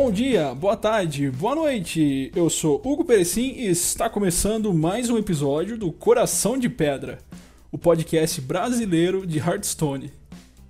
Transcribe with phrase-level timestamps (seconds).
[0.00, 2.30] Bom dia, boa tarde, boa noite.
[2.32, 7.18] Eu sou Hugo Perecim e está começando mais um episódio do Coração de Pedra,
[7.72, 10.12] o podcast brasileiro de Hearthstone.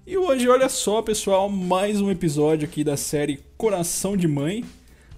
[0.06, 4.64] E hoje, olha só, pessoal, mais um episódio aqui da série Coração de Mãe,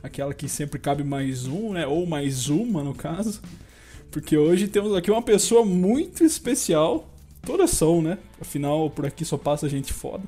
[0.02, 1.86] aquela que sempre cabe mais um, né?
[1.86, 3.40] Ou mais uma, no caso.
[4.10, 7.08] Porque hoje temos aqui uma pessoa muito especial.
[7.46, 8.18] Todas são, né?
[8.40, 10.24] Afinal, por aqui só passa gente foda.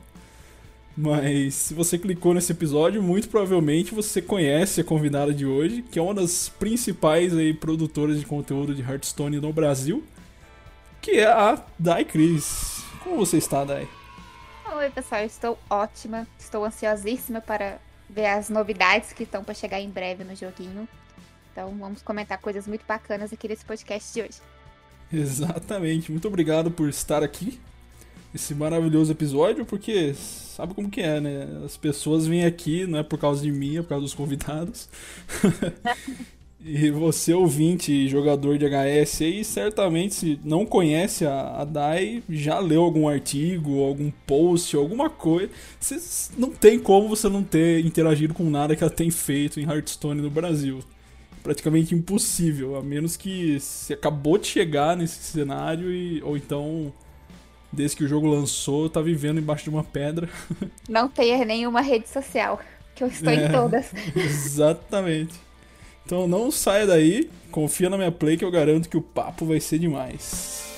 [0.96, 5.98] Mas se você clicou nesse episódio, muito provavelmente você conhece a convidada de hoje, que
[5.98, 10.04] é uma das principais aí, produtoras de conteúdo de Hearthstone no Brasil,
[11.00, 12.84] que é a Dai Cris.
[13.02, 13.88] Como você está, Dai?
[14.74, 16.26] Oi, pessoal, estou ótima.
[16.38, 17.78] Estou ansiosíssima para
[18.08, 20.86] ver as novidades que estão para chegar em breve no joguinho.
[21.50, 24.38] Então, vamos comentar coisas muito bacanas aqui nesse podcast de hoje.
[25.12, 26.10] Exatamente.
[26.10, 27.58] Muito obrigado por estar aqui
[28.34, 31.48] esse maravilhoso episódio, porque sabe como que é, né?
[31.64, 34.88] As pessoas vêm aqui, não é por causa de mim, é por causa dos convidados.
[36.64, 42.60] E você, ouvinte, jogador de HS, aí, certamente, se não conhece a, a DAI, já
[42.60, 45.50] leu algum artigo, algum post, alguma coisa.
[45.80, 49.64] Você, não tem como você não ter interagido com nada que ela tem feito em
[49.64, 50.78] Hearthstone no Brasil.
[51.42, 56.92] Praticamente impossível, a menos que você acabou de chegar nesse cenário e, ou então,
[57.72, 60.28] desde que o jogo lançou, tá vivendo embaixo de uma pedra.
[60.88, 62.60] Não tenha nenhuma rede social,
[62.94, 63.92] que eu estou é, em todas.
[64.14, 65.34] Exatamente.
[66.04, 69.60] Então não saia daí, confia na minha play que eu garanto que o papo vai
[69.60, 70.71] ser demais.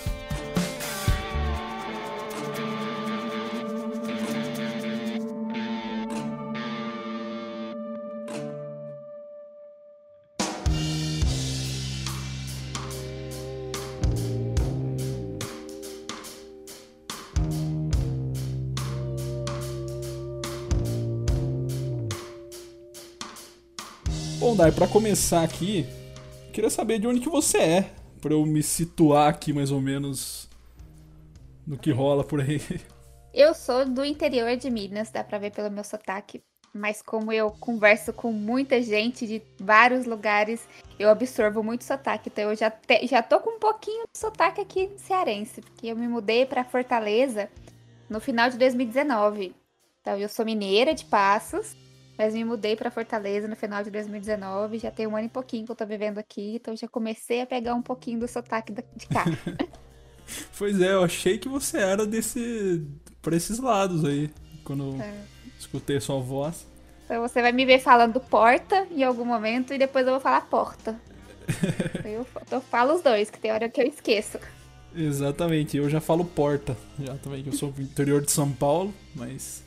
[24.56, 25.84] Dai, pra começar aqui,
[26.53, 27.91] queria saber de onde que você é,
[28.22, 30.48] pra eu me situar aqui mais ou menos
[31.66, 32.60] no que rola por aí.
[33.34, 36.41] Eu sou do interior de Minas, dá pra ver pelo meu sotaque.
[36.72, 40.60] Mas como eu converso com muita gente de vários lugares,
[41.00, 42.28] eu absorvo muito sotaque.
[42.32, 45.97] Então eu já, te, já tô com um pouquinho de sotaque aqui cearense, porque eu
[45.97, 47.50] me mudei para Fortaleza
[48.09, 49.53] no final de 2019.
[50.00, 51.76] Então eu sou mineira de Passos,
[52.16, 55.66] mas me mudei para Fortaleza no final de 2019, já tem um ano e pouquinho
[55.66, 59.06] que eu tô vivendo aqui, então já comecei a pegar um pouquinho do sotaque de
[59.06, 59.25] cá.
[60.56, 62.86] pois é, eu achei que você era desse
[63.20, 64.30] para esses lados aí,
[64.62, 65.14] quando é.
[65.58, 66.66] escutei a sua voz.
[67.04, 70.42] Então você vai me ver falando porta em algum momento e depois eu vou falar
[70.42, 70.98] porta.
[72.04, 74.38] eu, eu falo os dois, que tem hora que eu esqueço.
[74.94, 78.94] Exatamente, eu já falo porta, já também, que eu sou do interior de São Paulo,
[79.14, 79.64] mas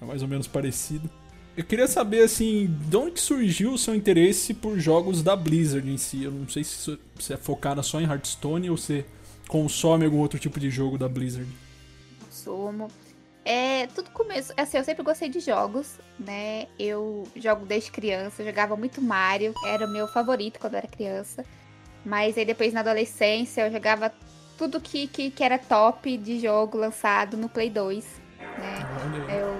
[0.00, 1.10] é mais ou menos parecido.
[1.56, 5.96] Eu queria saber, assim, de onde surgiu o seu interesse por jogos da Blizzard em
[5.96, 6.24] si?
[6.24, 9.04] Eu não sei se você é focada só em Hearthstone ou você
[9.46, 11.48] consome algum outro tipo de jogo da Blizzard.
[12.24, 12.88] Consumo.
[13.44, 16.66] É, tudo começo, assim, eu sempre gostei de jogos, né?
[16.76, 21.44] Eu jogo desde criança, jogava muito Mario, era o meu favorito quando eu era criança.
[22.04, 24.12] Mas aí depois na adolescência eu jogava
[24.58, 28.24] tudo que, que, que era top de jogo lançado no Play 2
[28.58, 29.26] né?
[29.28, 29.53] Eu, eu,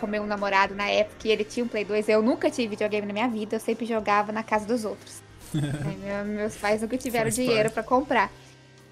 [0.00, 2.08] com meu namorado na época, ele tinha um Play 2.
[2.08, 5.22] Eu nunca tive videogame na minha vida, eu sempre jogava na casa dos outros.
[6.04, 8.30] é, meus pais nunca tiveram Faz dinheiro para comprar.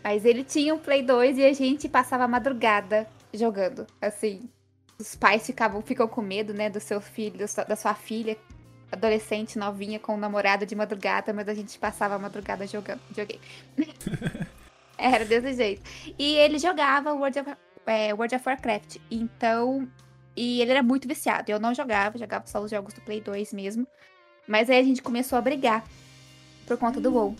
[0.02, 3.86] Mas ele tinha um Play 2 e a gente passava a madrugada jogando.
[4.00, 4.48] Assim,
[4.98, 7.38] os pais ficavam ficam com medo, né, do seu filho,
[7.68, 8.36] da sua filha,
[8.90, 13.40] adolescente novinha com um namorado de madrugada, mas a gente passava a madrugada jogando videogame.
[14.98, 15.82] Era desse jeito.
[16.18, 17.50] E ele jogava World of
[17.86, 18.98] é, World of Warcraft.
[19.10, 19.88] Então,
[20.36, 21.50] e ele era muito viciado.
[21.50, 23.86] Eu não jogava, jogava só os jogos do Play 2 mesmo.
[24.46, 25.84] Mas aí a gente começou a brigar
[26.66, 27.36] por conta do WoW.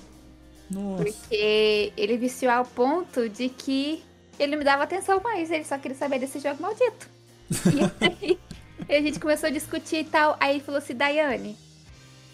[0.71, 1.05] Nossa.
[1.05, 4.03] Porque ele viciou ao ponto de que
[4.39, 7.09] ele me dava atenção mais, ele só queria saber desse jogo maldito.
[7.51, 8.39] e
[8.89, 10.37] aí a gente começou a discutir e tal.
[10.41, 11.57] Aí ele falou assim: Daiane,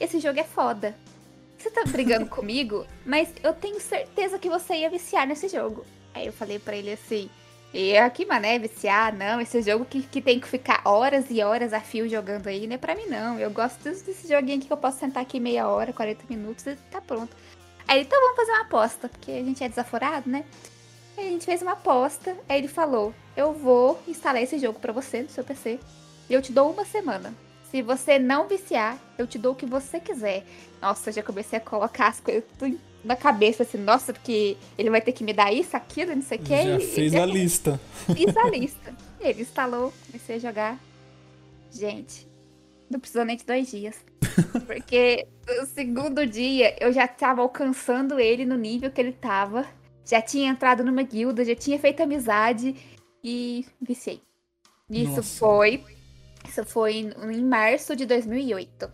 [0.01, 0.95] esse jogo é foda.
[1.57, 5.85] Você tá brigando comigo, mas eu tenho certeza que você ia viciar nesse jogo.
[6.15, 7.29] Aí eu falei para ele assim:
[7.73, 9.41] e aqui, mané, viciar, não.
[9.41, 12.75] Esse jogo que, que tem que ficar horas e horas a fio jogando aí, não
[12.75, 13.39] é pra mim, não.
[13.39, 16.77] Eu gosto desse joguinho aqui que eu posso sentar aqui meia hora, 40 minutos e
[16.91, 17.37] tá pronto.
[17.87, 20.45] Aí, então vamos fazer uma aposta, porque a gente é desaforado, né?
[21.17, 24.93] Aí a gente fez uma aposta, aí ele falou: Eu vou instalar esse jogo pra
[24.93, 25.79] você no seu PC
[26.29, 27.35] e eu te dou uma semana.
[27.71, 30.45] Se você não viciar, eu te dou o que você quiser.
[30.81, 35.01] Nossa, já comecei a colocar as coisas tudo na cabeça, assim, nossa, porque ele vai
[35.01, 36.63] ter que me dar isso, aquilo, não sei o que.
[36.63, 37.81] Já fez a lista.
[38.15, 38.95] Fiz a lista.
[39.21, 40.81] Ele instalou, comecei a jogar.
[41.71, 42.27] Gente,
[42.91, 43.97] Não precisou nem de dois dias.
[44.67, 45.27] Porque
[45.63, 49.67] o segundo dia eu já tava alcançando ele no nível que ele tava.
[50.05, 52.75] Já tinha entrado numa guilda, já tinha feito amizade
[53.23, 54.23] e viciei.
[54.91, 55.39] Isso Nossa.
[55.39, 55.85] foi.
[56.49, 58.91] Isso foi em março de 2008.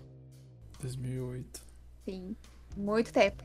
[0.81, 1.61] 2008.
[2.05, 2.37] Sim,
[2.77, 3.45] muito tempo.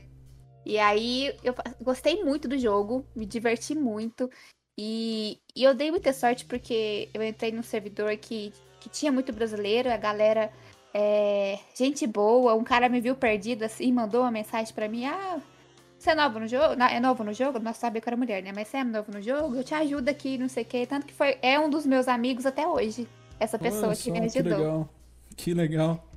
[0.70, 1.52] E aí eu
[1.82, 4.30] gostei muito do jogo, me diverti muito.
[4.78, 9.32] E, e eu dei muita sorte porque eu entrei num servidor que, que tinha muito
[9.32, 10.52] brasileiro, a galera
[10.94, 15.40] é, gente boa, um cara me viu perdido assim, mandou uma mensagem para mim, ah,
[15.98, 16.80] você é novo no jogo?
[16.80, 17.58] É novo no jogo?
[17.58, 18.52] Nós sabia que era mulher, né?
[18.54, 19.56] Mas você é novo no jogo?
[19.56, 20.86] Eu te ajudo aqui, não sei o quê.
[20.86, 23.08] Tanto que foi, é um dos meus amigos até hoje.
[23.40, 24.42] Essa pessoa que me ajudou.
[24.42, 24.88] Que legal.
[25.36, 26.09] Que legal.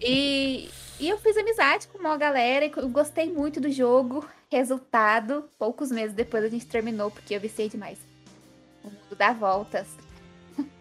[0.00, 0.68] E,
[1.00, 4.24] e eu fiz amizade com uma galera, eu gostei muito do jogo.
[4.50, 7.98] Resultado, poucos meses depois a gente terminou, porque eu viciei demais.
[8.84, 9.86] O mundo dá voltas.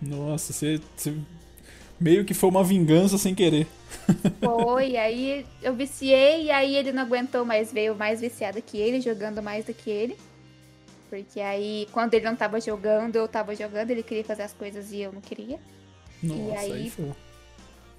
[0.02, 1.16] Nossa, você, você
[2.00, 3.66] meio que foi uma vingança sem querer.
[4.40, 9.02] Foi, aí eu viciei e aí ele não aguentou mais, veio mais viciado que ele,
[9.02, 10.18] jogando mais do que ele.
[11.10, 14.92] Porque aí, quando ele não tava jogando, eu tava jogando, ele queria fazer as coisas
[14.92, 15.60] e eu não queria.
[16.22, 17.12] Nossa, e aí, aí foi.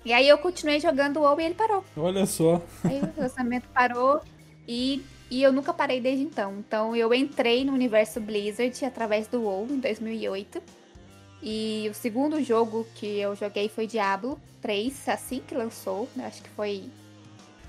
[0.04, 1.82] E aí eu continuei jogando o WoW e ele parou.
[1.96, 2.60] Olha só.
[2.84, 4.20] Aí o relacionamento parou
[4.68, 6.58] e, e eu nunca parei desde então.
[6.58, 10.62] Então eu entrei no universo Blizzard através do WoW em 2008.
[11.42, 16.06] E o segundo jogo que eu joguei foi Diablo 3, assim que lançou.
[16.14, 16.26] Né?
[16.26, 16.84] Acho que foi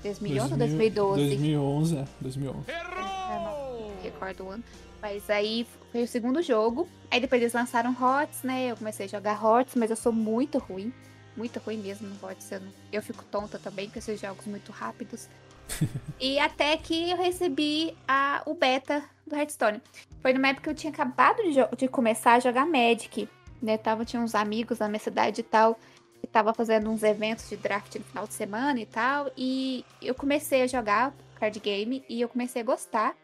[0.02, 1.26] 2011 ou 2012?
[1.28, 2.04] 2011, é.
[2.20, 2.70] 2011.
[2.70, 3.92] Errou!
[3.96, 4.64] Não recordo o ano.
[5.00, 6.86] Mas aí foi o segundo jogo.
[7.10, 8.70] Aí depois eles lançaram HOTS, né?
[8.70, 10.92] Eu comecei a jogar HOTS, mas eu sou muito ruim
[11.36, 12.52] muito ruim mesmo no HOTS.
[12.52, 12.62] Eu,
[12.92, 15.28] eu fico tonta também com esses jogos muito rápidos.
[16.20, 19.82] e até que eu recebi a, o beta do Hearthstone.
[20.22, 23.28] Foi numa época que eu tinha acabado de, de começar a jogar Magic.
[23.60, 23.76] Né?
[23.76, 25.78] Tava, tinha uns amigos na minha cidade e tal.
[26.20, 29.30] Que tava fazendo uns eventos de draft no final de semana e tal.
[29.36, 33.14] E eu comecei a jogar card game e eu comecei a gostar.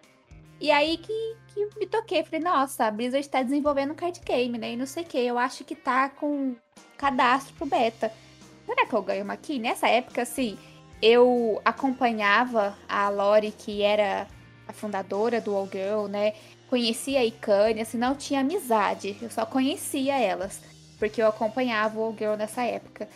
[0.62, 2.22] E aí que, que me toquei.
[2.22, 4.72] Falei, nossa, a Blizzard tá desenvolvendo um card game, né?
[4.72, 5.18] E não sei o que.
[5.18, 6.54] Eu acho que tá com
[6.96, 8.12] cadastro pro beta.
[8.64, 9.58] Será que eu ganho uma aqui?
[9.58, 10.56] Nessa época, assim,
[11.02, 14.28] eu acompanhava a Lori, que era
[14.68, 16.32] a fundadora do All Girl, né?
[16.70, 19.16] Conhecia a Ikane, assim, não tinha amizade.
[19.20, 20.60] Eu só conhecia elas.
[20.96, 23.08] Porque eu acompanhava o All Girl nessa época.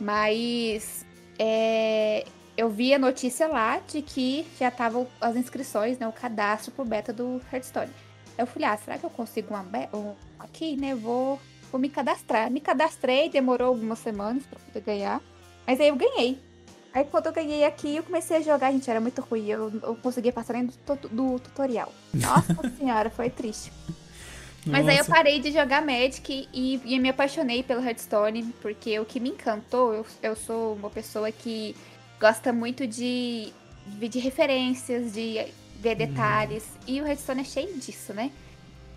[0.00, 1.06] Mas
[1.38, 2.26] é,
[2.58, 6.08] eu vi a notícia lá de que já estavam as inscrições, né?
[6.08, 7.92] O cadastro pro beta do Hearthstone.
[8.36, 9.64] Eu falei, ah, será que eu consigo uma
[9.94, 10.92] um, aqui, né?
[10.92, 11.40] Vou
[11.70, 12.50] vou me cadastrar.
[12.50, 15.22] Me cadastrei, demorou algumas semanas pra poder ganhar.
[15.64, 16.36] Mas aí eu ganhei.
[16.92, 19.46] Aí quando eu ganhei aqui, eu comecei a jogar, gente, era muito ruim.
[19.46, 20.72] Eu, eu conseguia passar nem do,
[21.10, 21.92] do tutorial.
[22.12, 23.70] Nossa senhora, foi triste.
[24.66, 24.90] Mas Nossa.
[24.90, 29.20] aí eu parei de jogar Magic e, e, me apaixonei pelo Hearthstone, porque o que
[29.20, 31.76] me encantou, eu, eu sou uma pessoa que
[32.20, 33.52] gosta muito de,
[33.86, 35.46] de referências, de
[35.78, 36.06] ver uhum.
[36.06, 36.84] detalhes, hum.
[36.86, 38.32] e o Hearthstone é cheio disso, né?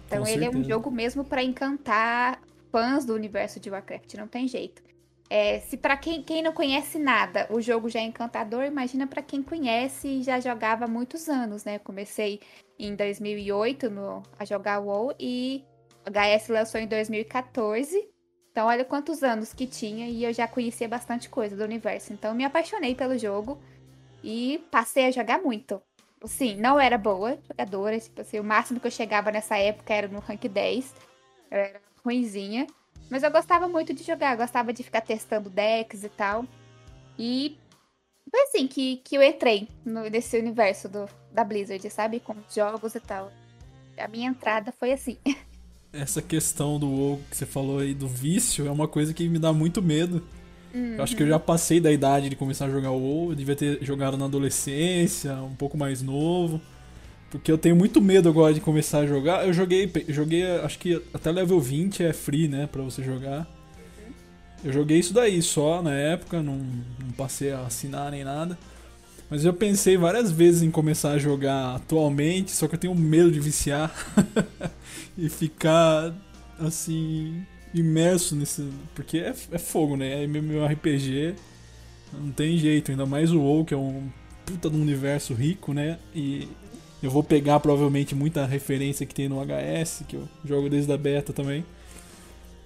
[0.07, 0.57] Então Com ele certeza.
[0.57, 2.41] é um jogo mesmo para encantar
[2.71, 4.81] fãs do universo de Warcraft, não tem jeito.
[5.29, 9.21] É, se para quem, quem não conhece nada, o jogo já é encantador, imagina para
[9.21, 11.79] quem conhece e já jogava há muitos anos, né?
[11.79, 12.41] Comecei
[12.77, 15.63] em 2008 no, a jogar WoW e
[16.05, 18.10] HS lançou em 2014.
[18.51, 22.11] Então olha quantos anos que tinha e eu já conhecia bastante coisa do universo.
[22.11, 23.57] Então me apaixonei pelo jogo
[24.23, 25.81] e passei a jogar muito.
[26.25, 30.07] Sim, não era boa jogadora, tipo assim, o máximo que eu chegava nessa época era
[30.07, 30.93] no rank 10.
[31.49, 32.67] Eu era ruinzinha.
[33.09, 36.45] Mas eu gostava muito de jogar, gostava de ficar testando decks e tal.
[37.17, 37.57] E
[38.29, 42.19] foi assim que, que eu entrei no, nesse universo do, da Blizzard, sabe?
[42.19, 43.31] Com jogos e tal.
[43.97, 45.17] A minha entrada foi assim.
[45.93, 49.37] Essa questão do WoW que você falou aí do vício é uma coisa que me
[49.37, 50.23] dá muito medo.
[50.73, 50.95] Uhum.
[50.95, 53.55] Eu acho que eu já passei da idade de começar a jogar WoW, eu devia
[53.55, 56.61] ter jogado na adolescência, um pouco mais novo.
[57.29, 59.45] Porque eu tenho muito medo agora de começar a jogar.
[59.45, 63.47] Eu joguei, joguei acho que até level 20 é free, né, pra você jogar.
[64.63, 68.57] Eu joguei isso daí só na época, não, não passei a assinar nem nada.
[69.31, 73.31] Mas eu pensei várias vezes em começar a jogar atualmente, só que eu tenho medo
[73.31, 73.89] de viciar
[75.17, 76.13] e ficar
[76.59, 77.41] assim
[77.73, 80.25] imerso nesse, porque é, é fogo, né?
[80.25, 81.35] É meu RPG,
[82.13, 84.09] não tem jeito, ainda mais o WoW que é um
[84.45, 85.97] puta de um universo rico, né?
[86.13, 86.49] E
[87.01, 90.97] eu vou pegar provavelmente muita referência que tem no HS, que eu jogo desde a
[90.97, 91.63] beta também.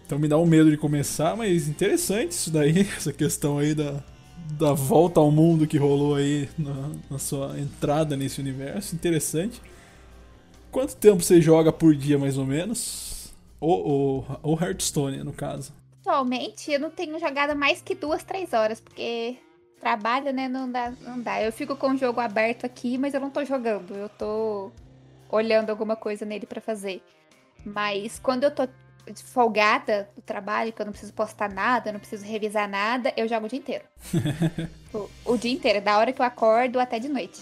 [0.03, 4.03] Então me dá um medo de começar, mas interessante isso daí, essa questão aí da,
[4.51, 8.95] da volta ao mundo que rolou aí na, na sua entrada nesse universo.
[8.95, 9.61] Interessante.
[10.71, 13.33] Quanto tempo você joga por dia, mais ou menos?
[13.59, 15.73] Ou, ou, ou Hearthstone, no caso?
[16.05, 19.37] atualmente eu não tenho jogado mais que duas, três horas, porque
[19.79, 20.47] trabalho, né?
[20.47, 21.41] Não dá, não dá.
[21.41, 23.95] Eu fico com o jogo aberto aqui, mas eu não tô jogando.
[23.95, 24.71] Eu tô
[25.29, 27.01] olhando alguma coisa nele para fazer.
[27.65, 28.67] Mas quando eu tô
[29.25, 33.45] folgada do trabalho, que eu não preciso postar nada, não preciso revisar nada, eu jogo
[33.45, 33.83] o dia inteiro.
[34.93, 37.41] o, o, dia inteiro, da hora que eu acordo até de noite.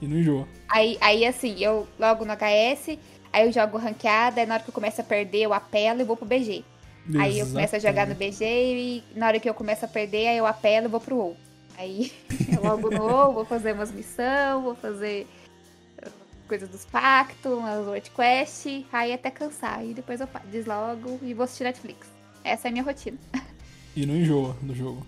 [0.00, 0.48] E não enjoa.
[0.68, 2.98] Aí, aí assim, eu logo no HS,
[3.32, 6.04] aí eu jogo ranqueada, aí na hora que eu começo a perder, eu apelo e
[6.04, 6.64] vou pro BG.
[7.06, 7.18] Exatamente.
[7.18, 10.28] Aí eu começo a jogar no BG e na hora que eu começo a perder,
[10.28, 11.36] aí eu apelo e vou pro WoW.
[11.76, 12.12] Aí
[12.52, 15.26] eu logo no WoW, vou fazer umas missões, vou fazer
[16.48, 19.78] coisas dos pactos, umas world quest, aí até cansar.
[19.78, 22.06] Aí depois eu deslogo e vou assistir Netflix.
[22.42, 23.18] Essa é a minha rotina.
[23.96, 25.06] E não enjoa do jogo?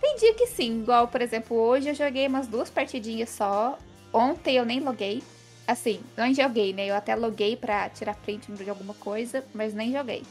[0.00, 3.76] Tem dia que sim, igual, por exemplo, hoje eu joguei umas duas partidinhas só.
[4.12, 5.22] Ontem eu nem loguei.
[5.66, 6.86] Assim, não joguei, né?
[6.86, 10.22] Eu até loguei pra tirar print de alguma coisa, mas nem joguei.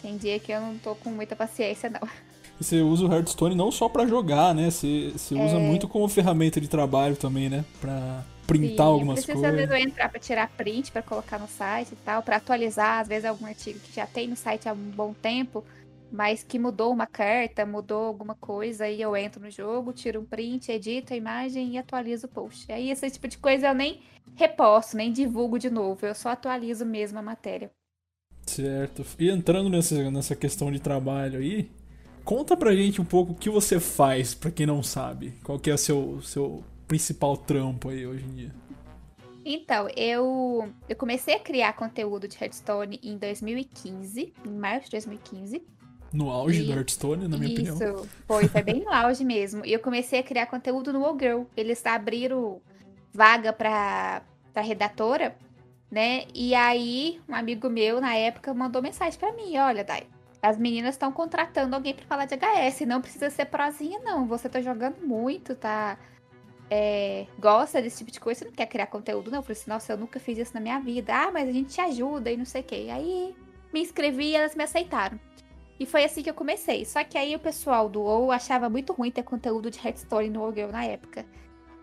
[0.00, 2.00] Tem dia que eu não tô com muita paciência, não.
[2.58, 4.70] Você usa o Hearthstone não só para jogar, né?
[4.70, 5.44] Você, você é...
[5.44, 7.64] usa muito como ferramenta de trabalho também, né?
[7.80, 9.44] Pra printar Sim, algumas coisas.
[9.44, 13.00] Às vezes eu entrar para tirar print, para colocar no site e tal, para atualizar,
[13.00, 15.64] às vezes algum artigo que já tem no site há um bom tempo,
[16.10, 20.24] mas que mudou uma carta, mudou alguma coisa, aí eu entro no jogo, tiro um
[20.24, 22.70] print, edito a imagem e atualizo o post.
[22.70, 24.00] Aí esse tipo de coisa eu nem
[24.36, 27.70] reposto, nem divulgo de novo, eu só atualizo mesmo a matéria.
[28.46, 29.04] Certo.
[29.18, 31.70] E entrando nessa, nessa questão de trabalho aí,
[32.24, 35.34] conta pra gente um pouco o que você faz, pra quem não sabe.
[35.42, 38.62] Qual que é o seu, seu principal trampo aí hoje em dia?
[39.44, 45.62] Então, eu, eu comecei a criar conteúdo de Hearthstone em 2015, em março de 2015.
[46.12, 47.96] No auge e, do Hearthstone, na minha isso, opinião.
[47.96, 49.64] Isso, foi, foi bem no auge mesmo.
[49.64, 51.42] E eu comecei a criar conteúdo no Girl.
[51.56, 52.60] Eles abriram
[53.12, 54.22] vaga pra,
[54.52, 55.36] pra redatora,
[55.90, 56.24] né?
[56.34, 60.06] E aí, um amigo meu, na época, mandou mensagem para mim: Olha, Dai,
[60.40, 62.86] as meninas estão contratando alguém para falar de HS.
[62.86, 64.26] Não precisa ser prozinha, não.
[64.26, 65.98] Você tá jogando muito, tá
[66.74, 69.40] é, gosta desse tipo de coisa, você não quer criar conteúdo, não.
[69.40, 71.14] Eu falei assim, nossa, eu nunca fiz isso na minha vida.
[71.14, 72.88] Ah, mas a gente te ajuda e não sei o quê.
[72.90, 73.36] Aí
[73.70, 75.20] me inscrevi e elas me aceitaram.
[75.78, 76.86] E foi assim que eu comecei.
[76.86, 80.50] Só que aí o pessoal do WoW achava muito ruim ter conteúdo de Hearthstone no
[80.50, 81.26] Girl na época.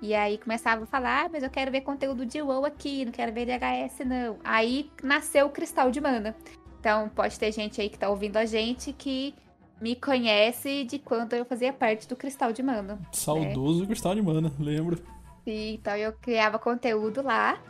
[0.02, 3.12] E aí começava a falar, ah, mas eu quero ver conteúdo de WoW aqui, não
[3.12, 4.40] quero ver de HS não.
[4.44, 6.36] Aí nasceu o Cristal de Mana.
[6.80, 9.36] Então pode ter gente aí que tá ouvindo a gente que
[9.82, 12.96] me conhece de quando eu fazia parte do Cristal de Mana.
[12.96, 13.02] Né?
[13.14, 13.88] Saudoso né?
[13.88, 14.98] Cristal de Mana, lembro.
[15.44, 17.62] Sim, então eu criava conteúdo lá,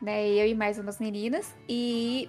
[0.00, 0.28] né?
[0.28, 1.54] Eu e mais umas meninas.
[1.68, 2.28] E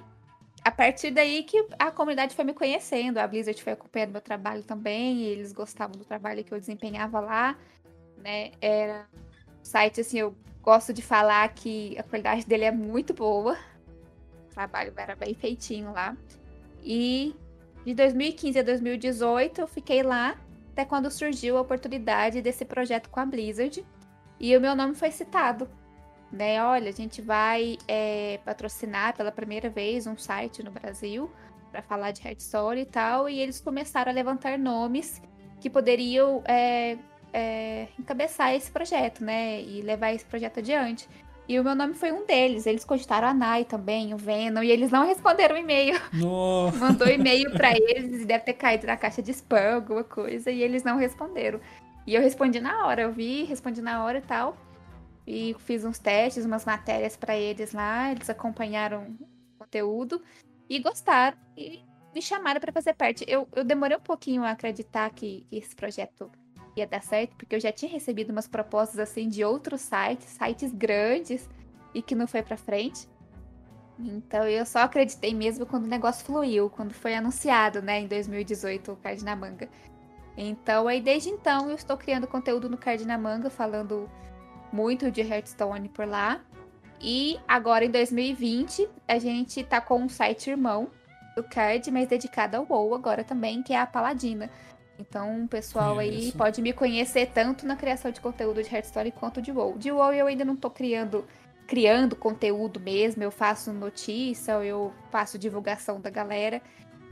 [0.63, 3.17] a partir daí que a comunidade foi me conhecendo.
[3.17, 5.24] A Blizzard foi acompanhando meu trabalho também.
[5.24, 7.57] eles gostavam do trabalho que eu desempenhava lá,
[8.17, 8.51] né?
[8.62, 13.57] Era um site, assim, eu gosto de falar que a qualidade dele é muito boa.
[14.50, 16.15] O trabalho era bem feitinho lá.
[16.84, 17.36] E
[17.88, 20.36] de 2015 a 2018, eu fiquei lá
[20.74, 23.82] até quando surgiu a oportunidade desse projeto com a Blizzard.
[24.38, 25.70] E o meu nome foi citado.
[26.29, 26.62] Né?
[26.62, 31.32] Olha, a gente vai é, patrocinar pela primeira vez um site no Brasil
[31.72, 33.29] para falar de Hearthstone e tal.
[33.29, 35.22] E eles começaram a levantar nomes
[35.62, 36.98] que poderiam é,
[37.32, 39.62] é, encabeçar esse projeto, né?
[39.62, 41.08] E levar esse projeto adiante.
[41.48, 42.66] E o meu nome foi um deles.
[42.66, 45.96] Eles cogitaram a Nai também, o Venom, e eles não responderam o e-mail.
[46.77, 50.62] Mandou e-mail para eles e deve ter caído na caixa de spam, alguma coisa, e
[50.62, 51.62] eles não responderam.
[52.06, 54.58] E eu respondi na hora, eu vi, respondi na hora e tal.
[55.25, 60.22] E fiz uns testes, umas matérias para eles lá, eles acompanharam o conteúdo
[60.70, 61.82] e gostaram e
[62.16, 63.25] me chamaram para fazer parte.
[63.27, 66.32] Eu, eu demorei um pouquinho a acreditar que, que esse projeto
[66.81, 70.72] ia dar certo, porque eu já tinha recebido umas propostas assim de outros sites, sites
[70.74, 71.50] grandes,
[71.93, 73.07] e que não foi para frente.
[74.00, 78.91] Então eu só acreditei mesmo quando o negócio fluiu, quando foi anunciado, né, em 2018
[78.91, 79.69] o Card na Manga.
[80.38, 84.10] Então aí desde então eu estou criando conteúdo no Card na Manga, falando
[84.72, 86.41] muito de Hearthstone por lá.
[87.01, 90.91] E agora em 2020 a gente tá com um site irmão
[91.36, 94.50] do Card, mas dedicado ao WoW agora também, que é a Paladina.
[95.00, 99.42] Então, o pessoal aí pode me conhecer tanto na criação de conteúdo de Hearthstone quanto
[99.42, 99.77] de WoW.
[99.77, 101.25] De WoW eu ainda não tô criando
[101.68, 106.62] criando conteúdo mesmo, eu faço notícia, eu faço divulgação da galera,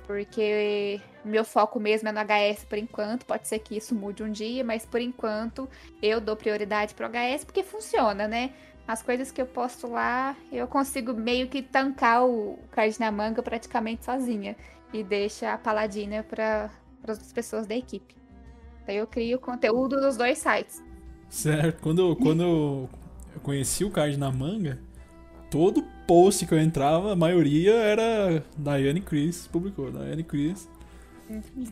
[0.07, 4.31] porque meu foco mesmo é no HS por enquanto, pode ser que isso mude um
[4.31, 5.69] dia, mas por enquanto
[6.01, 8.51] eu dou prioridade pro HS porque funciona, né?
[8.87, 13.41] As coisas que eu posto lá, eu consigo meio que tancar o card na manga
[13.41, 14.55] praticamente sozinha.
[14.93, 16.69] E deixa a Paladina para
[17.05, 18.15] para as pessoas da equipe.
[18.83, 20.83] Então eu crio conteúdo dos dois sites.
[21.29, 21.81] Certo.
[21.81, 22.89] Quando, quando eu
[23.41, 24.79] conheci o card na manga,
[25.49, 29.91] todo post que eu entrava, a maioria era Diane Chris, publicou.
[29.91, 30.67] Diane Chris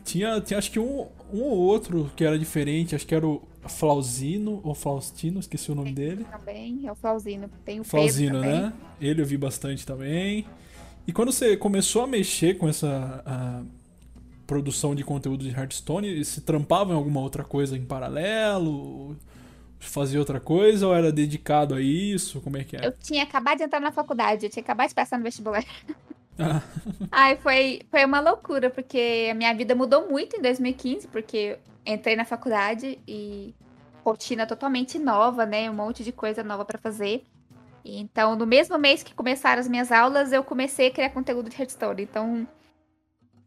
[0.04, 3.42] Tinha, tinha acho que um, um ou outro que era diferente, acho que era o
[3.68, 6.26] Flauzino ou Faustino, esqueci o nome dele.
[6.30, 7.48] Também, é o Flauzino.
[7.64, 8.72] Tem o Flauzino, Pedro né?
[9.00, 10.44] Ele eu vi bastante também.
[11.06, 13.62] E quando você começou a mexer com essa a
[14.46, 19.16] produção de conteúdo de Hearthstone, se trampava em alguma outra coisa em paralelo?
[19.78, 22.40] Fazia outra coisa ou era dedicado a isso?
[22.40, 22.86] Como é que é?
[22.86, 25.64] Eu tinha acabado de entrar na faculdade, eu tinha acabado de passar no vestibular.
[26.38, 26.62] Ah,
[27.12, 32.16] Ai, foi, foi uma loucura, porque a minha vida mudou muito em 2015, porque entrei
[32.16, 33.54] na faculdade e
[34.04, 35.70] rotina totalmente nova, né?
[35.70, 37.24] Um monte de coisa nova pra fazer.
[37.84, 41.60] Então, no mesmo mês que começaram as minhas aulas, eu comecei a criar conteúdo de
[41.60, 42.02] Hearthstone.
[42.02, 42.48] Então,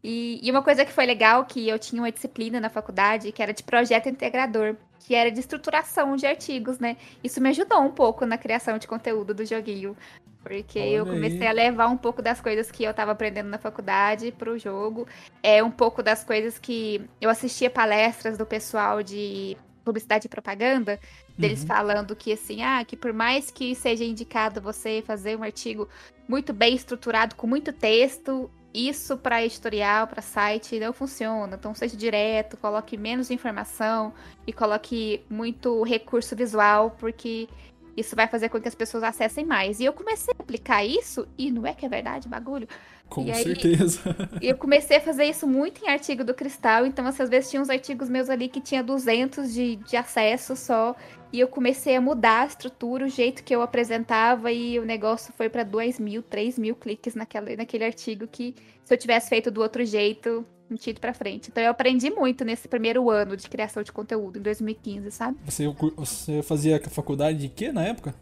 [0.02, 3.42] e, e uma coisa que foi legal, que eu tinha uma disciplina na faculdade, que
[3.42, 6.96] era de projeto integrador, que era de estruturação de artigos, né?
[7.22, 9.96] Isso me ajudou um pouco na criação de conteúdo do joguinho.
[10.42, 11.48] Porque eu Olha comecei aí.
[11.48, 15.06] a levar um pouco das coisas que eu tava aprendendo na faculdade pro jogo.
[15.42, 21.00] É um pouco das coisas que eu assistia palestras do pessoal de publicidade e propaganda,
[21.36, 21.66] deles Uhum.
[21.66, 25.88] falando que assim, ah, que por mais que seja indicado você fazer um artigo
[26.28, 31.56] muito bem estruturado, com muito texto, isso para editorial, para site não funciona.
[31.58, 34.12] Então seja direto, coloque menos informação
[34.46, 37.48] e coloque muito recurso visual, porque
[37.96, 39.80] isso vai fazer com que as pessoas acessem mais.
[39.80, 42.68] E eu comecei a aplicar isso, e não é que é verdade, bagulho.
[43.08, 44.00] com E aí- certeza.
[44.40, 47.50] E eu comecei a fazer isso muito em artigo do Cristal, então assim, às vezes
[47.50, 50.94] tinha uns artigos meus ali que tinha 200 de, de acesso só,
[51.32, 55.32] e eu comecei a mudar a estrutura, o jeito que eu apresentava, e o negócio
[55.36, 58.54] foi para 2 mil, 3 mil cliques naquela, naquele artigo que
[58.84, 61.50] se eu tivesse feito do outro jeito, não tinha ido pra frente.
[61.50, 65.38] Então eu aprendi muito nesse primeiro ano de criação de conteúdo, em 2015, sabe?
[65.44, 65.66] Você,
[65.96, 68.14] você fazia faculdade de quê na época?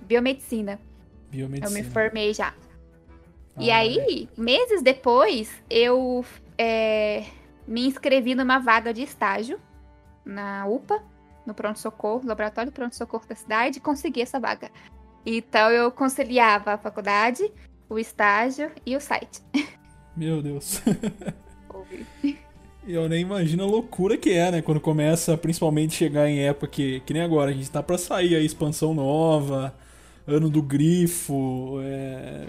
[0.00, 0.72] Biomedicina.
[1.32, 1.78] Eu Biomedicina.
[1.82, 2.54] me formei já.
[3.58, 6.24] E Ah, aí, meses depois, eu
[6.58, 7.24] é,
[7.66, 9.60] me inscrevi numa vaga de estágio
[10.24, 11.02] na UPA,
[11.46, 14.70] no pronto-socorro, laboratório pronto-socorro da cidade, e consegui essa vaga.
[15.26, 17.50] Então eu conciliava a faculdade,
[17.88, 19.42] o estágio e o site.
[20.16, 20.80] Meu Deus.
[22.86, 24.62] Eu nem imagino a loucura que é, né?
[24.62, 28.36] Quando começa, principalmente, chegar em época que, que nem agora, a gente tá pra sair
[28.36, 29.74] aí, expansão nova,
[30.26, 32.46] ano do grifo, é,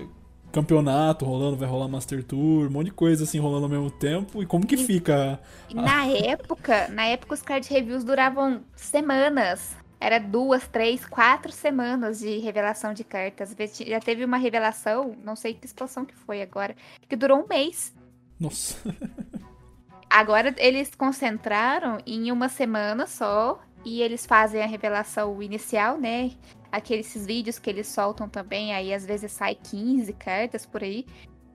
[0.55, 4.41] campeonato rolando, vai rolar Master Tour, um monte de coisa assim rolando ao mesmo tempo.
[4.41, 5.37] E como que fica?
[5.69, 9.75] E na época, na época os card reviews duravam semanas.
[9.99, 13.53] Era duas, três, quatro semanas de revelação de cartas.
[13.85, 16.73] Já teve uma revelação, não sei que expansão que foi agora,
[17.09, 17.93] que durou um mês.
[18.39, 18.77] Nossa.
[20.09, 26.31] Agora eles concentraram em uma semana só e eles fazem a revelação inicial, né?
[26.75, 31.05] Aqueles vídeos que eles soltam também, aí às vezes sai 15 cartas por aí.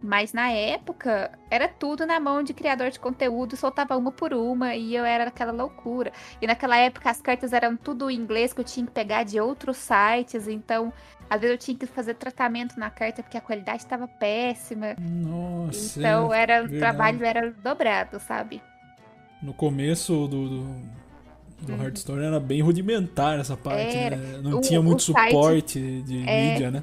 [0.03, 4.75] Mas na época era tudo na mão de criador de conteúdo, soltava uma por uma
[4.75, 6.11] e eu era aquela loucura.
[6.41, 9.39] E naquela época as cartas eram tudo em inglês que eu tinha que pegar de
[9.39, 10.91] outros sites, então
[11.29, 14.97] às vezes eu tinha que fazer tratamento na carta porque a qualidade estava péssima.
[14.99, 15.99] Nossa.
[15.99, 18.63] Então é, era o trabalho era dobrado, sabe?
[19.43, 20.83] No começo do, do,
[21.63, 21.83] do Uhum.
[21.83, 24.17] Hearthstone era bem rudimentar essa parte, Era.
[24.17, 24.41] né?
[24.43, 26.53] Não O- tinha muito o site- suporte de É.
[26.53, 26.83] mídia, né?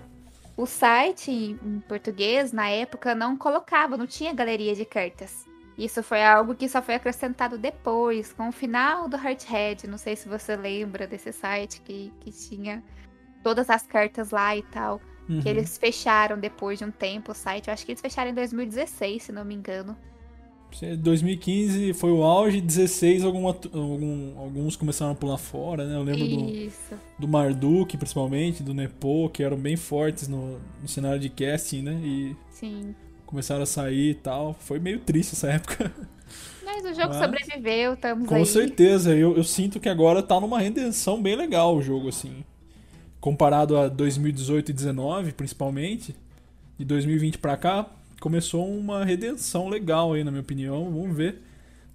[0.56, 5.46] O site em português, na época, não colocava, não tinha galeria de cartas.
[5.78, 9.86] Isso foi algo que só foi acrescentado depois, com o final do Hearthead.
[9.88, 12.84] Não sei se você lembra desse site que, que tinha
[13.44, 15.00] todas as cartas lá e tal.
[15.30, 15.42] Uhum.
[15.42, 17.68] Que eles fecharam depois de um tempo o site.
[17.68, 19.96] Eu acho que eles fecharam em 2016, se não me engano.
[20.86, 25.96] 2015 foi o auge, 16 alguma, algum- alguns começaram a pular fora, né?
[25.96, 26.94] Eu lembro do, Isso.
[27.18, 32.00] do Marduk, principalmente, do Nepo, que eram bem fortes no, no cenário de casting, né?
[32.04, 32.94] E Sim.
[33.26, 34.54] começaram a sair e tal.
[34.60, 35.92] Foi meio triste essa época.
[36.64, 38.46] Mas o jogo Mas- sobreviveu, estamos Com aí.
[38.46, 42.44] certeza, eu, eu sinto que agora tá numa redenção bem legal o jogo, assim.
[43.20, 46.16] Comparado a 2018 e 2019, principalmente,
[46.78, 50.86] de 2020 pra cá, começou uma redenção legal aí, na minha opinião.
[50.92, 51.42] Vamos ver.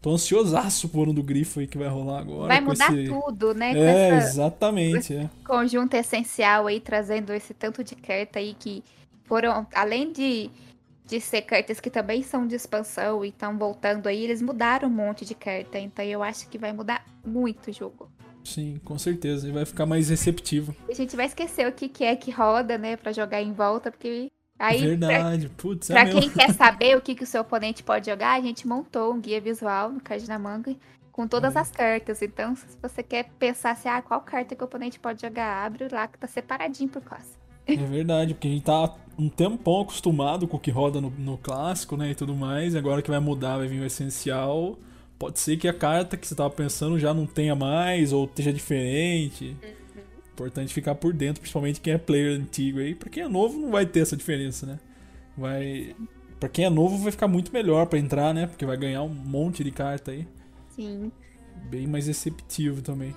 [0.00, 2.48] Tô ansiosaço por ano do grifo aí que vai rolar agora.
[2.48, 3.72] Vai mudar esse- tudo, né?
[3.78, 5.14] É, essa- exatamente.
[5.14, 5.30] É.
[5.46, 8.82] conjunto essencial aí, trazendo esse tanto de carta aí que
[9.24, 10.50] foram, além de,
[11.06, 14.92] de ser cartas que também são de expansão e estão voltando aí, eles mudaram um
[14.92, 15.78] monte de carta.
[15.78, 18.10] Então eu acho que vai mudar muito o jogo.
[18.42, 19.46] Sim, com certeza.
[19.48, 20.74] E vai ficar mais receptivo.
[20.88, 23.88] A gente vai esquecer o que, que é que roda, né, pra jogar em volta,
[23.92, 24.32] porque
[24.66, 24.78] aí.
[24.78, 25.48] pra- Verdade.
[25.56, 26.20] Putz, é Pra mesmo.
[26.20, 29.20] quem quer saber o que, que o seu oponente pode jogar, a gente montou um
[29.20, 30.74] guia visual no Card na Manga
[31.10, 32.22] com todas as cartas.
[32.22, 35.86] Então, se você quer pensar assim, ah, qual carta que o oponente pode jogar, abre
[35.90, 37.30] lá que tá separadinho por classe.
[37.66, 41.38] É verdade, porque a gente tá um tempão acostumado com o que roda no, no
[41.38, 44.76] clássico, né, e tudo mais, e agora que vai mudar, vai vir o essencial,
[45.18, 48.52] pode ser que a carta que você tava pensando já não tenha mais, ou esteja
[48.52, 49.56] diferente.
[49.62, 49.70] Uhum.
[50.32, 52.94] Importante ficar por dentro, principalmente quem é player antigo aí.
[52.94, 54.78] Pra quem é novo não vai ter essa diferença, né?
[55.36, 55.94] Vai...
[56.40, 58.46] Pra quem é novo vai ficar muito melhor para entrar, né?
[58.46, 60.26] Porque vai ganhar um monte de carta aí.
[60.74, 61.12] Sim.
[61.70, 63.14] Bem mais receptivo também.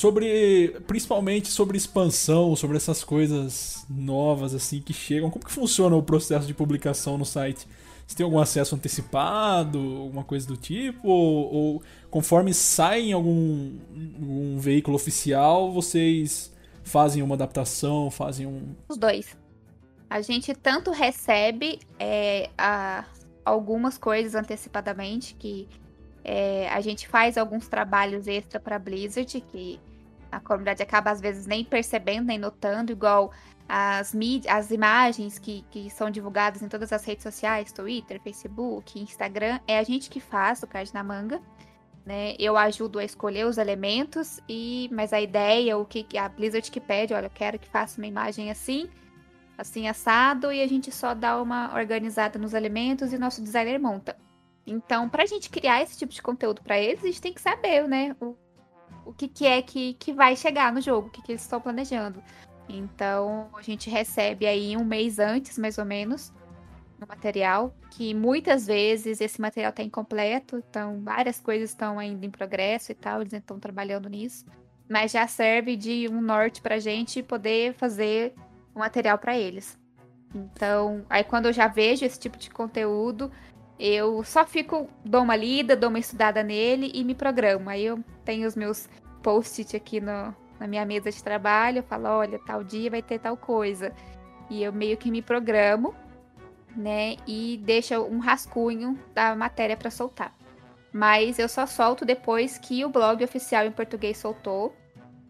[0.00, 5.30] sobre principalmente sobre expansão, sobre essas coisas novas assim que chegam.
[5.30, 7.68] Como que funciona o processo de publicação no site?
[8.10, 11.06] Você tem algum acesso antecipado, alguma coisa do tipo?
[11.06, 13.78] Ou, ou conforme sai em algum
[14.20, 18.74] um veículo oficial, vocês fazem uma adaptação, fazem um.
[18.88, 19.38] Os dois.
[20.10, 23.04] A gente tanto recebe é, a,
[23.44, 25.68] algumas coisas antecipadamente que
[26.24, 29.78] é, a gente faz alguns trabalhos extra para Blizzard, que
[30.32, 33.30] a comunidade acaba às vezes nem percebendo, nem notando, igual
[33.72, 38.98] as, mídias, as imagens que, que são divulgadas em todas as redes sociais, Twitter, Facebook,
[38.98, 41.40] Instagram, é a gente que faz o card na manga.
[42.04, 42.34] Né?
[42.36, 46.80] Eu ajudo a escolher os elementos, e mas a ideia, o que a Blizzard que
[46.80, 48.88] pede, olha, eu quero que faça uma imagem assim,
[49.56, 54.16] assim assado, e a gente só dá uma organizada nos elementos e nosso designer monta.
[54.66, 57.40] Então, para a gente criar esse tipo de conteúdo para eles, a gente tem que
[57.40, 58.36] saber, né, o,
[59.04, 61.60] o que, que é que, que vai chegar no jogo, o que, que eles estão
[61.60, 62.20] planejando.
[62.78, 66.32] Então, a gente recebe aí um mês antes, mais ou menos,
[67.00, 72.30] o material, que muitas vezes esse material está incompleto, então várias coisas estão ainda em
[72.30, 74.44] progresso e tal, eles estão trabalhando nisso,
[74.88, 78.34] mas já serve de um norte para a gente poder fazer
[78.74, 79.78] o material para eles.
[80.34, 83.30] Então, aí quando eu já vejo esse tipo de conteúdo,
[83.78, 87.70] eu só fico, dou uma lida, dou uma estudada nele e me programo.
[87.70, 88.88] Aí eu tenho os meus
[89.22, 93.18] post-it aqui no, na minha mesa de trabalho, eu falo, olha, tal dia vai ter
[93.18, 93.92] tal coisa.
[94.50, 95.94] E eu meio que me programo,
[96.76, 97.16] né?
[97.26, 100.36] E deixo um rascunho da matéria para soltar.
[100.92, 104.76] Mas eu só solto depois que o blog oficial em português soltou.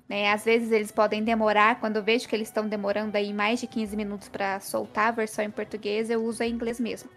[0.08, 0.32] Né?
[0.32, 3.68] Às vezes eles podem demorar, quando eu vejo que eles estão demorando aí mais de
[3.68, 7.08] 15 minutos para soltar a versão em português, eu uso em inglês mesmo.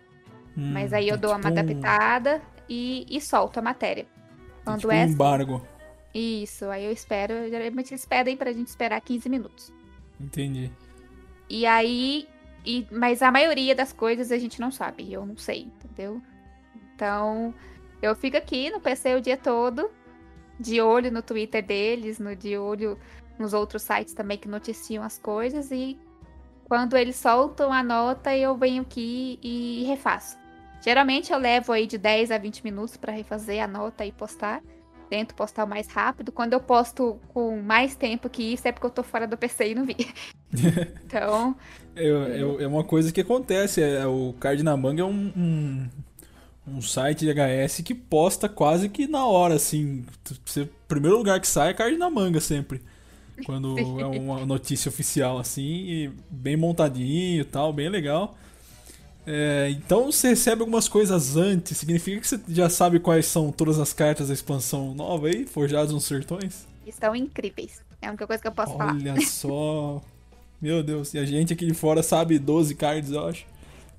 [0.55, 4.03] Hum, Mas aí eu é dou tipo uma adaptada e, e solto a matéria.
[4.03, 5.05] É Quando tipo é.
[5.05, 5.67] Um embargo.
[6.13, 7.49] Isso, aí eu espero.
[7.49, 9.73] Geralmente eles pedem pra gente esperar 15 minutos.
[10.19, 10.71] Entendi.
[11.49, 12.27] E aí.
[12.65, 15.11] E, mas a maioria das coisas a gente não sabe.
[15.11, 16.21] Eu não sei, entendeu?
[16.95, 17.53] Então,
[18.01, 19.89] eu fico aqui no PC o dia todo,
[20.59, 22.97] de olho no Twitter deles, no, de olho
[23.37, 25.71] nos outros sites também que noticiam as coisas.
[25.71, 25.99] E
[26.65, 30.37] quando eles soltam a nota, eu venho aqui e refaço.
[30.81, 34.61] Geralmente eu levo aí de 10 a 20 minutos para refazer a nota e postar.
[35.13, 36.31] Tento postar mais rápido.
[36.31, 39.69] Quando eu posto com mais tempo que isso, é porque eu tô fora do PC
[39.69, 39.95] e não vi.
[41.05, 41.55] então.
[41.95, 43.79] É, é, é, uma coisa que acontece.
[43.79, 45.89] É, o Card na Manga é um, um,
[46.67, 50.03] um, site de HS que posta quase que na hora, assim.
[50.43, 52.81] Você, primeiro lugar que sai é Card na Manga sempre.
[53.45, 53.83] Quando é
[54.17, 58.35] uma notícia oficial, assim, bem montadinho e tal, bem legal.
[59.25, 63.79] É, então você recebe algumas coisas antes, significa que você já sabe quais são todas
[63.79, 66.67] as cartas da expansão nova aí, forjadas nos sertões?
[66.85, 67.81] Estão incríveis.
[68.01, 68.93] É a única coisa que eu posso Olha falar.
[68.93, 70.01] Olha só.
[70.61, 73.45] Meu Deus, e a gente aqui de fora sabe 12 cards, eu acho.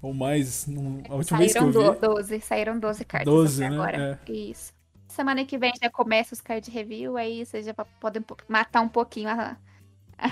[0.02, 0.66] Ou mais.
[1.08, 2.00] a última saíram vez que eu vi.
[2.00, 3.66] 12, saíram 12 cards 12, né?
[3.68, 4.20] agora.
[4.26, 4.32] É.
[4.32, 4.72] Isso.
[5.08, 9.30] Semana que vem já começa os card review, aí vocês já podem matar um pouquinho
[9.30, 9.56] a.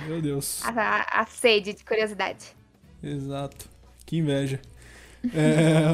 [0.06, 0.62] Meu Deus.
[0.64, 2.54] A, a, a sede de curiosidade.
[3.02, 3.68] Exato.
[4.04, 4.60] Que inveja.
[5.32, 5.84] É,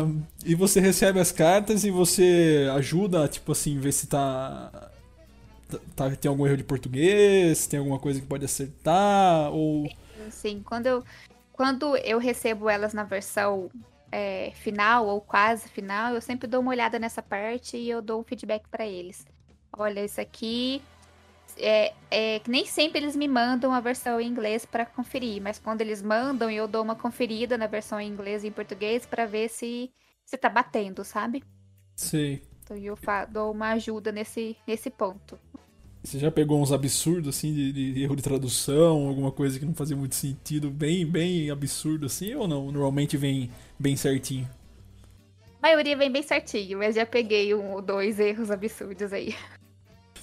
[0.45, 4.91] e você recebe as cartas e você ajuda, tipo assim, ver se tá,
[5.95, 9.87] tá, tem algum erro de português, tem alguma coisa que pode acertar, ou...
[9.87, 10.63] Sim, sim.
[10.65, 11.05] Quando eu,
[11.53, 13.71] quando eu recebo elas na versão
[14.11, 18.21] é, final ou quase final, eu sempre dou uma olhada nessa parte e eu dou
[18.21, 19.27] um feedback para eles.
[19.77, 20.83] Olha, isso aqui
[21.59, 25.59] é, é, que nem sempre eles me mandam a versão em inglês para conferir, mas
[25.59, 29.27] quando eles mandam, eu dou uma conferida na versão em inglês e em português para
[29.27, 29.91] ver se
[30.25, 31.43] se tá batendo, sabe?
[31.97, 32.41] Sim.
[32.63, 32.99] Então eu
[33.31, 35.39] dou uma ajuda nesse, nesse ponto.
[36.03, 39.75] Você já pegou uns absurdos assim de, de, erro de tradução, alguma coisa que não
[39.75, 42.67] fazia muito sentido, bem bem absurdo assim ou não?
[42.67, 44.49] Normalmente vem bem certinho.
[45.61, 49.35] A maioria vem bem certinho, mas já peguei um ou dois erros absurdos aí.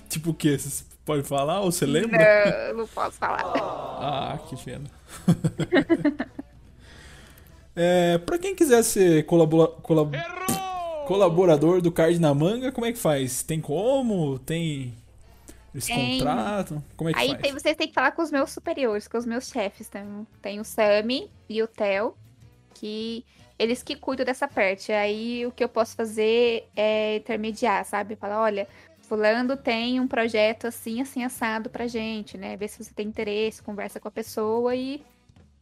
[0.07, 0.57] Tipo o quê?
[1.05, 2.67] Pode falar ou você lembra?
[2.69, 3.53] Não, não posso falar.
[3.55, 4.89] Ah, que pena.
[7.75, 10.17] é, pra quem quiser ser colabora colab
[11.05, 13.43] colaborador do Card na Manga, como é que faz?
[13.43, 14.39] Tem como?
[14.39, 14.95] Tem.
[15.71, 16.17] Eles Tem.
[16.17, 16.83] contratam?
[16.97, 17.41] Como é que Aí faz?
[17.41, 19.87] tem, vocês têm que falar com os meus superiores, com os meus chefes.
[19.87, 22.15] Tem, tem o Sami e o Theo,
[22.73, 23.23] que
[23.59, 24.91] eles que cuidam dessa parte.
[24.91, 28.15] Aí o que eu posso fazer é intermediar, sabe?
[28.15, 28.67] Falar, olha,
[29.05, 32.57] fulano tem um projeto assim, assim, assado pra gente, né?
[32.57, 35.03] Ver se você tem interesse, conversa com a pessoa e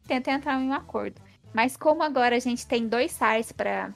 [0.06, 1.20] tenta entrar em um acordo.
[1.52, 3.92] Mas como agora a gente tem dois sites pra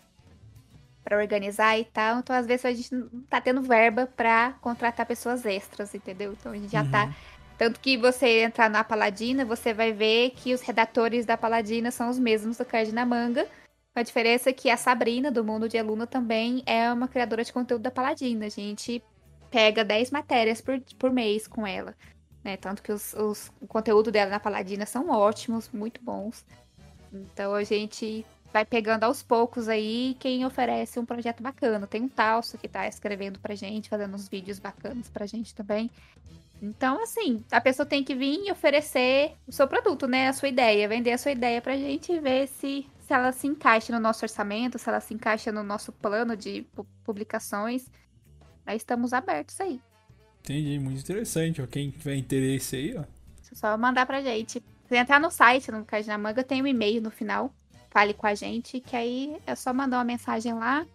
[1.03, 5.07] para organizar e tal, então às vezes a gente não tá tendo verba pra contratar
[5.07, 6.35] pessoas extras, entendeu?
[6.35, 7.15] Então a gente já tá Uhum.
[7.57, 12.11] tanto que você entrar na Paladina, você vai ver que os redatores da Paladina são
[12.11, 13.49] os mesmos do Card na Manga.
[13.95, 17.83] A diferença que a Sabrina, do Mundo de Aluna, também é uma criadora de conteúdo
[17.83, 18.47] da Paladina.
[18.47, 19.03] A gente
[19.51, 21.95] pega 10 matérias por, por mês com ela.
[22.45, 22.57] Né?
[22.57, 26.45] Tanto que os, os- o conteúdo dela na Paladina são ótimos, muito bons.
[27.13, 31.87] Então a gente vai pegando aos poucos aí quem oferece um projeto bacana.
[31.87, 35.91] Tem um Talso que tá escrevendo pra gente, fazendo uns vídeos bacanas pra gente também.
[36.61, 40.29] Então, assim, a pessoa tem que vir e oferecer o seu produto, né?
[40.29, 43.47] A sua ideia, vender a sua ideia pra gente e ver se, se ela se
[43.47, 47.89] encaixa no nosso orçamento, se ela se encaixa no nosso plano de pu- publicações.
[48.69, 49.81] Aí estamos abertos aí.
[50.43, 51.63] Entendi, muito interessante.
[51.63, 51.67] Ó.
[51.67, 53.01] Quem tiver interesse aí, ó.
[53.01, 54.63] É só mandar pra gente.
[54.87, 57.51] Se entrar no site, no Card na Manga, tem um e-mail no final.
[57.89, 60.87] Fale com a gente, que aí é só mandar uma mensagem lá.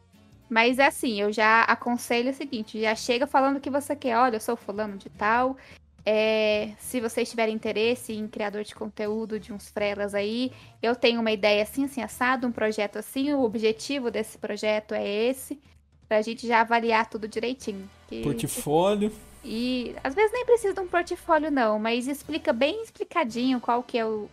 [0.47, 4.17] Mas é assim, eu já aconselho o seguinte: já chega falando o que você quer.
[4.17, 5.57] Olha, eu sou fulano de tal.
[6.05, 11.19] É, se vocês tiverem interesse em criador de conteúdo de uns frelas aí, eu tenho
[11.21, 13.33] uma ideia assim, assim, assado, um projeto assim.
[13.33, 15.59] O objetivo desse projeto é esse.
[16.07, 17.89] Pra gente já avaliar tudo direitinho.
[18.07, 19.11] Que- Portfólio.
[19.43, 23.97] e às vezes nem precisa de um portfólio, não, mas explica bem explicadinho qual que
[23.97, 24.29] é o,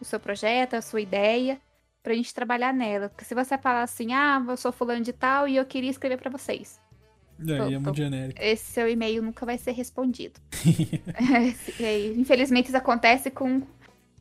[0.00, 1.58] o seu projeto, a sua ideia,
[2.02, 3.08] pra gente trabalhar nela.
[3.08, 6.18] Porque se você falar assim, ah, eu sou fulano de tal e eu queria escrever
[6.18, 6.78] pra vocês.
[7.42, 8.40] E aí, é Tô- muito tô- genérico.
[8.40, 10.38] Esse seu e-mail nunca vai ser respondido.
[11.80, 13.62] É, Infelizmente, isso acontece com,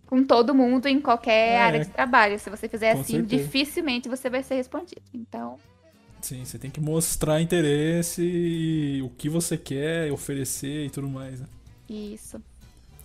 [0.08, 1.58] com todo mundo em qualquer É.
[1.62, 2.40] área de trabalho.
[2.40, 3.44] Se você fizer assim, certeza.
[3.44, 5.02] dificilmente você vai ser respondido.
[5.14, 5.58] Então,
[6.24, 11.42] Sim, você tem que mostrar interesse e o que você quer oferecer e tudo mais.
[11.42, 11.48] né?
[11.90, 12.42] isso.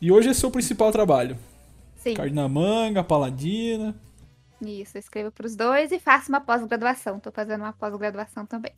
[0.00, 1.36] E hoje é o seu principal trabalho.
[1.96, 2.14] Sim.
[2.14, 3.92] Card na manga, paladina.
[4.62, 7.18] Isso, eu escrevo pros dois e faço uma pós-graduação.
[7.18, 8.72] Tô fazendo uma pós-graduação também.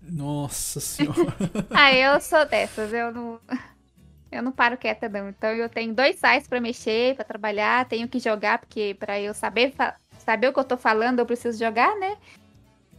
[0.00, 1.34] Nossa senhora.
[1.70, 3.40] Ah, eu sou dessas, eu não.
[4.30, 5.28] Eu não paro quieta, não.
[5.28, 9.34] Então eu tenho dois sites pra mexer, pra trabalhar, tenho que jogar, porque pra eu
[9.34, 9.74] saber,
[10.18, 12.16] saber o que eu tô falando, eu preciso jogar, né?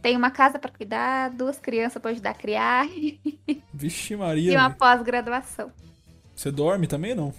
[0.02, 2.86] Tenho uma casa pra cuidar, duas crianças pra ajudar a criar
[3.74, 4.52] Vixe e Maria.
[4.58, 4.78] uma velho.
[4.78, 5.72] pós-graduação.
[6.34, 7.34] Você dorme também não?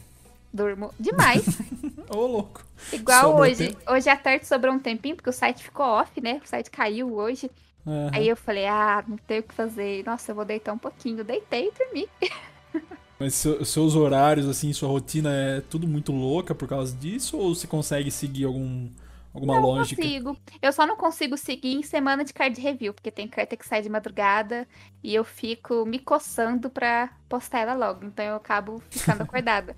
[0.52, 1.46] Durmo demais.
[2.10, 2.66] Ô, louco.
[2.92, 3.68] Igual Sobra hoje.
[3.70, 3.92] tempo?
[3.92, 6.42] Hoje à tarde sobrou um tempinho, porque o site ficou off, né?
[6.44, 7.50] O site caiu hoje.
[7.88, 8.10] Aham.
[8.14, 10.04] Aí eu falei, ah, não tenho o que fazer.
[10.06, 11.24] Nossa, eu vou deitar um pouquinho.
[11.24, 12.10] Deitei e dormi.
[13.20, 17.38] Mas seu- seus horários, assim, sua rotina é tudo muito louca por causa disso?
[17.38, 18.90] Ou você consegue seguir algum,
[19.34, 20.02] alguma lógica?
[20.02, 20.38] consigo.
[20.62, 23.82] Eu só não consigo seguir em semana de card review, porque tem carta que sai
[23.82, 24.68] de madrugada
[25.04, 28.06] e eu fico me coçando pra postar ela logo.
[28.06, 29.76] Então eu acabo ficando acordada.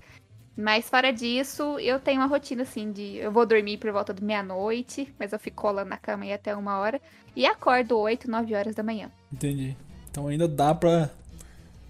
[0.56, 3.16] Mas fora disso, eu tenho uma rotina assim de.
[3.16, 6.54] Eu vou dormir por volta de meia-noite, mas eu fico colando na cama aí até
[6.54, 7.00] uma hora.
[7.34, 9.10] E acordo 8, 9 horas da manhã.
[9.32, 9.74] Entendi.
[10.10, 11.10] Então ainda dá pra,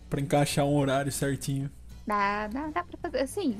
[0.09, 1.68] pra encaixar um horário certinho.
[2.07, 3.18] Dá, dá, dá pra fazer.
[3.18, 3.57] Assim.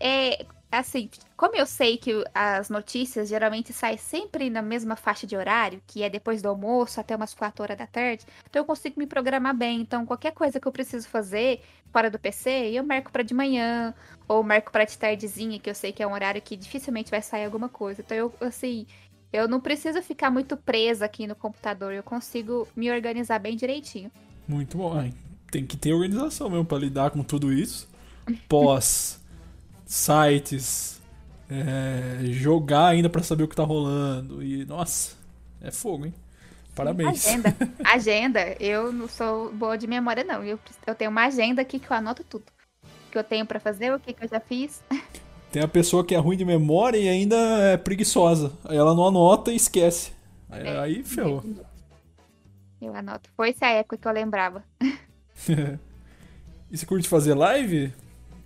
[0.00, 0.46] É.
[0.70, 5.80] Assim, como eu sei que as notícias geralmente saem sempre na mesma faixa de horário,
[5.86, 9.06] que é depois do almoço até umas 4 horas da tarde, então eu consigo me
[9.06, 9.80] programar bem.
[9.80, 13.94] Então, qualquer coisa que eu preciso fazer fora do PC, eu marco pra de manhã,
[14.28, 17.22] ou marco pra de tardezinha, que eu sei que é um horário que dificilmente vai
[17.22, 18.02] sair alguma coisa.
[18.02, 18.86] Então, eu, assim,
[19.32, 24.10] eu não preciso ficar muito presa aqui no computador, eu consigo me organizar bem direitinho.
[24.46, 25.10] Muito bom.
[25.50, 27.88] Tem que ter organização mesmo pra lidar com tudo isso.
[28.46, 29.18] Pós,
[29.88, 31.00] sites,
[31.50, 34.42] é, jogar ainda pra saber o que tá rolando.
[34.42, 35.16] E, nossa,
[35.62, 36.14] é fogo, hein?
[36.74, 37.26] Parabéns.
[37.26, 37.56] Agenda.
[37.82, 38.56] Agenda.
[38.60, 40.44] Eu não sou boa de memória, não.
[40.44, 42.44] Eu, eu tenho uma agenda aqui que eu anoto tudo.
[42.84, 44.82] O que eu tenho pra fazer, o que, que eu já fiz.
[45.50, 48.52] Tem a pessoa que é ruim de memória e ainda é preguiçosa.
[48.66, 50.12] Aí ela não anota e esquece.
[50.50, 50.78] Aí, É.
[50.78, 51.42] aí ferrou.
[52.82, 53.30] Eu anoto.
[53.34, 54.62] Foi essa época que eu lembrava.
[56.70, 57.90] e você curte fazer live?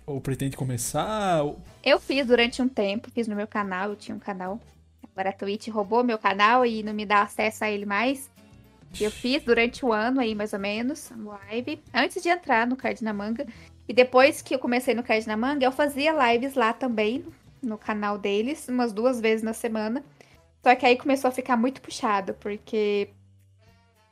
[0.05, 1.43] Ou pretende começar?
[1.43, 4.59] Ou- Eu fiz durante um tempo, fiz no meu canal, eu tinha um canal.
[5.11, 8.29] Agora a Twitch roubou meu canal e não me dá acesso a ele mais.
[8.99, 13.03] Eu fiz durante um ano aí, mais ou menos, live, antes de entrar no Card
[13.03, 13.45] na Manga.
[13.87, 17.25] E depois que eu comecei no Card na Manga, eu fazia lives lá também,
[17.61, 20.03] no canal deles, umas duas vezes na semana.
[20.61, 23.09] Só que aí começou a ficar muito puxado, porque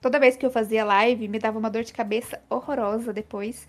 [0.01, 3.67] toda vez que eu fazia live, me dava uma dor de cabeça horrorosa depois.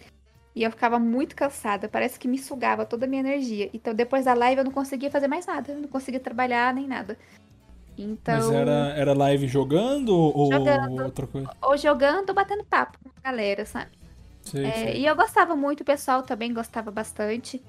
[0.55, 3.71] E eu ficava muito cansada, parece que me sugava toda a minha energia.
[3.73, 6.87] Então depois da live eu não conseguia fazer mais nada, eu não conseguia trabalhar nem
[6.87, 7.17] nada.
[7.97, 11.03] Então, Mas era, era live jogando ou Jogando.
[11.05, 11.51] outra coisa?
[11.63, 13.91] ou jogando ou batendo papo com a galera, sabe?
[14.43, 15.01] Sei, É, sei.
[15.01, 17.63] e eu gostava muito, o pessoal também gostava bastante,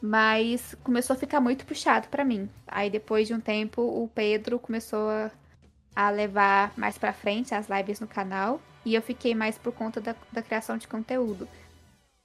[0.00, 2.48] mas começou a ficar muito puxado pra mim.
[2.66, 5.30] Aí depois de um tempo, o Pedro começou a,
[5.94, 10.00] a levar mais pra frente as lives no canal, e eu fiquei mais por conta
[10.00, 11.48] da, da criação de conteúdo.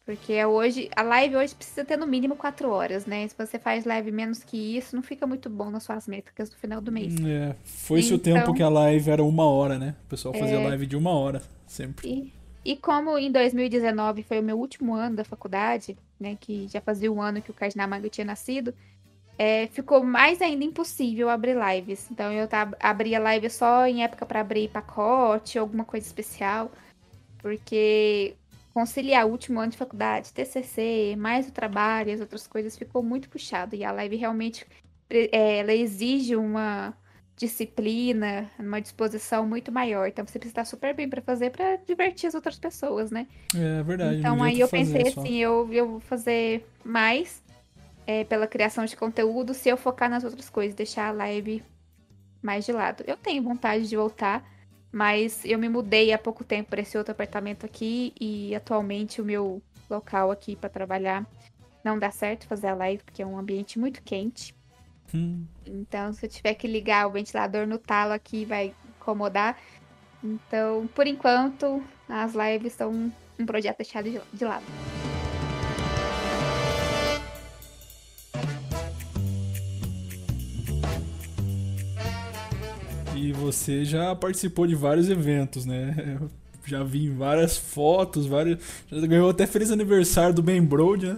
[0.05, 3.25] Porque hoje, a live hoje precisa ter no mínimo 4 horas, né?
[3.25, 6.57] Se você faz live menos que isso, não fica muito bom nas suas métricas no
[6.57, 7.15] final do mês.
[7.25, 9.95] É, foi-se o Então- tempo que a live era uma hora, né?
[10.05, 10.67] O pessoal fazia É.
[10.67, 12.09] live de uma hora, sempre.
[12.65, 16.81] E, e como em 2019 foi o meu último ano da faculdade, né, que já
[16.81, 18.73] fazia um ano que o Cardinamago tinha nascido,
[19.37, 22.09] é, ficou mais ainda impossível abrir lives.
[22.11, 26.69] Então eu tava, abria live só em época para abrir pacote, alguma coisa especial,
[27.39, 28.35] porque
[28.73, 33.03] conciliar o último ano de faculdade, TCC, mais o trabalho e as outras coisas ficou
[33.03, 33.75] muito puxado.
[33.75, 34.65] E a live realmente
[35.09, 36.93] é, ela exige uma
[37.35, 40.07] disciplina, uma disposição muito maior.
[40.07, 43.27] Então você precisa estar super bem para fazer para divertir as outras pessoas, né?
[43.55, 44.17] É verdade.
[44.17, 45.21] Então aí eu pensei só.
[45.21, 47.43] assim, eu, eu vou fazer mais
[48.05, 51.63] é, pela criação de conteúdo se eu focar nas outras coisas, deixar a live
[52.41, 53.03] mais de lado.
[53.07, 54.43] Eu tenho vontade de voltar,
[54.93, 59.25] mas eu me mudei há pouco tempo para esse outro apartamento aqui e atualmente o
[59.25, 61.25] meu local aqui para trabalhar
[61.83, 64.53] não dá certo fazer a live porque é um ambiente muito quente.
[65.13, 69.57] Hum, Então, se eu tiver que ligar o ventilador no talo aqui, vai incomodar.
[70.23, 74.63] Então, por enquanto, as lives são um projeto deixado de- de lado.
[83.23, 86.19] E você já participou de vários eventos, né?
[86.65, 88.57] Já vi várias fotos, vários.
[88.89, 91.17] Já ganhou até feliz aniversário do Ben Brode, né?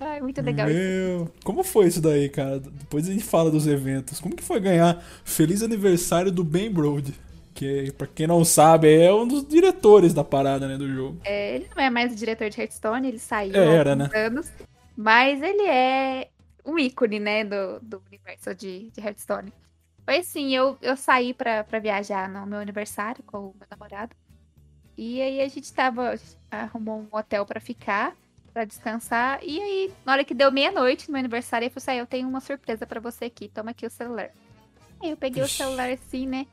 [0.00, 0.78] Ai, muito legal isso.
[0.78, 2.60] Meu, como foi isso daí, cara?
[2.60, 4.18] Depois a gente fala dos eventos.
[4.18, 7.12] Como que foi ganhar feliz aniversário do Ben Brode?
[7.52, 11.20] Que, pra quem não sabe, é um dos diretores da parada, né, do jogo.
[11.22, 14.14] É, ele não é mais o diretor de Hearthstone, ele saiu É, há era, alguns
[14.14, 14.52] anos.
[14.96, 16.28] Mas ele é
[16.64, 19.52] um ícone, né, do, do universo de, de Hearthstone.
[20.04, 24.14] Foi assim, eu, eu saí pra, pra viajar no meu aniversário com o meu namorado.
[24.96, 26.14] E aí a gente tava.
[26.50, 28.16] arrumou um hotel pra ficar,
[28.52, 29.40] pra descansar.
[29.42, 32.06] E aí, na hora que deu meia-noite no meu aniversário, eu falei assim: "Ah, eu
[32.06, 34.30] tenho uma surpresa pra você aqui, toma aqui o celular.
[35.02, 35.54] Aí eu peguei Ixi.
[35.54, 36.46] o celular assim, né?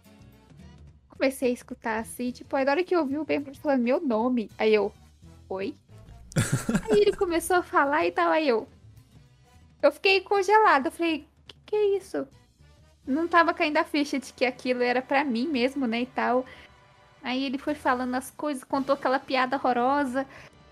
[1.09, 3.99] Comecei a escutar assim, tipo, aí na hora que eu ouvi o Ben falando meu
[3.99, 4.93] nome, aí eu,
[5.49, 5.75] oi?
[6.89, 8.67] aí ele começou a falar e tal, aí eu.
[9.81, 12.27] Eu fiquei congelada, eu falei, que que é isso?
[13.07, 16.45] Não tava caindo a ficha de que aquilo era pra mim mesmo, né, e tal.
[17.23, 20.25] Aí ele foi falando as coisas, contou aquela piada horrorosa.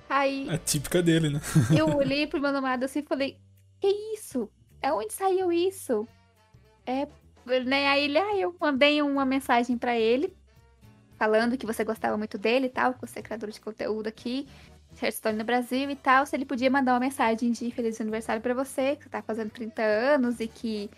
[0.10, 1.40] Aí É típica dele, né?
[1.78, 3.38] eu olhei pro meu namorado assim e falei,
[3.80, 4.50] que isso?
[4.82, 6.08] É onde saiu isso?
[6.86, 7.08] É,
[7.66, 7.88] né?
[7.88, 10.36] Aí ele, ah, eu mandei uma mensagem pra ele,
[11.18, 14.48] falando que você gostava muito dele e tal, que você é criador de conteúdo aqui,
[15.02, 18.54] Hearthstone no Brasil e tal, se ele podia mandar uma mensagem de feliz aniversário pra
[18.54, 20.90] você, que você tá fazendo 30 anos e que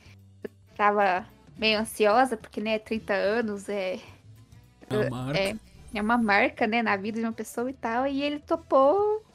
[0.78, 1.26] tava
[1.58, 4.00] meio ansiosa, porque, né, 30 anos é,
[5.10, 5.40] marca.
[5.40, 5.56] é,
[5.94, 9.26] é uma marca, né, na vida de uma pessoa e tal, e ele topou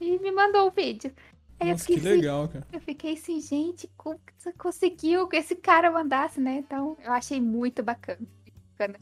[0.00, 1.12] e me mandou o vídeo.
[1.58, 2.66] Aí eu Nossa, fiquei que assim, legal, cara.
[2.70, 6.58] eu fiquei assim, gente, como que você conseguiu que esse cara mandasse, né?
[6.58, 8.18] Então, eu achei muito bacana.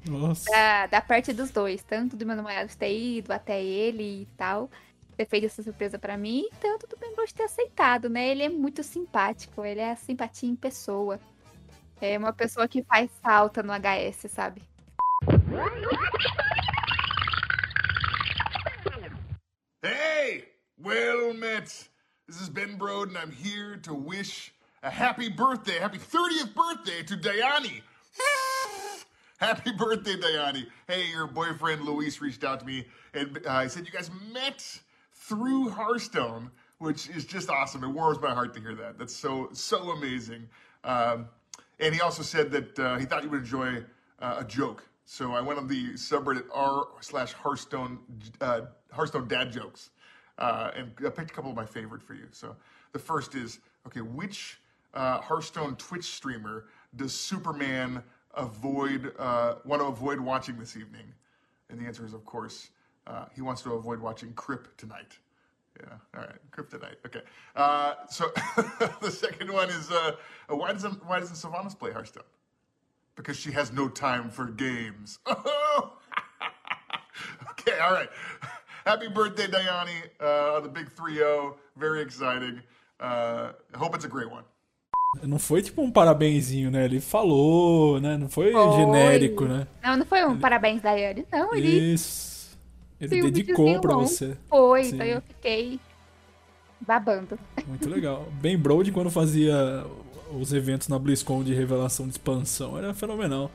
[0.08, 0.48] Nossa.
[0.48, 4.70] Da, da parte dos dois, tanto do meu namorado ter ido até ele e tal,
[5.16, 8.28] ter feito essa surpresa pra mim, tanto do Ben Brode ter aceitado, né?
[8.28, 11.18] Ele é muito simpático, ele é a simpatia em pessoa.
[12.00, 14.62] É uma pessoa que faz falta no HS, sabe?
[19.82, 20.44] Hey,
[20.78, 21.88] well met.
[22.26, 24.52] This is Ben Brode, and I'm here to wish
[24.82, 27.82] a happy birthday, happy 30th birthday to Diani.
[29.38, 30.66] happy birthday, Diani.
[30.88, 34.62] Hey, your boyfriend Luis reached out to me and uh, said you guys met
[35.12, 37.84] through Hearthstone, which is just awesome.
[37.84, 38.98] It warms my heart to hear that.
[38.98, 40.48] That's so, so amazing.
[40.82, 41.28] Um,
[41.80, 43.82] and he also said that uh, he thought you would enjoy
[44.20, 44.86] uh, a joke.
[45.06, 47.98] So I went on the subreddit r slash Hearthstone
[48.40, 49.90] uh, Hearthstone dad jokes,
[50.38, 52.26] uh, and I picked a couple of my favorite for you.
[52.30, 52.56] So
[52.92, 54.60] the first is okay, which
[54.94, 56.66] uh, Hearthstone Twitch streamer
[56.96, 58.02] does Superman
[58.34, 61.12] avoid uh, want to avoid watching this evening?
[61.68, 62.70] And the answer is, of course,
[63.34, 65.18] he wants to avoid watching Crip tonight.
[65.80, 65.96] Yeah.
[66.14, 66.38] All right.
[66.52, 66.96] Kryptonite.
[67.06, 67.22] Okay.
[67.56, 68.26] Uh, so
[69.02, 70.12] the second one is uh,
[70.48, 72.24] why doesn't why doesn't Sylvanas play Hearthstone?
[73.16, 75.18] Because she has no time for games.
[75.26, 75.38] okay.
[77.80, 78.08] All right.
[78.86, 79.88] happy birthday, Diane,
[80.20, 81.54] uh, on the big 3-0.
[81.76, 82.62] Very exciting.
[83.00, 84.44] Uh, hope it's a great one.
[85.22, 86.86] Não foi tipo um parabenzinho, né?
[86.86, 88.16] Ele falou, né?
[88.16, 88.72] Não foi, Foi.
[88.72, 89.66] genérico, né?
[89.82, 91.24] Não, não foi um parabéns Daiane.
[91.30, 91.54] Não.
[91.54, 92.33] Ele Isso.
[93.04, 94.36] Ele dedicou videozinho pra você.
[94.48, 94.94] foi, Sim.
[94.96, 95.80] então eu fiquei
[96.80, 97.38] babando.
[97.66, 98.28] Muito legal.
[98.40, 99.84] Bem Brody quando fazia
[100.32, 102.76] os eventos na BlizzCon de revelação de expansão.
[102.76, 103.50] Era fenomenal.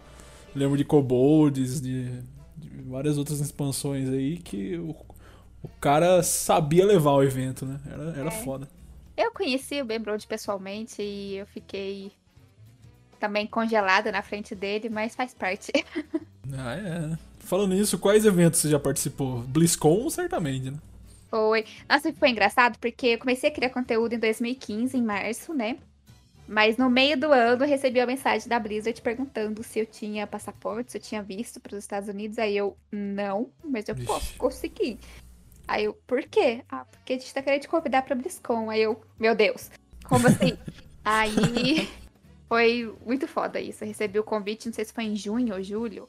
[0.55, 2.09] Lembro de Kobolds, de,
[2.57, 4.95] de várias outras expansões aí que o,
[5.61, 7.79] o cara sabia levar o evento, né?
[7.85, 8.31] Era, era É.
[8.31, 8.67] foda.
[9.15, 12.11] Eu conheci o Ben Brode pessoalmente e eu fiquei
[13.19, 15.71] também congelada na frente dele, mas faz parte.
[16.57, 17.17] Ah, é.
[17.49, 19.39] Falando nisso, quais eventos você já participou?
[19.39, 20.77] BlizzCon, certamente, né?
[21.31, 21.65] Foi.
[21.89, 25.79] Nossa, foi engraçado porque eu comecei a criar conteúdo em 2015, em março, né?
[26.47, 30.27] Mas no meio do ano eu recebi a mensagem da Blizzard perguntando se eu tinha
[30.27, 32.37] passaporte, se eu tinha visto para os Estados Unidos.
[32.37, 34.05] Aí eu, não, mas eu Vixe.
[34.05, 34.99] posso conseguir.
[35.67, 36.63] Aí eu, por quê?
[36.69, 38.69] Ah, porque a gente tá querendo te convidar pra BlizzCon.
[38.69, 39.71] Aí eu, meu Deus,
[40.03, 40.55] como assim?
[41.03, 41.89] Aí
[42.47, 43.83] foi muito foda isso.
[43.83, 46.07] Eu recebi o convite, não sei se foi em junho ou julho.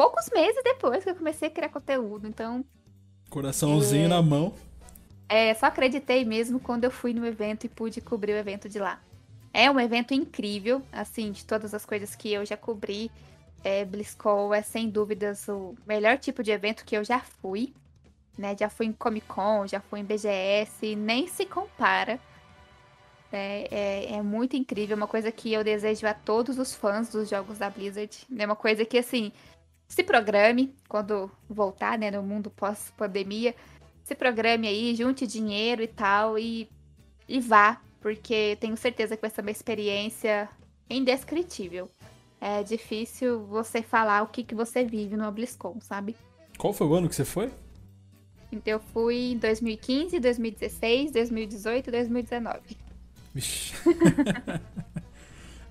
[0.00, 2.26] Poucos meses depois que eu comecei a criar conteúdo.
[2.26, 2.64] Então,
[3.28, 4.08] Coraçãozinho É.
[4.08, 4.54] na mão.
[5.28, 8.78] é, só acreditei mesmo quando eu fui no evento e pude cobrir o evento de
[8.78, 8.98] lá.
[9.52, 13.10] É um evento incrível, assim, de todas as coisas que eu já cobri.
[13.62, 17.74] É, BlizzCon é sem dúvidas o melhor tipo de evento que eu já fui.
[18.38, 18.56] Né?
[18.58, 22.18] Já fui em Comic Con, já fui em BGS, nem se compara.
[23.30, 27.28] É, é, é muito incrível, uma coisa que eu desejo a todos os fãs dos
[27.28, 28.26] jogos da Blizzard.
[28.36, 29.30] É uma coisa que, assim,
[29.90, 33.54] se programe quando voltar, né, no mundo pós-pandemia
[34.04, 36.68] se programe aí, junte dinheiro e tal e,
[37.28, 40.48] e vá, porque tenho certeza que vai ser uma experiência
[40.88, 41.90] indescritível.
[42.40, 46.16] É difícil você falar o que, que você vive no BlizzCon, sabe?
[46.56, 47.50] Qual foi o ano que você foi?
[48.50, 52.60] Então eu fui em 2015, 2016, 2018 e 2019.
[53.34, 53.74] Vixe.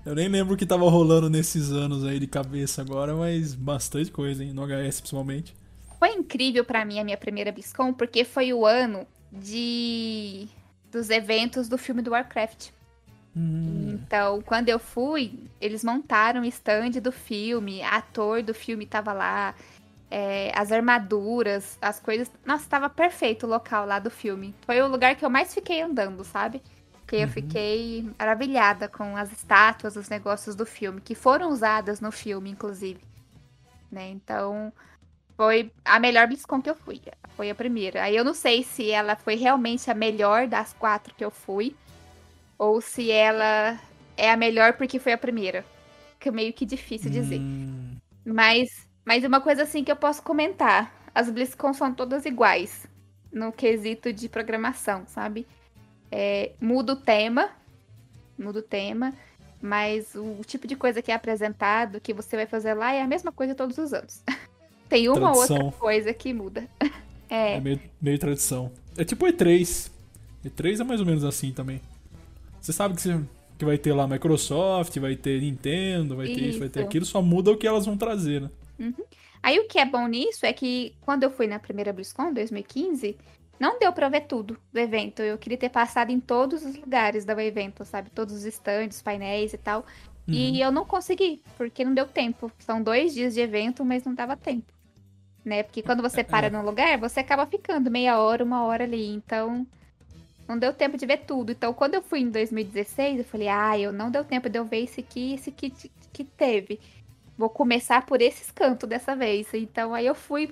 [0.04, 4.10] Eu nem lembro o que tava rolando nesses anos aí de cabeça agora, mas bastante
[4.10, 4.52] coisa, hein?
[4.52, 5.54] No HS principalmente.
[5.98, 10.48] Foi incrível pra mim a minha primeira BlizzCon, porque foi o ano de
[10.90, 12.70] dos eventos do filme do Warcraft.
[13.36, 19.54] Então, quando eu fui, eles montaram o stand do filme, ator do filme tava lá,
[20.10, 22.30] é, as armaduras, as coisas.
[22.44, 24.54] Nossa, tava perfeito o local lá do filme.
[24.66, 26.60] Foi o lugar que eu mais fiquei andando, sabe?
[27.10, 32.12] Porque eu fiquei maravilhada com as estátuas, os negócios do filme, que foram usadas no
[32.12, 33.00] filme, inclusive.
[33.90, 34.10] Né?
[34.10, 34.72] Então,
[35.36, 37.02] foi a melhor BlizzCon que eu fui.
[37.30, 38.04] Foi a primeira.
[38.04, 41.76] Aí eu não sei se ela foi realmente a melhor das quatro que eu fui.
[42.56, 43.80] Ou se ela
[44.16, 45.66] é a melhor porque foi a primeira.
[46.20, 47.40] Que é meio que difícil dizer.
[47.40, 50.94] Hum, Mas, mas uma coisa assim que eu posso comentar.
[51.12, 52.86] As BlizzCon são todas iguais.
[53.32, 55.48] No quesito de programação, sabe?
[56.10, 57.50] É, muda o tema.
[58.38, 59.12] Muda o tema.
[59.62, 63.06] Mas o tipo de coisa que é apresentado, que você vai fazer lá, é a
[63.06, 64.22] mesma coisa todos os anos.
[64.88, 65.56] Tem uma Tradição.
[65.66, 66.66] outra coisa que muda.
[67.28, 68.72] é É, meio, meio tradição.
[68.96, 69.90] É tipo E3.
[70.44, 71.80] E3 é mais ou menos assim também.
[72.60, 73.20] Você sabe que, você,
[73.58, 76.88] que vai ter lá Microsoft, vai ter Nintendo, vai ter isso, vai ter Isso.
[76.88, 78.50] aquilo, só muda o que elas vão trazer, né?
[79.42, 83.16] Aí o que é bom nisso é que quando eu fui na primeira BlizzCon, 2015,
[83.60, 85.20] não deu pra ver tudo do evento.
[85.22, 88.10] Eu queria ter passado em todos os lugares do evento, sabe?
[88.10, 89.84] Todos os stands, painéis e tal.
[90.26, 92.50] E eu não consegui, porque não deu tempo.
[92.60, 94.72] São dois dias de evento, mas não dava tempo.
[95.44, 95.62] Né?
[95.64, 96.50] Porque quando você para É.
[96.50, 99.08] num lugar, você acaba ficando meia hora, uma hora ali.
[99.08, 99.66] Então,
[100.48, 101.50] não deu tempo de ver tudo.
[101.52, 104.64] Então, quando eu fui em 2016, eu falei, ah, eu não deu tempo de eu
[104.64, 105.72] ver esse aqui, esse que-
[106.12, 106.78] que teve.
[107.36, 109.52] Vou começar por esses cantos dessa vez.
[109.52, 110.48] Então, aí eu fui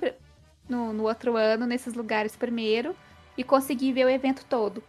[0.69, 2.97] no, no outro ano, nesses lugares primeiro,
[3.37, 4.83] e consegui ver o evento todo.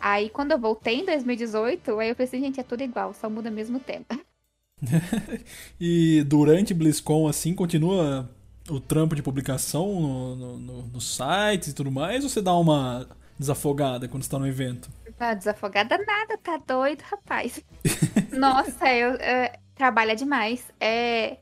[0.00, 3.50] Aí, quando eu voltei em 2018, aí eu pensei, gente, é tudo igual, só muda
[3.50, 4.06] mesmo o tema.
[5.80, 8.28] E durante BlizzCon, assim, continua
[8.70, 12.22] o trampo de publicação no, no, no- nos sites e tudo mais?
[12.24, 13.06] Ou você dá uma
[13.38, 14.90] desafogada quando está no evento?
[15.18, 17.60] Ah, desafogada nada, tá doido, rapaz.
[18.30, 20.70] Nossa, eu, é, trabalha demais.
[20.80, 21.38] É,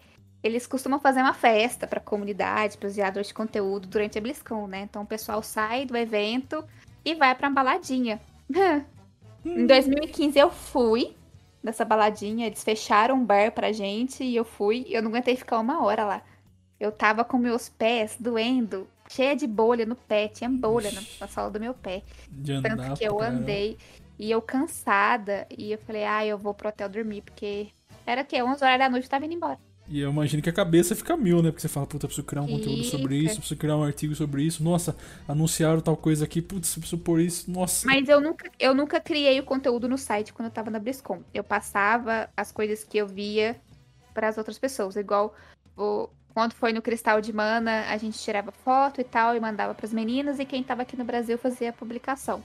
[0.46, 4.82] eles costumam fazer uma festa pra comunidade, pros criadores de conteúdo durante a BlizzCon, né?
[4.82, 6.64] Então o pessoal sai do evento
[7.04, 8.20] e vai pra uma baladinha.
[9.44, 11.14] em 2015 eu fui
[11.62, 15.36] nessa baladinha, eles fecharam um bar pra gente e eu fui, e eu não aguentei
[15.36, 16.22] ficar uma hora lá.
[16.78, 21.28] Eu tava com meus pés doendo, cheia de bolha no pé, tinha bolha na, na
[21.28, 22.02] sola do meu pé.
[22.30, 23.78] De Tanto que eu andei
[24.18, 25.46] e eu cansada.
[25.56, 27.68] E eu falei, ah, eu vou pro hotel dormir, porque
[28.06, 29.58] era que 11 horas da noite eu tava indo embora.
[29.88, 31.50] E eu imagino que a cabeça fica mil, né?
[31.50, 34.42] Porque você fala, puta, preciso criar um conteúdo sobre isso, preciso criar um artigo sobre
[34.42, 34.62] isso.
[34.62, 34.96] Nossa,
[35.28, 37.48] anunciaram tal coisa aqui, putz, preciso pôr isso.
[37.50, 37.86] Nossa.
[37.86, 41.22] Mas eu nunca, eu nunca criei o conteúdo no site quando eu tava na BlizzCon.
[41.32, 43.56] Eu passava as coisas que eu via
[44.12, 44.96] para as outras pessoas.
[44.96, 45.34] Igual
[45.76, 49.72] o, quando foi no Cristal de Mana, a gente tirava foto e tal e mandava
[49.72, 50.40] pras meninas.
[50.40, 52.42] E quem tava aqui no Brasil fazia a publicação.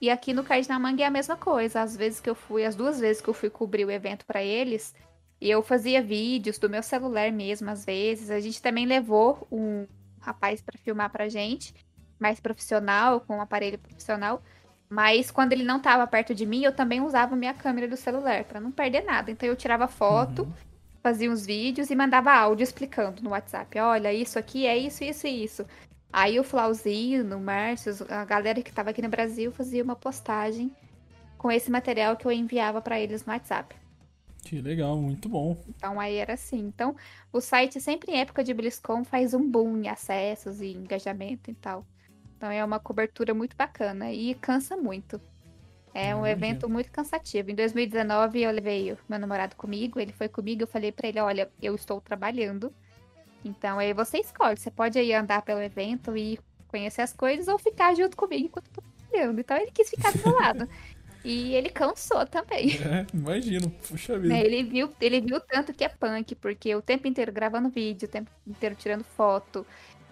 [0.00, 1.80] E aqui no Cardinamanga é a mesma coisa.
[1.80, 4.42] Às vezes que eu fui, as duas vezes que eu fui cobrir o evento para
[4.42, 4.94] eles,
[5.40, 8.30] e eu fazia vídeos do meu celular mesmo, às vezes.
[8.30, 9.86] A gente também levou um
[10.20, 11.74] rapaz para filmar pra gente,
[12.18, 14.42] mais profissional, com um aparelho profissional.
[14.88, 18.44] Mas quando ele não tava perto de mim, eu também usava minha câmera do celular
[18.44, 19.30] para não perder nada.
[19.30, 20.52] Então eu tirava foto, Uhum.
[21.02, 23.78] fazia uns vídeos e mandava áudio explicando no WhatsApp.
[23.78, 25.66] Olha, isso aqui é isso, isso e isso.
[26.12, 30.74] Aí o Flauzinho, o Márcio, a galera que tava aqui no Brasil fazia uma postagem
[31.36, 33.76] com esse material que eu enviava para eles no WhatsApp.
[34.46, 35.56] Que legal, muito bom.
[35.68, 36.58] Então aí era assim.
[36.58, 36.94] Então
[37.32, 41.54] o site sempre em época de BlizzCon faz um boom em acessos e engajamento e
[41.54, 41.84] tal.
[42.36, 45.20] Então é uma cobertura muito bacana e cansa muito.
[45.92, 46.26] É um imagino.
[46.28, 47.50] evento muito cansativo.
[47.50, 51.18] Em 2019 eu levei o meu namorado comigo, ele foi comigo, eu falei pra ele,
[51.18, 52.72] olha, eu estou trabalhando.
[53.44, 56.38] Então aí você escolhe, você pode aí andar pelo evento e
[56.68, 59.40] conhecer as coisas ou ficar junto comigo enquanto eu tô trabalhando.
[59.40, 60.68] Então ele quis ficar do meu lado.
[61.26, 62.68] E ele cansou também.
[62.86, 64.32] É, imagino, puxa vida.
[64.32, 68.06] Né, Ele viu, ele viu tanto que é punk, porque o tempo inteiro gravando vídeo,
[68.06, 69.66] o tempo inteiro tirando foto.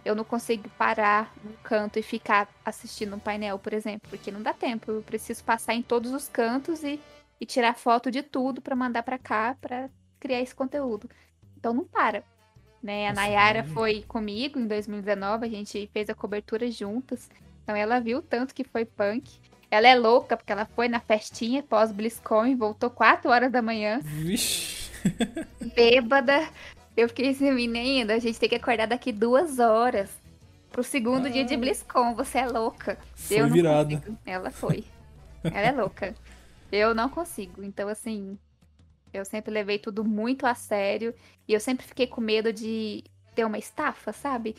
[0.04, 4.42] Eu não consigo parar num canto e ficar assistindo um painel, por exemplo, porque não
[4.42, 4.90] dá tempo.
[4.90, 7.00] Eu preciso passar em todos os cantos e,
[7.40, 9.88] e tirar foto de tudo pra mandar pra cá pra
[10.18, 11.08] criar esse conteúdo.
[11.56, 12.24] Então não para.
[12.82, 13.06] Né?
[13.06, 17.30] A Nossa, Nayara foi comigo em 2019, a gente fez a cobertura juntas.
[17.62, 19.40] Então ela viu tanto que foi punk.
[19.74, 23.98] Ela é louca, porque ela foi na festinha pós-BlizzCon e voltou 4 horas da manhã
[24.02, 24.88] Vixe.
[25.74, 26.48] bêbada.
[26.96, 30.08] Eu fiquei assim, menina, a gente tem que acordar daqui duas horas
[30.70, 31.58] pro segundo dia de Ah.
[31.58, 32.14] BlizzCon.
[32.14, 32.96] Você é louca.
[33.16, 33.96] Foi eu virada.
[33.96, 34.18] consigo.
[34.24, 34.84] Ela foi.
[35.42, 36.14] Ela é louca.
[36.70, 37.62] Eu não consigo.
[37.64, 38.38] Então, assim,
[39.12, 41.12] eu sempre levei tudo muito a sério.
[41.48, 43.02] E eu sempre fiquei com medo de
[43.34, 44.54] ter uma estafa, sabe?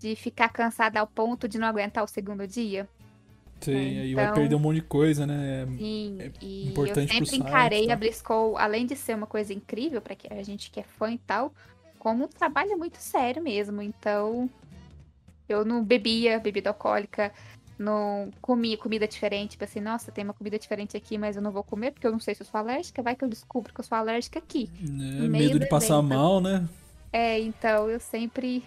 [0.00, 2.88] De ficar cansada ao ponto de não aguentar o segundo dia.
[3.60, 5.66] Sim, aí vai Então- perder um monte de coisa, né?
[5.78, 7.92] Sim, É e importante eu sempre site, encarei tá?
[7.94, 11.18] a BlizzCon, além de ser uma coisa incrível para a gente que é fã e
[11.18, 11.52] tal,
[11.98, 13.80] como um trabalho muito sério mesmo.
[13.82, 14.48] Então,
[15.48, 17.32] eu não bebia bebida alcoólica,
[17.78, 21.50] não comia comida diferente, tipo assim, nossa, tem uma comida diferente aqui, mas eu não
[21.50, 23.80] vou comer porque eu não sei se eu sou alérgica, vai que eu descubro que
[23.80, 24.70] eu sou alérgica aqui.
[24.82, 26.08] É, medo de do passar evento.
[26.08, 26.66] mal, né?
[27.12, 28.62] É, então eu sempre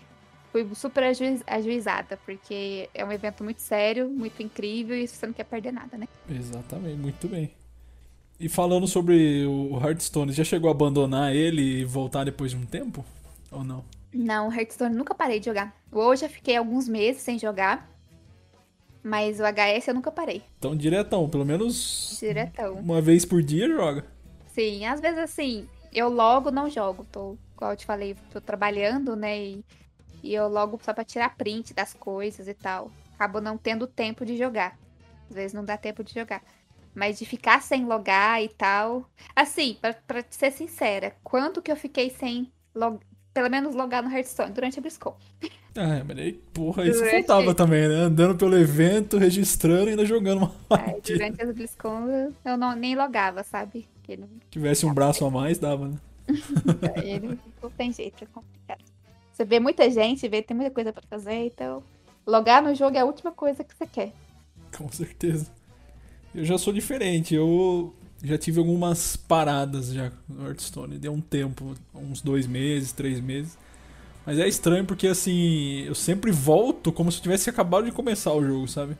[0.51, 5.33] fui super ajuiz- ajuizada, porque é um evento muito sério, muito incrível e você não
[5.33, 6.07] quer perder nada, né?
[6.29, 7.51] Exatamente, muito bem.
[8.39, 12.65] E falando sobre o Hearthstone, já chegou a abandonar ele e voltar depois de um
[12.65, 13.03] tempo?
[13.51, 13.83] Ou não?
[14.13, 15.75] Não, Hearthstone nunca parei de jogar.
[15.91, 17.89] Hoje eu fiquei alguns meses sem jogar.
[19.03, 20.43] Mas o HS eu nunca parei.
[20.57, 22.75] Então, diretão, pelo menos Diretão.
[22.75, 24.05] uma vez por dia joga.
[24.53, 27.05] Sim, às vezes assim, eu logo não jogo.
[27.11, 29.37] Tô, igual eu te falei, tô trabalhando, né?
[29.39, 29.65] E,
[30.23, 32.91] e eu logo só pra tirar print das coisas e tal.
[33.15, 34.77] Acabo não tendo tempo de jogar.
[35.29, 36.41] Às vezes não dá tempo de jogar.
[36.95, 39.09] Mas de ficar sem logar e tal.
[39.35, 42.99] Assim, pra, pra ser sincera, quanto que eu fiquei sem log...
[43.33, 45.15] pelo menos logar no Hearthstone durante a BlizzCon?
[45.75, 47.95] Ah, mas aí, porra, isso Durante- faltava também, né?
[47.95, 51.19] Andando pelo evento, registrando e ainda jogando uma partida.
[51.19, 53.87] durante as BlizzCon eu- não, nem logava, sabe?
[54.17, 55.97] Não, Tivesse um braço a mais, dava, né?
[56.97, 58.83] aí não, não tem jeito, é complicado.
[59.39, 61.81] Você vê muita gente, vê, tem muita coisa pra fazer, então
[62.27, 64.11] logar no jogo é a última coisa que você quer.
[64.77, 65.49] Com certeza.
[66.35, 70.97] Eu já sou diferente, eu já tive algumas paradas já no Hearthstone.
[70.97, 73.57] Deu um tempo, uns dois meses, três meses.
[74.25, 78.33] Mas é estranho porque assim, eu sempre volto como se eu tivesse acabado de começar
[78.33, 78.97] o jogo, sabe?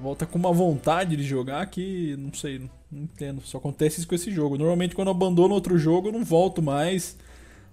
[0.00, 3.42] Volta com uma vontade de jogar que, não sei, não, não entendo.
[3.44, 4.56] Só acontece isso com esse jogo.
[4.56, 7.16] Normalmente quando eu abandono outro jogo eu não volto mais.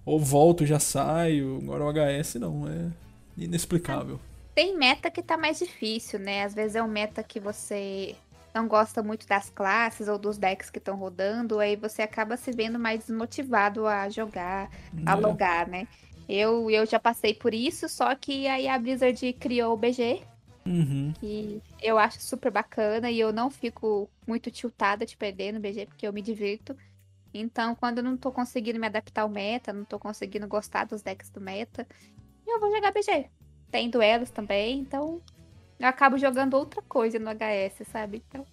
[0.06, 1.60] Ou volto já saio.
[1.62, 2.89] Agora o HS não, é
[3.38, 4.20] inexplicável.
[4.56, 6.43] Tem meta que tá mais difícil, né?
[6.43, 8.16] Às vezes é um meta que você
[8.54, 12.51] não gosta muito das classes ou dos decks que estão rodando, aí você acaba se
[12.51, 14.70] vendo mais desmotivado a jogar,
[15.06, 15.16] a É.
[15.16, 15.88] logar, né?
[16.30, 20.22] Eu, eu já passei por isso, só que aí a Blizzard criou o BG,
[20.66, 21.12] Uhum.
[21.20, 25.88] que eu acho super bacana e eu não fico muito tiltada de perder no BG,
[25.88, 26.78] porque eu me divirto.
[27.34, 31.01] Então, quando eu não tô conseguindo me adaptar ao meta, não tô conseguindo gostar dos
[31.01, 31.88] decks do meta,
[32.47, 33.25] eu vou jogar BG.
[33.71, 35.19] Tem duelos também, então
[35.79, 38.23] eu acabo jogando outra coisa no HS, sabe?
[38.27, 38.45] Então,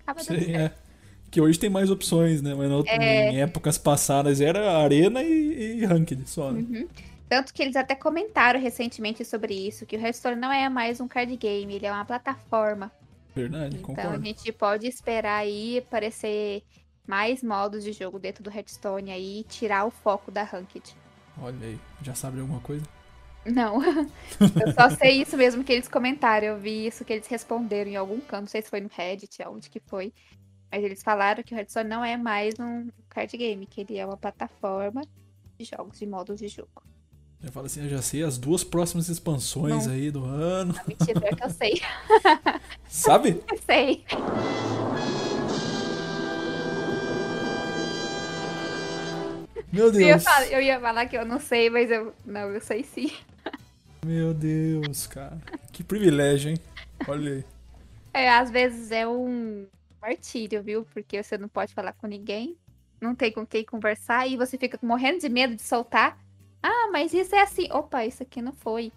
[0.00, 0.72] acaba dando Sei, certo.
[0.74, 0.86] é.
[1.30, 2.54] Que hoje tem mais opções, né?
[2.54, 3.30] Mas no- É.
[3.30, 6.60] em épocas passadas era arena e, e ranked só, né?
[6.60, 6.88] Uhum.
[7.28, 11.08] Tanto que eles até comentaram recentemente sobre isso, que o Hearthstone não é mais um
[11.08, 12.92] card game, ele é uma plataforma.
[13.34, 14.24] Verdade, Então a concordo.
[14.24, 16.62] gente pode esperar aí aparecer
[17.06, 20.94] mais modos de jogo dentro do Hearthstone aí e tirar o foco da Ranked.
[21.40, 22.84] Olha aí, já sabe alguma coisa?
[23.44, 23.80] Não,
[24.40, 26.46] eu só sei isso mesmo que eles comentaram.
[26.46, 29.42] Eu vi isso que eles responderam em algum canto, não sei se foi no Reddit,
[29.42, 30.12] aonde que foi.
[30.70, 34.04] Mas eles falaram que o Hearthstone não é mais um card game, que ele é
[34.04, 35.02] uma plataforma
[35.58, 36.82] de jogos, de modos de jogo.
[37.40, 39.92] Já fala assim, eu já sei as duas próximas expansões Não.
[39.92, 40.72] aí do ano.
[40.72, 41.80] Não, mentira, pior que eu sei.
[42.88, 43.42] Sabe?
[43.50, 44.04] Eu sei.
[49.76, 50.24] Meu Eu ia, Deus.
[50.24, 52.14] falar, eu ia falar que eu não sei, mas eu.
[52.24, 53.12] Não, eu sei sim.
[54.04, 55.38] Meu Deus, cara.
[55.72, 56.58] Que privilégio, hein?
[57.06, 57.44] Olha aí.
[58.14, 59.66] É, às vezes é um
[60.00, 60.86] martírio, viu?
[60.94, 62.56] Porque você não pode falar com ninguém,
[63.00, 66.18] não tem com quem conversar e você fica morrendo de medo de soltar.
[66.62, 67.68] Ah, mas isso é assim.
[67.70, 68.90] Opa, isso aqui não foi.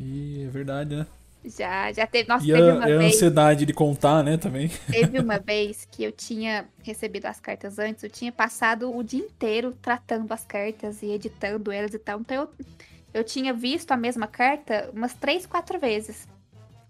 [0.00, 1.06] Ih, é verdade, né?
[1.44, 2.28] Já, já teve.
[2.28, 3.14] Nossa, E teve a, uma e a vez.
[3.14, 4.68] ansiedade de contar, né, também.
[4.90, 9.20] Teve uma vez que eu tinha recebido as cartas antes, eu tinha passado o dia
[9.24, 12.20] inteiro tratando as cartas e editando elas e tal.
[12.20, 12.66] Então eu,
[13.14, 16.26] eu tinha visto a mesma carta umas três, quatro vezes.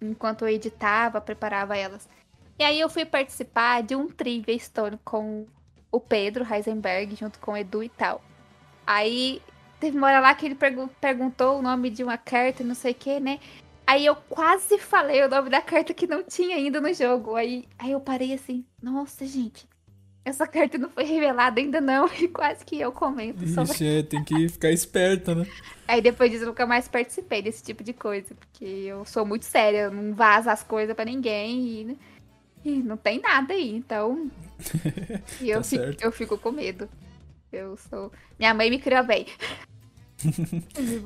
[0.01, 2.09] Enquanto eu editava, preparava elas.
[2.59, 5.47] E aí eu fui participar de um Trivia Stone com
[5.93, 8.23] o Pedro Heisenberg, junto com o Edu e tal.
[8.87, 9.43] Aí
[9.79, 12.75] teve uma hora lá que ele pergu- perguntou o nome de uma carta e não
[12.75, 13.39] sei o que, né?
[13.89, 17.34] Aí eu quase falei o nome da carta que não tinha ainda no jogo.
[17.34, 19.66] Aí, aí eu parei assim, nossa, gente,
[20.22, 22.07] essa carta não foi revelada ainda não.
[22.20, 23.72] E quase que eu comento sobre.
[23.72, 25.47] Ixi, é, tem que ficar esperta, né?
[25.89, 28.34] Aí depois disso eu nunca mais participei desse tipo de coisa.
[28.34, 32.99] Porque eu sou muito séria, eu não vazo as coisas pra ninguém e, e não
[32.99, 33.74] tem nada aí.
[33.74, 34.30] Então.
[35.41, 36.91] E eu, Tá fico, eu fico com medo.
[37.51, 38.12] Eu sou.
[38.39, 39.24] Minha mãe me criou bem.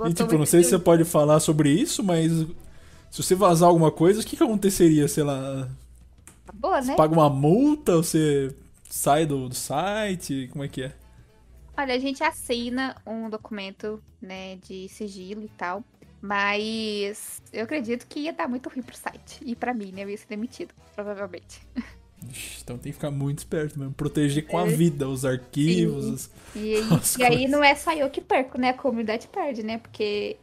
[0.08, 2.44] E tipo, não sei se você pode falar sobre isso, mas
[3.12, 5.08] se você vazar alguma coisa, o que, que aconteceria?
[5.08, 5.68] Sei lá,
[6.54, 6.96] Boa, você né?
[6.96, 8.54] paga uma multa, você
[8.88, 10.48] sai do, do site?
[10.52, 10.96] Como é que é?
[11.76, 15.84] Olha, a gente assina um documento, né, de sigilo e tal.
[16.20, 19.40] Mas eu acredito que ia dar muito ruim pro site.
[19.44, 20.04] E pra mim, né?
[20.04, 21.60] Eu ia ser demitido, provavelmente.
[22.30, 23.92] Ixi, Então tem que ficar muito esperto mesmo.
[23.94, 24.68] Proteger com a É.
[24.68, 26.04] vida os arquivos.
[26.04, 26.12] Sim.
[26.14, 28.70] os- E, aí- As e aí não é só eu que perco, né?
[28.70, 29.78] A comunidade perde, né?
[29.78, 30.36] Porque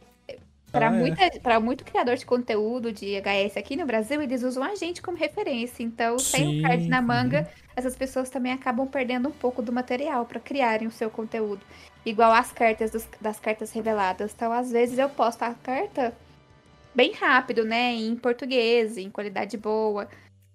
[0.70, 0.98] pra, Ah, é.
[0.98, 5.02] muita, pra muito criador de conteúdo de HS aqui no Brasil, eles usam a gente
[5.02, 5.82] como referência.
[5.82, 10.24] Então, sem o card na manga, essas pessoas também acabam perdendo um pouco do material
[10.26, 11.60] pra criarem o seu conteúdo.
[12.04, 14.32] Igual as cartas dos- das cartas reveladas.
[14.34, 16.14] Então, às vezes eu posto a carta
[16.94, 17.92] bem rápido, né?
[17.94, 20.08] Em português, em qualidade boa.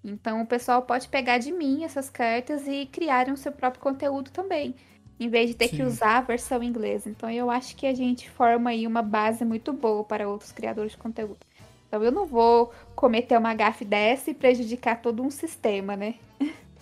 [0.03, 4.29] Então o pessoal pode pegar de mim essas cartas e criarem o seu próprio conteúdo
[4.31, 4.75] também.
[5.19, 5.83] Em vez de ter que Sim.
[5.83, 7.09] usar a versão inglesa.
[7.09, 10.91] Então eu acho que a gente forma aí uma base muito boa para outros criadores
[10.91, 11.39] de conteúdo.
[11.87, 16.15] Então eu não vou cometer uma gafe dessa e prejudicar todo um sistema, né?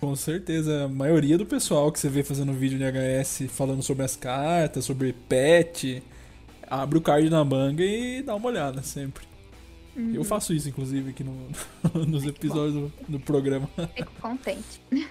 [0.00, 4.04] Com certeza, a maioria do pessoal que você vê fazendo vídeo de HS falando sobre
[4.04, 6.02] as cartas, sobre pet,
[6.68, 9.24] abre o card na manga e dá uma olhada sempre.
[9.96, 10.12] Uhum.
[10.12, 11.48] Eu faço isso, inclusive, aqui no,
[12.06, 13.68] nos episódios do, do programa.
[13.94, 14.80] Fico contente.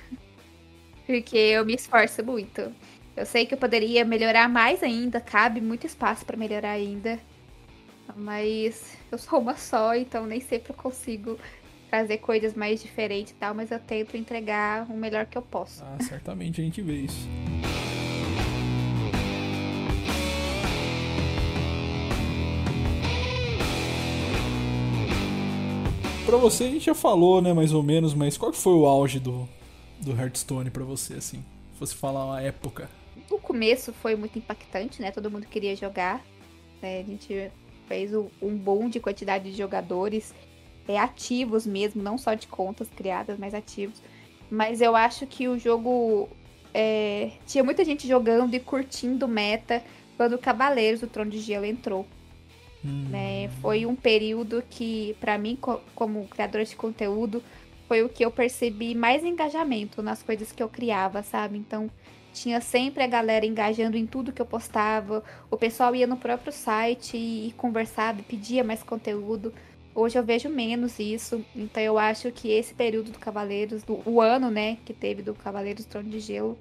[1.07, 2.71] Porque eu me esforço muito.
[3.15, 7.19] Eu sei que eu poderia melhorar mais ainda, cabe muito espaço para melhorar ainda.
[8.15, 11.37] Mas eu sou uma só, então nem sempre eu consigo
[11.91, 15.83] trazer coisas mais diferentes e tal, mas eu tento entregar o melhor que eu posso.
[15.83, 17.27] Ah, certamente a gente vê isso.
[26.25, 28.87] Pra você a gente já falou, né, mais ou menos, mas qual que foi o
[28.87, 29.47] auge do,
[30.01, 31.45] do Hearthstone pra você, assim?
[31.73, 32.89] Se fosse falar uma época.
[33.29, 35.11] No começo foi muito impactante, né?
[35.11, 36.21] Todo mundo queria jogar.
[36.81, 36.99] né?
[36.99, 37.49] A gente
[37.87, 40.33] fez o- um boom de quantidade de jogadores
[40.87, 44.01] é, ativos mesmo, não só de contas criadas, mas ativos.
[44.51, 46.27] Mas eu acho que o jogo
[46.73, 49.81] é, tinha muita gente jogando e curtindo o meta
[50.17, 52.05] quando o Cavaleiros do Trono de Gelo entrou.
[52.83, 53.49] Hum, né?
[53.61, 57.41] Foi um período que, pra mim, co- como criadora de conteúdo,
[57.87, 61.57] foi o que eu percebi mais engajamento nas coisas que eu criava, sabe?
[61.57, 61.89] Então,
[62.33, 65.23] tinha sempre a galera engajando em tudo que eu postava.
[65.49, 69.53] O pessoal ia no próprio site e, conversava, e pedia mais conteúdo.
[69.95, 71.45] Hoje eu vejo menos isso.
[71.55, 75.33] Então, eu acho que esse período do Cavaleiros, do, o ano, né, que teve do
[75.33, 76.57] Cavaleiros Trono de Gelo,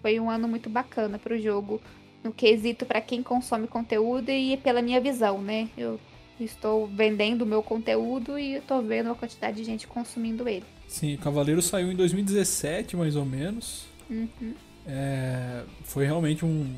[0.00, 1.80] foi um ano muito bacana pro jogo
[2.22, 5.68] no quesito para quem consome conteúdo e pela minha visão, né?
[5.76, 6.00] Eu
[6.40, 10.64] Estou vendendo o meu conteúdo e estou vendo a quantidade de gente consumindo ele.
[10.88, 13.86] Sim, Cavaleiro saiu em 2017, mais ou menos.
[14.10, 14.54] Uhum.
[14.86, 16.74] É, foi realmente um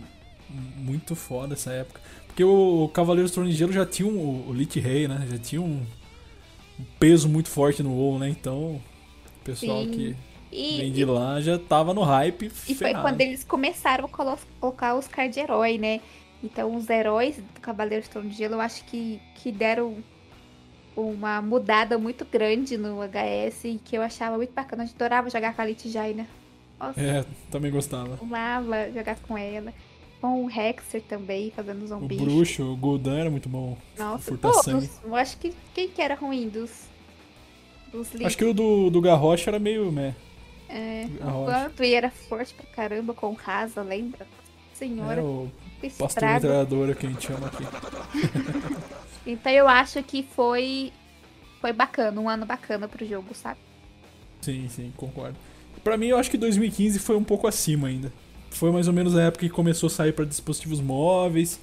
[0.77, 2.01] muito foda essa época.
[2.27, 5.27] Porque o Cavaleiro Trono de Gelo já tinha um, o Lich Rei, né?
[5.31, 5.85] Já tinha um,
[6.79, 8.29] um peso muito forte no WoW, né?
[8.29, 8.83] Então, o
[9.45, 9.91] pessoal Sim.
[9.91, 10.17] que
[10.53, 13.03] E, vem de lá já tava no hype E foi ferrado.
[13.03, 16.01] quando eles começaram a colo- colocar os cards de herói, né?
[16.43, 20.05] Então os heróis do Cavaleiro de Trono de Gelo eu acho que, que deram
[20.97, 24.85] uma mudada muito grande no HS e que eu achava muito bacana.
[24.85, 26.27] Eu adorava jogar com a Lich Jaina.
[26.79, 28.19] Nossa, É, também gostava.
[28.21, 29.73] amava jogar com ela.
[30.21, 32.17] Com o Hexer também, fazendo O zumbi.
[32.17, 33.77] bruxo, o Gul'dan era muito bom.
[33.99, 34.91] Nossa, todos.
[35.05, 36.71] Eu acho que quem que era ruim dos,
[37.93, 38.27] dos livros?
[38.27, 40.15] Acho que o do, do Garrosh era meio meh.
[40.69, 41.07] É,
[41.45, 44.27] quanto e era forte pra caramba com Rasa, lembra?
[44.73, 45.51] Senhora, É o
[45.99, 47.65] pastor metralhadora que a gente chama aqui.
[49.27, 50.93] Então eu acho que foi
[51.61, 53.59] foi bacana, um ano bacana pro jogo, sabe?
[54.41, 55.37] Sim, sim, concordo.
[55.87, 58.13] Pra mim, eu acho que 2015 foi um pouco acima ainda.
[58.51, 61.61] Foi mais ou menos a época que começou a sair pra dispositivos móveis.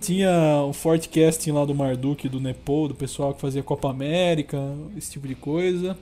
[0.00, 4.56] Tinha o forecasting lá do Marduk, do Nepo, do pessoal que fazia Copa América,
[4.96, 5.94] esse tipo de coisa.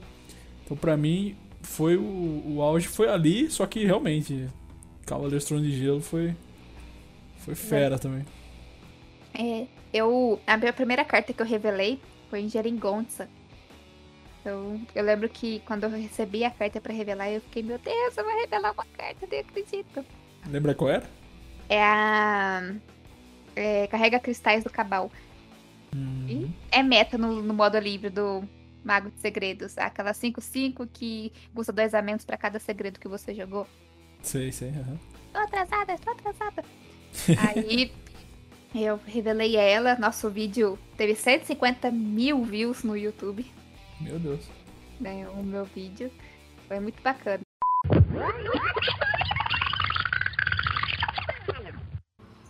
[0.63, 4.47] Então, pra mim, foi o, o auge foi ali, só que realmente,
[5.05, 6.33] Cavaleiros Trono de Gelo foi
[7.39, 8.25] foi fera também.
[9.37, 11.99] É, eu a minha primeira carta que eu revelei
[12.29, 13.27] foi em Geringonça.
[14.41, 18.17] Então, eu lembro que quando eu recebi a carta pra revelar, eu fiquei, meu Deus,
[18.17, 20.05] eu vou revelar uma carta, eu nem acredito.
[20.47, 21.09] Lembra qual era?
[21.67, 22.73] É a
[23.55, 25.11] é, carrega cristais do Cabal.
[25.95, 28.43] Hum, É meta no, no modo livre do
[28.83, 33.67] Mago de Segredos, aquela 5-5 que custa dois aumentos pra cada segredo que você jogou.
[34.21, 34.69] sei, sei.
[34.69, 34.97] aham.
[35.33, 36.63] Tô atrasada, tô atrasada.
[37.49, 37.91] Aí
[38.73, 39.95] eu revelei ela.
[39.99, 43.45] Nosso vídeo teve 150 mil views no YouTube,
[43.99, 44.49] Meu Deus.
[44.99, 45.27] né?
[45.29, 46.11] O meu vídeo.
[46.67, 47.41] Foi muito bacana.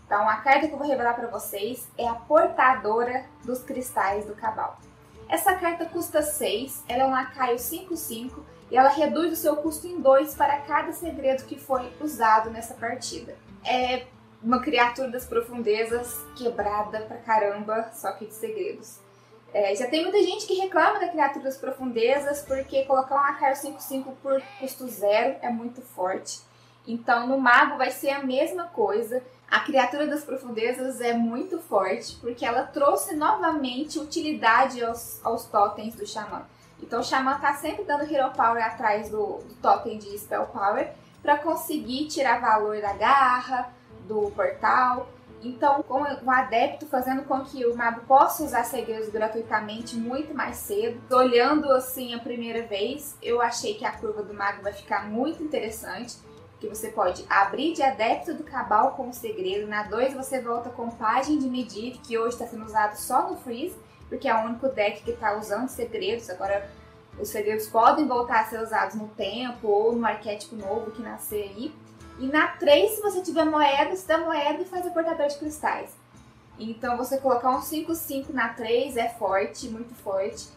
[0.05, 4.33] Então, a carta que eu vou revelar para vocês é a Portadora dos Cristais do
[4.33, 4.79] Cabal.
[5.27, 8.39] Essa carta custa 6, ela é um lacaio 5-5
[8.71, 12.73] e ela reduz o seu custo em 2 para cada segredo que foi usado nessa
[12.73, 13.35] partida.
[13.63, 14.07] É
[14.41, 18.99] uma criatura das profundezas quebrada pra caramba, só que de segredos.
[19.53, 23.55] É, já tem muita gente que reclama da criatura das profundezas porque colocar um lacaio
[23.55, 26.41] 5-5 por custo zero é muito forte.
[26.87, 29.23] Então no mago vai ser a mesma coisa.
[29.49, 35.95] A criatura das profundezas é muito forte porque ela trouxe novamente utilidade aos, aos totens
[35.95, 36.45] do xamã.
[36.81, 40.91] Então o xamã tá sempre dando hero power atrás do, do totem de spell power
[41.21, 43.73] para conseguir tirar valor da garra,
[44.07, 45.09] do portal.
[45.41, 50.57] Então, com o adepto fazendo com que o mago possa usar segredos gratuitamente muito mais
[50.57, 50.99] cedo.
[51.15, 55.41] Olhando assim a primeira vez, eu achei que a curva do mago vai ficar muito
[55.41, 56.17] interessante.
[56.59, 59.65] Que você pode abrir de adepto do cabal com o segredo.
[59.65, 63.37] Na 2 você volta com página de Medivh, que hoje está sendo usado só no
[63.37, 63.77] Freeze,
[64.09, 66.29] porque é o único deck que está usando segredos.
[66.29, 66.69] Agora
[67.17, 71.43] os segredos podem voltar a ser usados no tempo ou no arquétipo novo que nascer
[71.43, 71.73] aí.
[72.19, 75.37] E na 3, se você tiver moeda, você dá moeda e faz o portador de
[75.37, 75.95] cristais.
[76.59, 80.49] Então você colocar um 5-5 na 3 é forte, muito forte.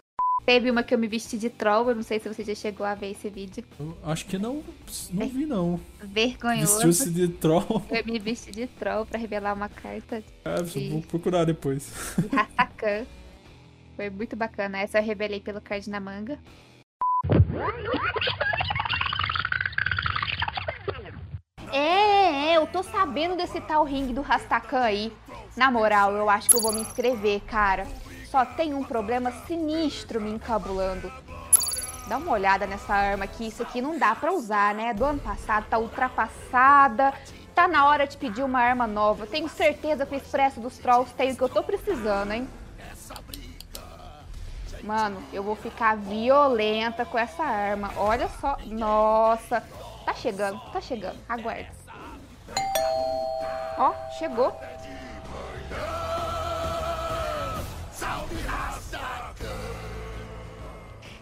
[0.45, 2.85] Teve uma que eu me vesti de troll, eu não sei se você já chegou
[2.85, 3.63] a ver esse vídeo.
[3.79, 4.61] Eu acho que não,
[5.11, 5.79] não vi não.
[6.01, 6.73] Vergonhoso.
[6.73, 7.81] Vestiu-se de troll.
[7.89, 11.89] Eu me vesti de troll pra revelar uma carta Ah, vou procurar depois.
[12.17, 13.05] de Hassakan.
[13.95, 14.79] Foi muito bacana.
[14.79, 16.37] Essa eu revelei pelo card na manga.
[21.73, 25.11] É, é, eu tô sabendo desse tal ringue do Rastakan aí.
[25.57, 27.87] Na moral, eu acho que eu vou me inscrever, cara.
[28.29, 31.11] Só tem um problema sinistro me encabulando.
[32.07, 34.93] Dá uma olhada nessa arma aqui, isso aqui não dá pra usar, né?
[34.93, 37.11] Do ano passado tá ultrapassada.
[37.55, 39.25] Tá na hora de pedir uma arma nova.
[39.25, 42.47] Tenho certeza que o Expresso dos Trolls tem o que eu tô precisando, hein?
[44.83, 47.91] Mano, eu vou ficar violenta com essa arma.
[47.95, 48.57] Olha só.
[48.65, 49.63] Nossa.
[50.05, 51.17] Tá chegando, tá chegando.
[51.27, 51.67] Aguarda.
[53.77, 54.55] Ó, chegou.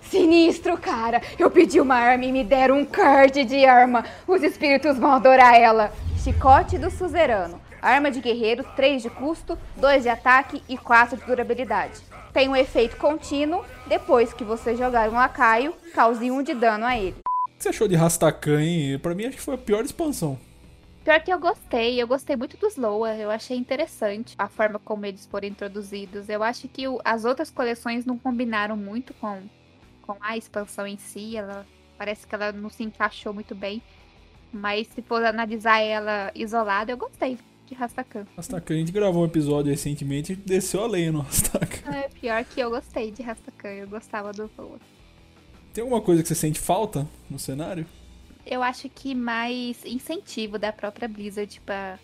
[0.01, 1.21] Sinistro, cara.
[1.39, 4.03] Eu pedi uma arma e me deram um card de arma.
[4.27, 5.93] Os espíritos vão adorar ela.
[6.21, 7.61] Chicote do suzerano.
[7.81, 12.01] Arma de guerreiro, 3 de custo, 2 de ataque e 4 de durabilidade.
[12.33, 13.63] Tem um efeito contínuo.
[13.87, 17.15] Depois que você jogar um lacaio, cause 1 de dano a ele.
[17.61, 18.97] O que você achou de Rastakan, hein?
[18.97, 20.35] Pra mim, acho que foi a pior expansão.
[21.03, 25.05] Pior que eu gostei, eu gostei muito dos Loa, eu achei interessante a forma como
[25.05, 26.27] eles foram introduzidos.
[26.27, 29.43] Eu acho que o, as outras coleções não combinaram muito com,
[30.01, 31.63] com a expansão em si, ela
[31.99, 33.79] parece que ela não se encaixou muito bem.
[34.51, 37.37] Mas se for analisar ela isolada, eu gostei
[37.67, 38.25] de Rastakan.
[38.35, 41.91] Rastakan, a gente gravou um episódio recentemente e desceu a lenha no Rastakan.
[41.95, 44.79] É, pior que eu gostei de Rastakan, eu gostava do Loa.
[45.73, 47.85] Tem alguma coisa que você sente falta no cenário?
[48.45, 51.99] eu acho que mais incentivo da própria Blizzard pra,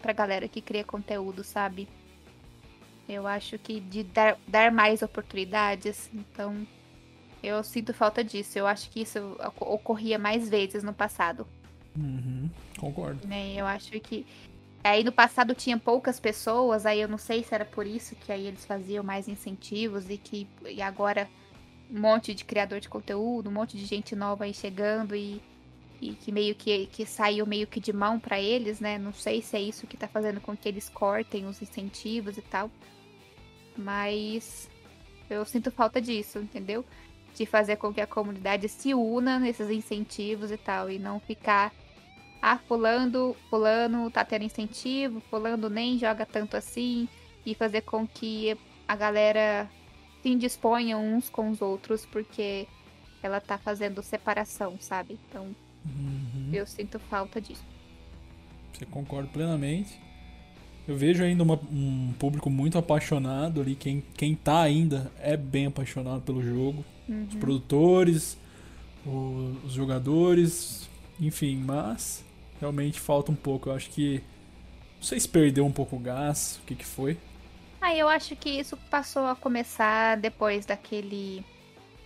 [0.00, 1.88] pra galera que cria conteúdo, sabe?
[3.08, 6.66] Eu acho que de dar, dar mais oportunidades, então
[7.42, 8.58] eu sinto falta disso.
[8.58, 11.46] Eu acho que isso ocorria mais vezes no passado.
[11.96, 12.48] Uhum,
[12.78, 13.26] concordo.
[13.26, 13.54] Né?
[13.56, 14.24] Eu acho que.
[14.82, 18.32] Aí no passado tinha poucas pessoas, aí eu não sei se era por isso que
[18.32, 21.28] aí eles faziam mais incentivos e que e agora
[21.92, 25.42] um monte de criador de conteúdo, um monte de gente nova aí chegando e
[26.00, 28.98] e que meio que, que saiu meio que de mão para eles, né?
[28.98, 32.42] Não sei se é isso que tá fazendo com que eles cortem os incentivos e
[32.42, 32.70] tal.
[33.76, 34.68] Mas
[35.28, 36.84] eu sinto falta disso, entendeu?
[37.34, 40.90] De fazer com que a comunidade se una nesses incentivos e tal.
[40.90, 41.70] E não ficar.
[42.40, 47.06] Ah, fulano, fulano tá tendo incentivo, fulano nem joga tanto assim.
[47.44, 48.56] E fazer com que
[48.88, 49.68] a galera
[50.22, 52.66] se indisponha uns com os outros, porque
[53.22, 55.18] ela tá fazendo separação, sabe?
[55.28, 55.54] Então
[55.84, 56.50] Uhum.
[56.52, 57.64] Eu sinto falta disso.
[58.72, 59.98] Você concorda plenamente.
[60.86, 63.74] Eu vejo ainda uma, um público muito apaixonado ali.
[63.74, 66.84] Quem, quem tá ainda é bem apaixonado pelo jogo.
[67.08, 67.26] Uhum.
[67.28, 68.38] Os produtores,
[69.06, 70.88] os, os jogadores,
[71.20, 72.24] enfim, mas
[72.60, 73.68] realmente falta um pouco.
[73.68, 74.22] Eu acho que.
[74.96, 77.16] Não sei se perdeu um pouco o gás, o que, que foi.
[77.80, 81.44] Ah, eu acho que isso passou a começar depois daquele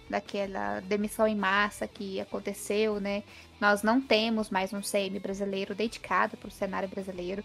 [0.08, 3.22] daquela demissão em massa que aconteceu, né?
[3.60, 7.42] Nós não temos mais um CM brasileiro dedicado para o cenário brasileiro,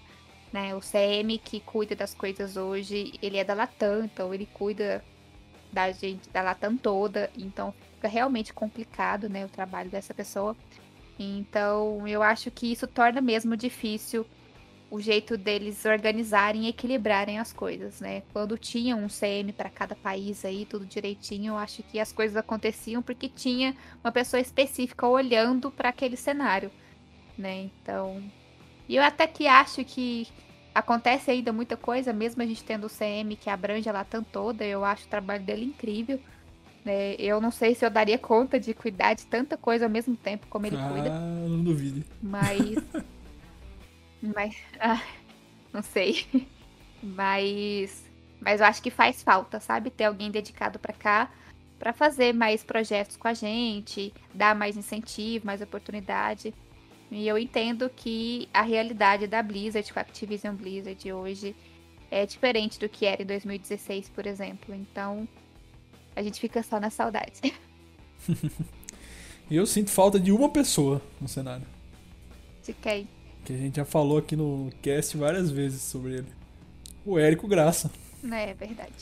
[0.54, 0.76] né?
[0.76, 5.04] O CM que cuida das coisas hoje, ele é da Latam, então ele cuida
[5.72, 10.56] da gente, da Latam toda, então fica realmente complicado, né, o trabalho dessa pessoa.
[11.18, 14.26] Então, eu acho que isso torna mesmo difícil
[14.92, 18.24] o jeito deles organizarem e equilibrarem as coisas, né?
[18.34, 22.36] Quando tinha um CM para cada país aí, tudo direitinho, eu acho que as coisas
[22.36, 26.72] aconteciam porque tinha uma pessoa específica olhando para aquele cenário,
[27.38, 27.70] né?
[27.82, 28.24] Então,
[28.88, 30.28] e eu até que acho que
[30.74, 34.66] acontece ainda muita coisa, mesmo a gente tendo o CM que abrange a Latam toda,
[34.66, 36.20] eu acho o trabalho dele incrível.
[36.84, 37.16] Né?
[37.20, 40.48] Eu não sei se eu daria conta de cuidar de tanta coisa ao mesmo tempo
[40.50, 41.10] como ele ah, cuida.
[41.10, 42.06] Não duvide.
[42.22, 42.76] Mas
[44.22, 44.56] Mas.
[44.80, 45.02] Ah,
[45.74, 46.26] não sei.
[47.02, 48.06] Mas.
[48.40, 49.90] Mas eu acho que faz falta, sabe?
[49.90, 51.30] Ter alguém dedicado para cá
[51.78, 56.54] para fazer mais projetos com a gente, dar mais incentivo, mais oportunidade.
[57.10, 61.56] E eu entendo que a realidade da Blizzard, com a Activision Blizzard hoje,
[62.12, 64.76] é diferente do que era em 2016, por exemplo.
[64.76, 65.28] Então,
[66.16, 67.42] a gente fica só na saudade.
[69.50, 71.66] Eu sinto falta de uma pessoa no cenário.
[72.64, 73.08] De quem?
[73.50, 76.28] Que a gente já falou aqui no cast várias vezes sobre ele.
[77.04, 77.90] O Érico Graça.
[78.24, 78.94] É, verdade.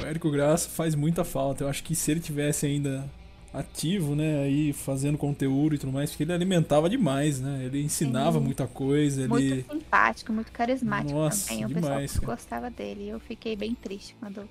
[0.00, 1.64] O Érico Graça faz muita falta.
[1.64, 3.04] Eu acho que se ele tivesse ainda
[3.52, 7.64] ativo, né, aí fazendo conteúdo e tudo mais, porque ele alimentava demais, né?
[7.66, 8.46] Ele ensinava Sim.
[8.46, 11.66] muita coisa, muito ele simpático, muito carismático Nossa, também.
[11.66, 13.10] O demais, pessoal gostava dele.
[13.10, 14.48] Eu fiquei bem triste quando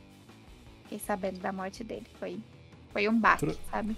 [0.91, 2.05] fiquei sabendo da morte dele.
[2.19, 2.39] Foi,
[2.91, 3.95] foi um baque, toda, sabe?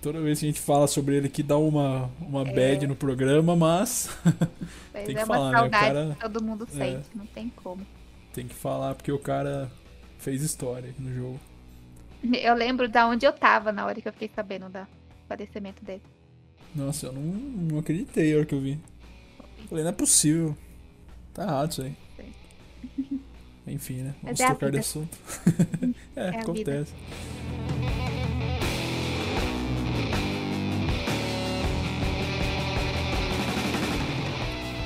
[0.00, 2.52] Toda vez que a gente fala sobre ele que dá uma, uma é...
[2.52, 4.08] bad no programa, mas.
[4.92, 5.68] tem que é falar, né?
[5.68, 6.10] O cara...
[6.14, 6.72] que todo mundo é.
[6.72, 7.18] sente, é...
[7.18, 7.86] não tem como.
[8.32, 9.70] Tem que falar porque o cara
[10.18, 11.40] fez história no jogo.
[12.22, 14.86] Eu lembro da onde eu tava na hora que eu fiquei sabendo do
[15.28, 16.02] falecimento dele.
[16.74, 18.78] Nossa, eu não, não acreditei na hora que eu vi.
[19.68, 20.56] Falei, não é possível.
[21.34, 21.96] Tá errado isso aí.
[23.70, 24.14] Enfim, né?
[24.22, 25.16] Vamos é trocar de assunto.
[26.16, 26.92] é, é acontece.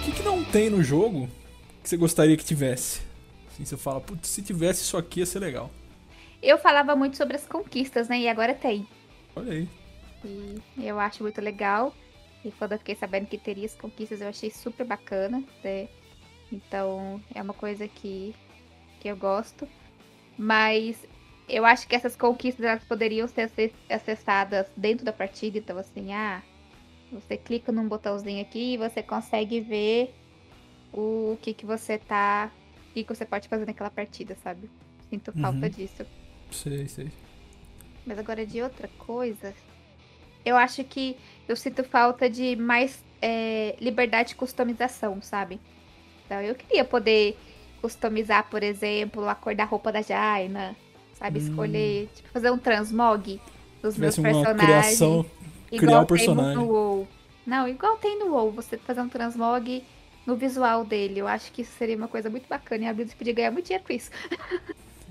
[0.00, 1.28] O que, que não tem no jogo
[1.82, 3.00] que você gostaria que tivesse?
[3.50, 5.70] Assim, você fala, putz, se tivesse isso aqui ia ser legal.
[6.42, 8.18] Eu falava muito sobre as conquistas, né?
[8.18, 8.86] E agora tem.
[9.34, 9.68] Olha aí.
[10.24, 11.94] E eu acho muito legal.
[12.44, 15.42] E quando eu fiquei sabendo que teria as conquistas, eu achei super bacana.
[15.62, 15.88] Né?
[16.52, 18.34] Então, é uma coisa que
[19.04, 19.68] que eu gosto.
[20.38, 20.96] Mas
[21.46, 23.50] eu acho que essas conquistas elas poderiam ser
[23.90, 25.58] acessadas dentro da partida.
[25.58, 26.42] Então, assim, ah,
[27.12, 30.14] você clica num botãozinho aqui e você consegue ver
[30.90, 32.50] o, que, que você tá.
[32.90, 34.70] O que, que você pode fazer naquela partida, sabe?
[35.10, 35.68] Sinto falta uhum.
[35.68, 36.06] disso.
[36.50, 37.12] Sei, sei.
[38.06, 39.54] Mas agora de outra coisa,
[40.44, 45.60] eu acho que eu sinto falta de mais é, liberdade de customização, sabe?
[46.24, 47.36] Então eu queria poder
[47.84, 50.74] customizar, por exemplo, a cor da roupa da Jaina,
[51.18, 51.38] sabe?
[51.38, 51.42] Hum.
[51.42, 53.38] Escolher, tipo, fazer um transmog
[53.82, 54.64] dos meus uma personagens.
[54.64, 55.26] criação.
[55.70, 56.54] criar o personagem.
[56.56, 57.08] No WoW.
[57.46, 59.84] Não, igual tem no WoW, você fazer um transmog
[60.24, 61.20] no visual dele.
[61.20, 63.66] Eu acho que isso seria uma coisa muito bacana e a Blizzard podia ganhar muito
[63.66, 64.10] dinheiro com isso.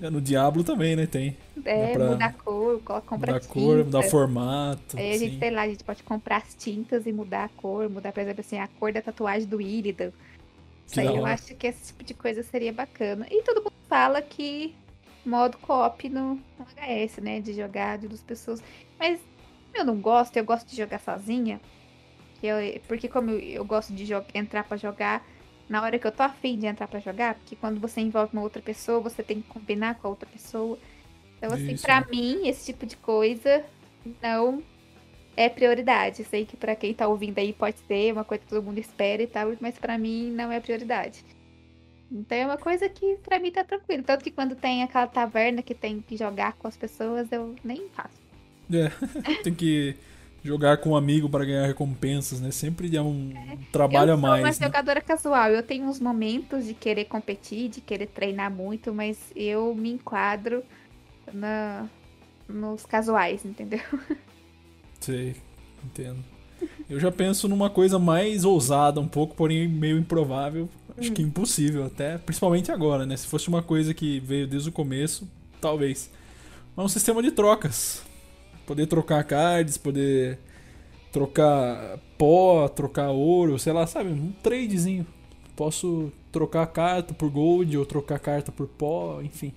[0.02, 1.06] É, no Diablo também, né?
[1.06, 1.36] Tem.
[1.64, 3.84] É, pra mudar a cor, compra Mudar cor, tinta.
[3.84, 4.98] mudar formato.
[4.98, 7.88] Aí a gente, sei lá, a gente pode comprar as tintas e mudar a cor,
[7.88, 10.10] mudar, por exemplo, assim, a cor da tatuagem do Illidan.
[10.86, 13.26] Isso aí eu acho que esse tipo de coisa seria bacana.
[13.30, 14.74] E todo mundo fala que
[15.24, 17.40] modo co-op no, no HS, né?
[17.40, 18.62] De jogar de duas pessoas.
[18.98, 19.20] Mas
[19.74, 21.60] eu não gosto, eu gosto de jogar sozinha.
[22.42, 24.04] eu- porque como eu, eu gosto de
[24.34, 25.26] entrar pra jogar
[25.68, 28.42] na hora que eu tô afim de entrar pra jogar, porque quando você envolve uma
[28.42, 30.78] outra pessoa, você tem que combinar com a outra pessoa.
[31.38, 32.06] Então, assim, né?
[32.10, 33.64] mim, esse tipo de coisa
[34.22, 34.62] não
[35.36, 36.24] é prioridade.
[36.24, 39.22] Sei que pra quem tá ouvindo aí pode ser uma coisa que todo mundo espera
[39.22, 41.24] e tal, mas pra mim não é prioridade.
[42.10, 44.02] Então é uma coisa que pra mim tá tranquilo.
[44.02, 47.88] Tanto que quando tem aquela taverna que tem que jogar com as pessoas, eu nem
[47.88, 48.22] faço.
[48.72, 48.90] É,
[49.42, 49.96] tem que
[50.44, 52.50] jogar com um amigo para ganhar recompensas, né?
[52.50, 53.32] Sempre é um
[53.72, 54.58] trabalho eu a sou uma mais.
[54.60, 54.66] Né?
[54.66, 55.50] jogadora casual.
[55.50, 60.62] Eu tenho uns momentos de querer competir, de querer treinar muito, mas eu me enquadro
[61.32, 61.88] na,
[62.48, 63.80] nos casuais, entendeu?
[65.04, 65.36] Sei,
[65.84, 66.24] entendo.
[66.88, 70.66] Eu já penso numa coisa mais ousada um pouco, porém meio improvável.
[70.96, 71.14] Acho Hum.
[71.14, 73.14] que impossível até, principalmente agora, né?
[73.18, 75.28] Se fosse uma coisa que veio desde o começo,
[75.60, 76.10] talvez.
[76.74, 78.02] Mas um sistema de trocas.
[78.66, 80.38] Poder trocar cards, poder
[81.12, 84.08] trocar pó, trocar ouro, sei lá, sabe?
[84.08, 85.06] Um tradezinho.
[85.54, 89.52] Posso trocar carta por gold ou trocar carta por pó, enfim.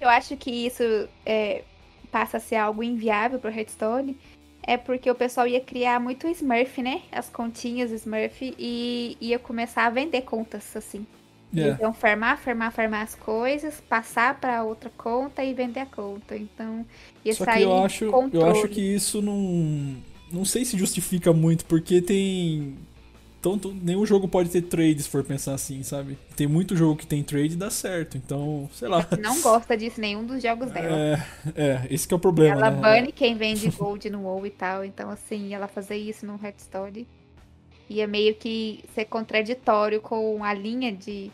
[0.00, 0.82] Eu acho que isso
[1.24, 1.62] é,
[2.10, 4.16] passa a ser algo inviável pro Hearthstone.
[4.64, 7.02] É porque o pessoal ia criar muito Smurf, né?
[7.10, 11.06] As continhas Smurf e ia começar a vender contas, assim.
[11.54, 11.68] É.
[11.68, 16.36] Então, farmar, farmar, farmar as coisas, passar pra outra conta e vender a conta.
[16.36, 16.86] Então,
[17.24, 18.50] ia Só sair que eu acho, eu controle.
[18.50, 19.96] acho que isso não.
[20.32, 22.78] Não sei se justifica muito, porque tem.
[23.42, 26.16] Tanto, nenhum jogo pode ter trade se for pensar assim, sabe?
[26.36, 29.04] Tem muito jogo que tem trade e dá certo, então, sei lá.
[29.20, 30.96] Não gosta disso nenhum dos jogos dela.
[30.96, 31.24] É,
[31.56, 32.80] é, esse que é o problema, ela né?
[32.80, 34.84] bane quem vende gold no WoW e tal.
[34.84, 37.04] Então, assim, ela fazer isso no Hearthstone
[37.90, 41.28] ia meio que ser contraditório com a linha de,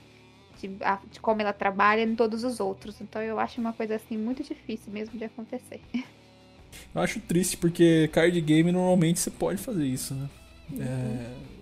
[0.59, 0.69] de,
[1.13, 3.03] de como ela trabalha em todos os outros.
[3.03, 5.83] Então, eu acho uma coisa, assim, muito difícil mesmo de acontecer.
[6.95, 10.29] Eu acho triste, porque card game normalmente você pode fazer isso, né?
[10.71, 10.83] Uhum.
[10.83, 11.58] É,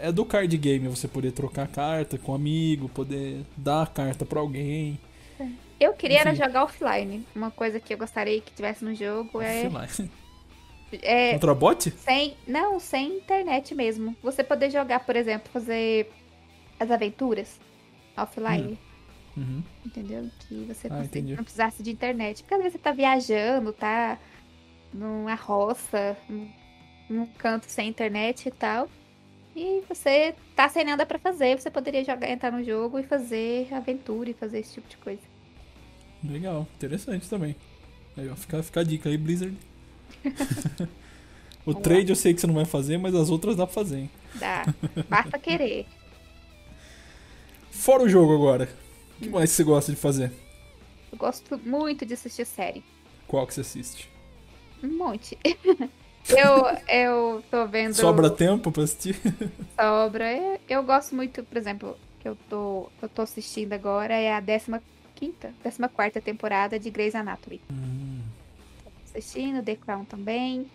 [0.00, 4.24] é do card game você poder trocar carta com um amigo, poder dar a carta
[4.24, 4.98] pra alguém.
[5.80, 6.42] Eu queria era Enfim.
[6.44, 7.24] jogar offline.
[7.34, 9.86] Uma coisa que eu gostaria que tivesse no jogo é, lá.
[11.02, 11.90] é Contra bot?
[11.90, 12.36] sem.
[12.46, 14.16] Não, sem internet mesmo.
[14.22, 16.10] Você poder jogar, por exemplo, fazer
[16.80, 17.60] as aventuras
[18.16, 18.78] offline.
[19.36, 19.62] Uhum.
[19.86, 20.28] Entendeu?
[20.40, 21.36] Que você Ah, entendi.
[21.36, 22.42] não precisasse de internet.
[22.42, 24.18] Porque às vezes você tá viajando, tá
[24.92, 26.50] numa roça, num,
[27.08, 28.88] num canto sem internet e tal.
[29.58, 31.60] E você tá sem nada pra fazer.
[31.60, 35.22] Você poderia jogar, entrar no jogo e fazer aventura e fazer esse tipo de coisa.
[36.22, 37.56] Legal, interessante também.
[38.16, 39.56] Aí, ó, fica, fica a dica aí, Blizzard.
[41.66, 43.74] o Vamos trade eu sei que você não vai fazer, mas as outras dá pra
[43.74, 44.10] fazer, hein?
[44.36, 44.62] Dá.
[45.08, 45.86] Basta querer.
[47.72, 48.68] Fora o jogo agora,
[49.16, 50.30] o que mais você gosta de fazer?
[51.10, 52.84] Eu gosto muito de assistir série.
[53.26, 54.08] Qual que você assiste?
[54.84, 55.36] Um monte.
[56.36, 57.94] eu, eu tô vendo.
[57.94, 59.16] Sobra tempo pra assistir?
[59.78, 60.36] Sobra.
[60.36, 64.42] Eu, eu gosto muito, por exemplo, que eu tô, eu tô assistindo agora é a
[64.42, 64.80] 15
[65.14, 67.60] quinta, 14 temporada de Grey's Anatomy.
[67.70, 68.20] Hum,
[68.84, 70.66] Tô assistindo, The Crown também.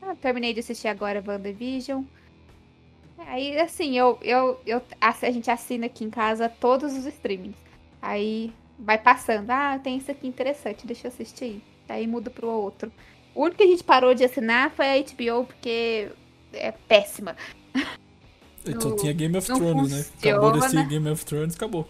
[0.00, 2.04] Ah, terminei de assistir agora WandaVision.
[3.26, 7.56] Aí, assim, eu, eu, eu, a, a gente assina aqui em casa todos os streamings.
[8.00, 9.50] Aí vai passando.
[9.50, 11.62] Ah, tem isso aqui interessante, deixa eu assistir.
[11.88, 12.90] Aí muda pro outro.
[13.34, 16.10] O único que a gente parou de assinar foi a HBO, porque
[16.52, 17.36] é péssima.
[18.80, 20.04] só Não- tinha Game of Thrones, né?
[20.30, 21.88] Acabou desse Game of Thrones, acabou.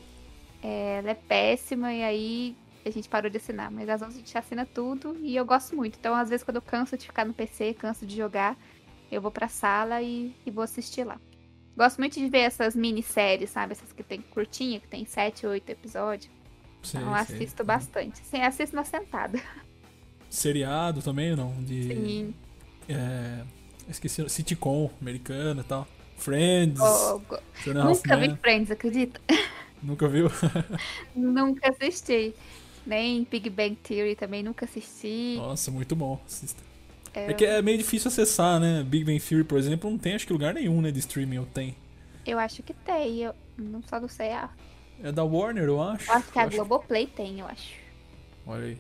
[0.63, 3.71] Ela é péssima e aí a gente parou de assinar.
[3.71, 5.97] Mas às vezes a gente assina tudo e eu gosto muito.
[5.99, 8.57] Então, às vezes, quando eu canso de ficar no PC, canso de jogar,
[9.11, 11.21] eu vou pra sala e, e vou assistir lá.
[11.77, 13.73] Gosto muito de ver essas minisséries, sabe?
[13.73, 16.31] Essas que tem curtinha, que tem 7, 8 episódios.
[16.83, 17.37] Sei, Então, sei.
[17.37, 18.19] assisto bastante.
[18.25, 19.41] Sim, assisto na sentada.
[20.33, 21.63] Seriado também ou não?
[21.63, 22.35] De, Sim.
[22.89, 23.43] É,
[23.87, 25.87] esqueci, sitcom americana e tal.
[26.17, 26.81] Friends.
[26.81, 28.35] Oh, go- nunca vi.
[28.37, 29.21] Friends, acredita?
[29.83, 30.31] Nunca viu?
[31.15, 32.33] Nunca assisti.
[32.87, 35.35] Nem Big Bang Theory também nunca assisti.
[35.37, 36.21] Nossa, muito bom.
[36.25, 36.63] Assista.
[37.13, 37.33] É...
[37.33, 38.85] é que é meio difícil acessar, né?
[38.85, 41.47] Big Bang Theory, por exemplo, não tem acho que lugar nenhum, né, de streaming, ou
[41.47, 41.77] tem?
[42.25, 44.49] Eu acho que tem, eu não só não sei a...
[45.03, 46.09] É da Warner, eu acho.
[46.11, 46.57] Eu acho que a acho...
[46.57, 47.75] Globoplay tem, eu acho.
[48.47, 48.79] Olha aí.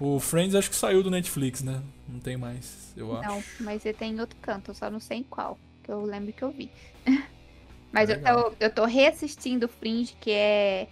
[0.00, 1.82] O Friends acho que saiu do Netflix, né?
[2.08, 3.28] Não tem mais, eu acho.
[3.28, 5.58] Não, mas ele tem em outro canto, eu só não sei em qual.
[5.82, 6.70] Que eu lembro que eu vi.
[7.92, 10.88] mas é eu, tô, eu tô reassistindo Fringe, que é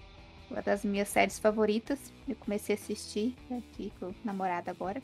[0.51, 1.99] uma das minhas séries favoritas.
[2.29, 5.03] Eu comecei a assistir aqui com o namorado agora.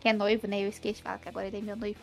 [0.00, 0.62] Que é noivo, né?
[0.62, 2.00] Eu esqueci de falar que agora ele é meu noivo.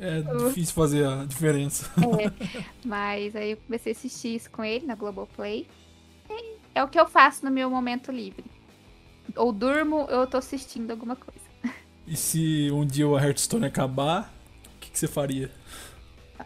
[0.00, 1.90] É difícil fazer a diferença.
[1.96, 5.66] É, mas aí eu comecei a assistir isso com ele na Globoplay.
[6.74, 8.44] É o que eu faço no meu momento livre.
[9.38, 11.40] Ou durmo, ou eu tô assistindo alguma coisa.
[12.06, 14.32] E se um dia o Hearthstone acabar,
[14.64, 15.50] o que, que, você faria?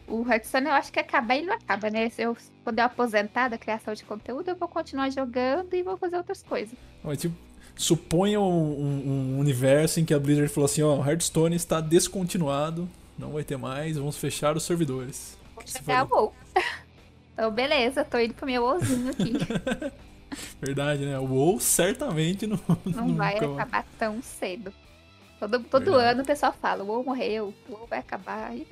[0.09, 2.09] O Hearthstone eu acho que acabar ele não acaba, né?
[2.11, 5.97] Se eu, quando eu aposentar da criação de conteúdo, eu vou continuar jogando e vou
[5.97, 6.77] fazer outras coisas.
[7.05, 7.37] Mas, tipo,
[7.77, 11.81] suponha um, um, um, universo em que a Blizzard falou assim, ó, oh, Hearthstone está
[11.81, 15.39] descontinuado, não vai ter mais, vamos fechar os servidores.
[15.81, 16.35] Acabou.
[17.35, 19.33] Então, beleza, tô indo pro meu WoWzinho aqui.
[20.61, 21.19] Verdade, né?
[21.19, 24.73] O WoW certamente não, não vai acabar tão cedo.
[25.39, 28.57] Todo, todo ano o pessoal fala, o WoW morreu, o WoW vai acabar.
[28.57, 28.67] E...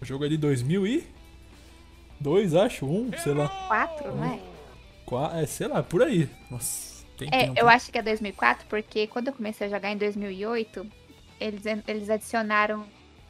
[0.00, 3.48] O jogo é de 2002, acho, um, sei lá.
[3.68, 4.40] Quatro, um, não é?
[5.04, 6.28] Quatro, é, sei lá, por aí.
[6.50, 6.96] Nossa.
[7.16, 7.58] Tem é, tempo.
[7.58, 10.86] eu acho que é 2004, porque quando eu comecei a jogar em 2008,
[11.40, 12.84] eles, eles adicionaram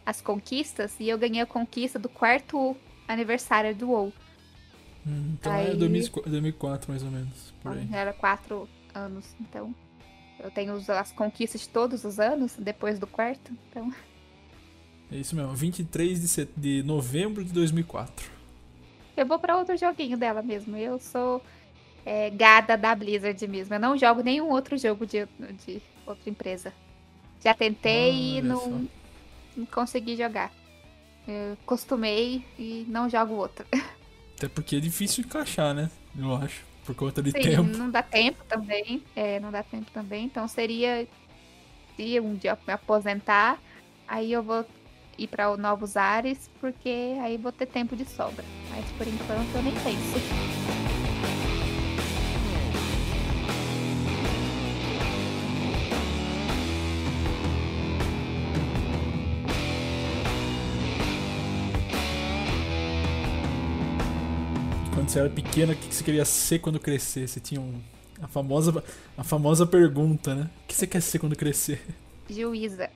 [0.05, 2.76] as conquistas e eu ganhei a conquista do quarto
[3.09, 4.12] aniversário do WoW.
[5.07, 5.71] Hum, então é Aí...
[5.71, 7.55] é 2004, mais ou menos.
[7.93, 9.75] Era quatro anos, então.
[10.39, 13.93] Eu tenho as conquistas de todos os anos, depois do quarto, então.
[15.11, 16.51] É isso mesmo, 23 de, set...
[16.57, 18.31] de novembro de 2004.
[19.17, 20.77] Eu vou para outro joguinho dela mesmo.
[20.77, 21.43] Eu sou
[22.05, 23.75] é, gada da Blizzard mesmo.
[23.75, 25.27] Eu não jogo nenhum outro jogo de,
[25.65, 26.73] de outra empresa.
[27.43, 28.89] Já tentei e não,
[29.57, 30.53] não, consegui jogar.
[31.27, 33.65] Eu costumei e não jogo outro.
[34.37, 35.91] Até porque é difícil encaixar, né?
[36.16, 36.64] Eu acho.
[36.84, 37.62] Por conta de Sim, tempo.
[37.62, 39.03] Não dá tempo também.
[39.16, 40.24] É, não dá tempo também.
[40.26, 41.09] Então seria.
[41.97, 43.59] Se um dia me aposentar,
[44.07, 44.64] aí eu vou
[45.18, 48.45] ir para novos ares, porque aí vou ter tempo de sobra.
[48.70, 50.66] Mas por enquanto eu nem penso.
[65.17, 67.27] Você era pequena, o que você queria ser quando crescer?
[67.27, 67.81] Você tinha um,
[68.21, 68.85] a, famosa,
[69.17, 70.51] a famosa pergunta, né?
[70.64, 71.83] O que você quer ser quando crescer?
[72.29, 72.91] Juíza.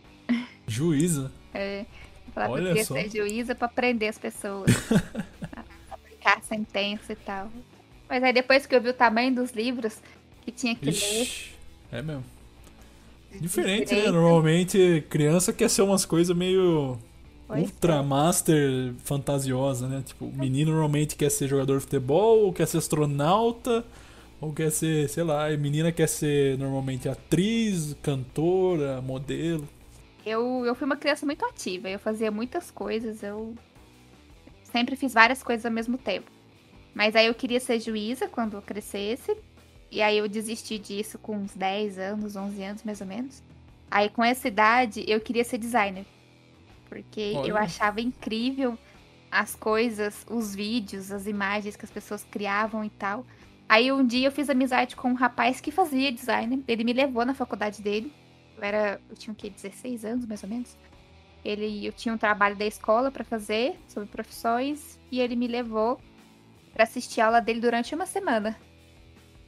[0.66, 1.32] Juíza?
[1.54, 1.86] É.
[2.34, 4.70] Falar Olha que eu queria ser juíza pra prender as pessoas.
[5.90, 7.50] aplicar sentença e tal.
[8.06, 9.96] Mas aí depois que eu vi o tamanho dos livros
[10.42, 11.54] que tinha que Ixi,
[11.90, 12.00] ler.
[12.00, 12.24] É mesmo.
[13.40, 14.10] Diferente, né?
[14.10, 16.98] Normalmente criança quer ser umas coisas meio
[17.58, 18.02] Ultra é.
[18.02, 20.02] Master fantasiosa, né?
[20.04, 23.84] Tipo, o menino normalmente quer ser jogador de futebol, ou quer ser astronauta,
[24.40, 29.68] ou quer ser, sei lá, a menina quer ser normalmente atriz, cantora, modelo.
[30.24, 33.54] Eu, eu fui uma criança muito ativa, eu fazia muitas coisas, eu
[34.64, 36.30] sempre fiz várias coisas ao mesmo tempo.
[36.94, 39.36] Mas aí eu queria ser juíza quando eu crescesse,
[39.90, 43.42] e aí eu desisti disso com uns 10 anos, 11 anos mais ou menos.
[43.90, 46.04] Aí com essa idade eu queria ser designer
[46.90, 47.48] porque Olha.
[47.48, 48.76] eu achava incrível
[49.30, 53.24] as coisas, os vídeos, as imagens que as pessoas criavam e tal.
[53.68, 57.24] Aí um dia eu fiz amizade com um rapaz que fazia design, ele me levou
[57.24, 58.12] na faculdade dele.
[58.58, 60.76] Eu era, eu tinha o quê, 16 anos mais ou menos.
[61.44, 65.98] Ele, eu tinha um trabalho da escola para fazer sobre profissões e ele me levou
[66.72, 68.56] para assistir a aula dele durante uma semana.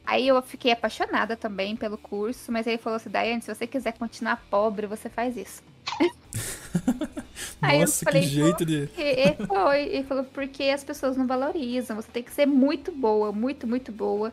[0.05, 3.93] Aí eu fiquei apaixonada também pelo curso, mas ele falou assim: Daiane, se você quiser
[3.97, 5.61] continuar pobre, você faz isso.
[7.61, 8.89] Aí Nossa, falei, que jeito de.
[8.97, 11.95] E foi, ele falou, porque as pessoas não valorizam.
[11.95, 14.31] Você tem que ser muito boa, muito, muito boa,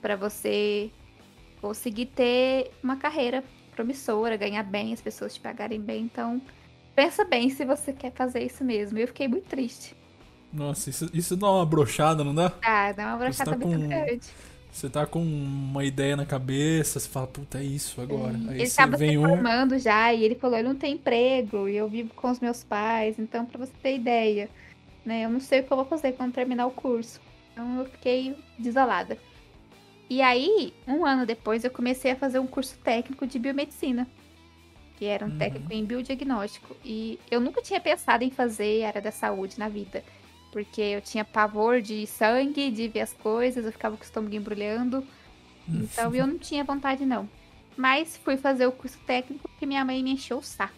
[0.00, 0.90] para você
[1.60, 3.42] conseguir ter uma carreira
[3.74, 6.02] promissora, ganhar bem, as pessoas te pagarem bem.
[6.04, 6.40] Então,
[6.94, 8.98] pensa bem se você quer fazer isso mesmo.
[8.98, 9.94] Eu fiquei muito triste.
[10.52, 12.52] Nossa, isso, isso dá uma brochada, não dá?
[12.62, 13.88] Ah, dá uma brochada tá muito com...
[13.88, 14.28] grande.
[14.74, 18.34] Você tá com uma ideia na cabeça, você fala, puta, é isso agora.
[18.48, 19.78] Aí ele estava se formando um...
[19.78, 23.16] já e ele falou, eu não tenho emprego e eu vivo com os meus pais,
[23.16, 24.50] então para você ter ideia,
[25.06, 27.20] né, eu não sei o que eu vou fazer quando terminar o curso.
[27.52, 29.16] Então eu fiquei desolada.
[30.10, 34.08] E aí, um ano depois, eu comecei a fazer um curso técnico de biomedicina,
[34.96, 35.38] que era um uhum.
[35.38, 36.76] técnico em biodiagnóstico.
[36.84, 40.02] E eu nunca tinha pensado em fazer área da saúde na vida
[40.54, 44.36] porque eu tinha pavor de sangue, de ver as coisas, eu ficava com o estômago
[44.36, 45.04] embrulhando.
[45.68, 47.28] Então eu não tinha vontade, não.
[47.76, 50.72] Mas fui fazer o curso técnico porque minha mãe me encheu o saco.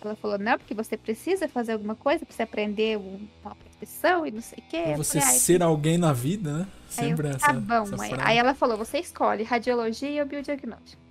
[0.00, 4.30] Ela falou, não, porque você precisa fazer alguma coisa você aprender um- uma profissão e
[4.30, 4.82] não sei o quê.
[4.84, 6.66] Pra você falei, "Ai, ser alguém na vida, né?
[6.96, 8.10] Aí eu, Sempre tá essa, bom, essa mãe.
[8.20, 11.02] Aí ela falou, você escolhe radiologia ou biodiagnóstico.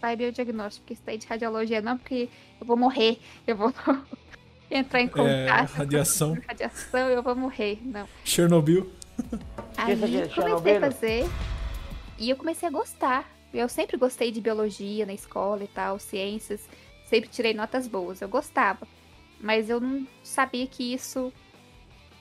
[0.00, 2.28] Vai biodiagnóstico, porque isso daí de radiologia não, porque
[2.60, 3.18] eu vou morrer.
[3.46, 3.74] Eu vou
[4.70, 6.36] entrar em É, contato radiação.
[6.36, 7.78] com radiação eu vou morrer.
[7.82, 8.08] Não.
[8.24, 8.90] Chernobyl.
[9.76, 9.96] Aí é
[10.28, 11.26] comecei a fazer
[12.18, 13.28] e eu comecei a gostar.
[13.52, 16.60] Eu sempre gostei de biologia na escola e tal, ciências.
[17.06, 18.86] Sempre tirei notas boas, eu gostava.
[19.40, 21.32] Mas eu não sabia que isso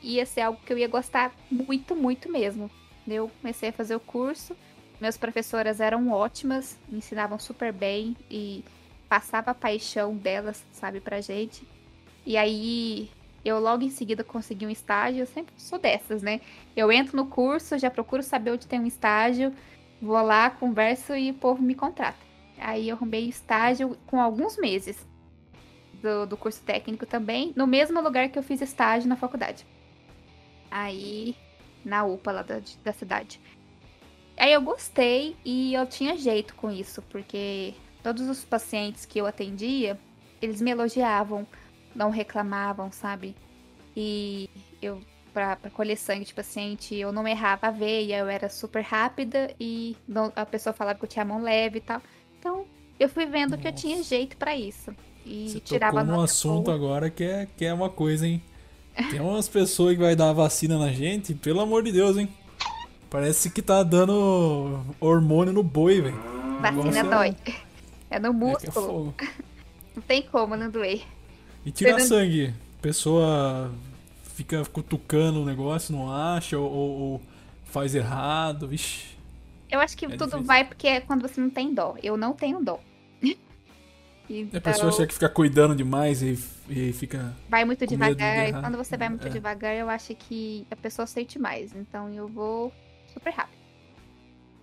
[0.01, 2.69] ia ser algo que eu ia gostar muito, muito mesmo.
[3.07, 4.55] Eu comecei a fazer o curso,
[5.01, 8.63] meus professoras eram ótimas, me ensinavam super bem e
[9.09, 11.63] passava a paixão delas, sabe, pra gente.
[12.27, 13.09] E aí
[13.45, 16.41] eu logo em seguida consegui um estágio, eu sempre sou dessas, né?
[16.75, 19.53] Eu entro no curso, já procuro saber onde tem um estágio,
[20.01, 22.17] vou lá, converso e o povo me contrata.
[22.57, 25.07] Aí eu arrumei estágio com alguns meses
[26.01, 29.65] do, do curso técnico também, no mesmo lugar que eu fiz estágio na faculdade.
[30.69, 31.33] Aí,
[31.85, 33.39] na UPA lá da, da cidade.
[34.35, 37.73] Aí eu gostei e eu tinha jeito com isso, porque
[38.03, 39.97] todos os pacientes que eu atendia,
[40.41, 41.47] eles me elogiavam,
[41.97, 43.35] não reclamavam, sabe?
[43.95, 44.49] E
[44.81, 45.01] eu,
[45.33, 49.53] pra, pra colher sangue de paciente, eu não errava a veia, eu era super rápida
[49.59, 52.01] e não- a pessoa falava que eu tinha a mão leve e tal.
[52.39, 52.65] Então,
[52.99, 54.09] eu fui vendo que eu tinha Nossa.
[54.09, 54.93] jeito pra isso.
[55.25, 56.75] E Você tirava tocou num assunto boa.
[56.77, 58.41] agora que é, que é uma coisa, hein?
[59.11, 62.29] Tem umas pessoas que vai dar vacina na gente, pelo amor de Deus, hein?
[63.09, 66.17] Parece que tá dando hormônio no boi, velho.
[66.61, 67.35] Vacina Negócio é- dói.
[68.09, 68.35] É no É que
[68.67, 68.87] é músculo.
[68.87, 69.15] fogo.
[69.95, 71.01] Não tem como não doer.
[71.67, 72.53] E tirar Você não- sangue.
[72.81, 73.71] Pessoa
[74.35, 77.21] fica cutucando o negócio, não acha, ou, ou-
[77.65, 79.17] faz errado, vixi.
[79.69, 80.43] Eu acho que É tudo difícil.
[80.43, 81.95] vai porque é quando você não tem dó.
[82.01, 82.79] Eu não tenho dó.
[84.53, 86.39] A pessoa Então, acha que fica cuidando demais e,
[86.69, 87.33] e fica.
[87.49, 88.47] vai muito medo de devagar.
[88.49, 89.29] E quando você vai muito É.
[89.29, 91.75] devagar, eu acho que a pessoa sente mais.
[91.75, 92.71] Então eu vou
[93.13, 93.56] super rápido.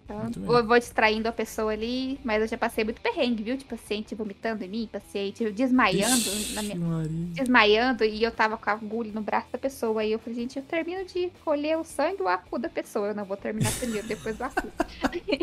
[0.05, 3.57] Então, eu vou distraindo a pessoa ali, mas eu já passei muito perrengue, viu?
[3.57, 7.11] De paciente vomitando em mim, paciente desmaiando na Ixi, minha, Maria.
[7.33, 10.03] desmaiando e eu tava com a agulha no braço da pessoa.
[10.03, 13.09] Aí eu falei, gente, eu termino de colher o sangue ou o acu da pessoa.
[13.09, 14.69] Eu não vou terminar primeiro, depois do acu.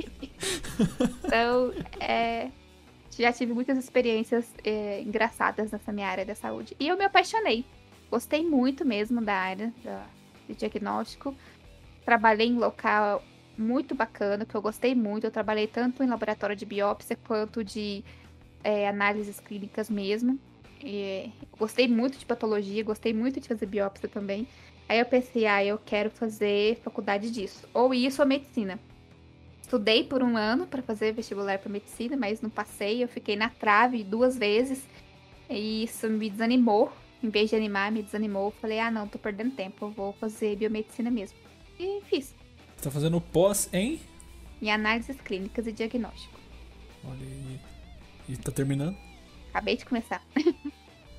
[1.26, 2.52] então, é,
[3.18, 6.76] já tive muitas experiências é, engraçadas nessa minha área da saúde.
[6.80, 7.66] E eu me apaixonei.
[8.12, 10.06] Gostei muito mesmo da área da,
[10.48, 11.36] de diagnóstico.
[12.06, 13.24] Trabalhei em local
[13.62, 15.26] muito bacana, que eu gostei muito.
[15.26, 18.04] Eu trabalhei tanto em laboratório de biópsia quanto de
[18.64, 20.40] é, análises clínicas mesmo.
[20.84, 24.48] E, gostei muito de patologia, gostei muito de fazer biópsia também.
[24.90, 27.68] Aí eu pensei, ah, eu quero fazer faculdade disso.
[27.74, 28.80] Ou isso ou medicina.
[29.62, 33.02] Estudei por um ano para fazer vestibular para medicina, mas não passei.
[33.02, 34.86] Eu fiquei na trave duas vezes.
[35.50, 36.92] E isso me desanimou.
[37.24, 38.52] Em vez de animar, me desanimou.
[38.60, 39.86] Falei, ah, não, tô perdendo tempo.
[39.86, 41.38] Eu vou fazer biomedicina mesmo.
[41.80, 42.36] E fiz.
[42.82, 44.00] Tá fazendo pós em.
[44.62, 46.40] Em análises clínicas e diagnóstico.
[47.04, 47.60] Olha aí.
[48.28, 48.98] E tá terminando?
[49.50, 50.24] Acabei de começar.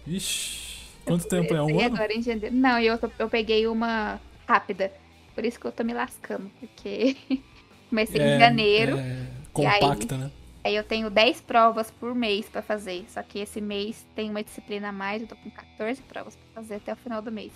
[0.07, 0.73] Ixi.
[1.05, 1.63] Quanto tempo é?
[1.63, 1.95] Um ano?
[1.95, 2.55] agora em janeiro.
[2.55, 4.93] Não, eu, eu peguei uma rápida.
[5.35, 6.51] Por isso que eu tô me lascando.
[6.59, 7.17] Porque
[7.89, 8.97] comecei em janeiro.
[8.99, 10.31] é compacta, né?
[10.65, 13.05] Aí eu tenho 10 provas por mês pra fazer.
[13.09, 15.23] Só que esse mês tem uma disciplina a mais.
[15.23, 17.53] Eu tô com 14 provas pra fazer até o final do mês.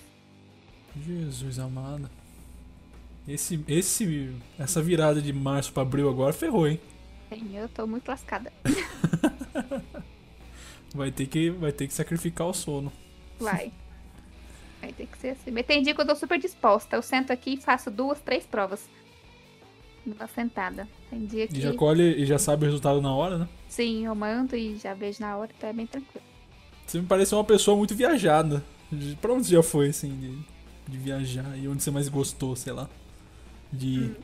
[1.04, 2.08] Jesus amado.
[3.28, 6.81] Esse, esse, essa virada de março pra abril agora ferrou, hein?
[7.28, 8.53] Sim, eu tô muito lascada.
[10.94, 12.90] Vai ter que, vai ter que sacrificar o sono.
[13.39, 13.70] Vai.
[14.81, 15.51] Vai ter que ser assim.
[15.51, 16.97] Mas tem dia que eu tô super disposta.
[16.97, 18.89] Eu sento aqui e faço duas, três provas.
[20.07, 20.89] Numa sentada.
[21.11, 21.59] Tem dia que.
[21.59, 23.48] E já colhe e já sabe o resultado na hora, né?
[23.69, 26.24] Sim, eu mando e já vejo na hora, então é bem tranquilo.
[26.86, 28.65] Você me parece uma pessoa muito viajada.
[29.20, 31.59] Pra onde você já foi, assim, de, de viajar?
[31.59, 32.89] E onde você mais gostou, sei lá?
[33.77, 34.01] De.
[34.01, 34.15] Hum.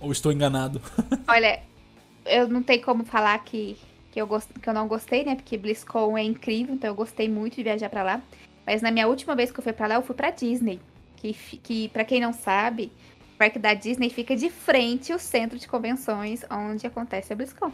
[0.00, 0.80] Ou estou enganado?
[1.28, 1.62] Olha,
[2.26, 3.76] eu não tenho como falar que,
[4.12, 4.50] que, eu gost...
[4.60, 5.34] que eu não gostei, né?
[5.34, 8.22] Porque BlizzCon é incrível, então eu gostei muito de viajar pra lá.
[8.66, 10.80] Mas na minha última vez que eu fui pra lá, eu fui pra Disney.
[11.16, 12.92] Que, que para quem não sabe,
[13.34, 17.72] o parque da Disney fica de frente ao centro de convenções onde acontece a BlizzCon.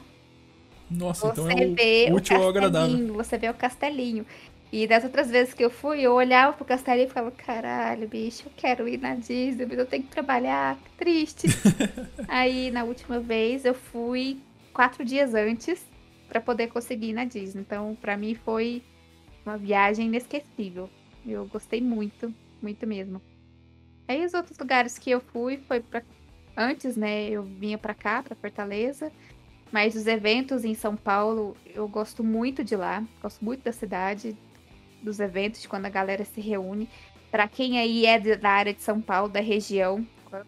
[0.91, 2.89] Nossa, Você então é vê o o útil agradável.
[2.91, 4.27] castelinho, você vê o castelinho.
[4.73, 8.45] E das outras vezes que eu fui, eu olhava pro castelinho e ficava, caralho, bicho,
[8.47, 11.47] eu quero ir na Disney, mas eu tenho que trabalhar, que triste.
[12.27, 14.41] Aí, na última vez, eu fui
[14.73, 15.85] quatro dias antes
[16.27, 17.61] pra poder conseguir ir na Disney.
[17.61, 18.83] Então, pra mim, foi
[19.45, 20.89] uma viagem inesquecível.
[21.27, 23.21] Eu gostei muito, muito mesmo.
[24.09, 26.03] Aí, os outros lugares que eu fui foi pra
[26.57, 29.13] antes, né, eu vinha pra cá, pra Fortaleza.
[29.71, 33.05] Mas os eventos em São Paulo, eu gosto muito de lá.
[33.21, 34.35] Gosto muito da cidade,
[35.03, 36.89] dos eventos, quando a galera se reúne.
[37.31, 40.47] Pra quem aí é da área de São Paulo, da região, quando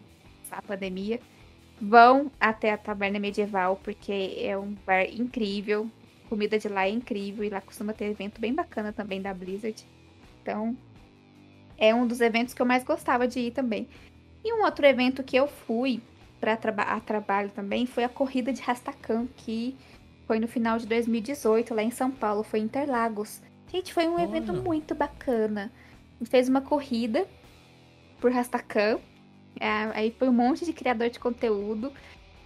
[0.51, 1.19] a pandemia,
[1.81, 5.89] vão até a Taberna Medieval, porque é um bar incrível.
[6.25, 9.33] A comida de lá é incrível e lá costuma ter evento bem bacana também da
[9.33, 9.85] Blizzard.
[10.41, 10.77] Então,
[11.77, 13.87] é um dos eventos que eu mais gostava de ir também.
[14.43, 16.01] E um outro evento que eu fui
[16.39, 19.75] para traba trabalho também foi a corrida de Rastacam, que
[20.27, 23.41] foi no final de 2018, lá em São Paulo, foi em Interlagos.
[23.75, 24.23] Gente, foi um Olha.
[24.23, 25.69] evento muito bacana.
[26.15, 27.27] A gente fez uma corrida
[28.21, 29.01] por Rastacam.
[29.59, 31.91] É, aí foi um monte de criador de conteúdo.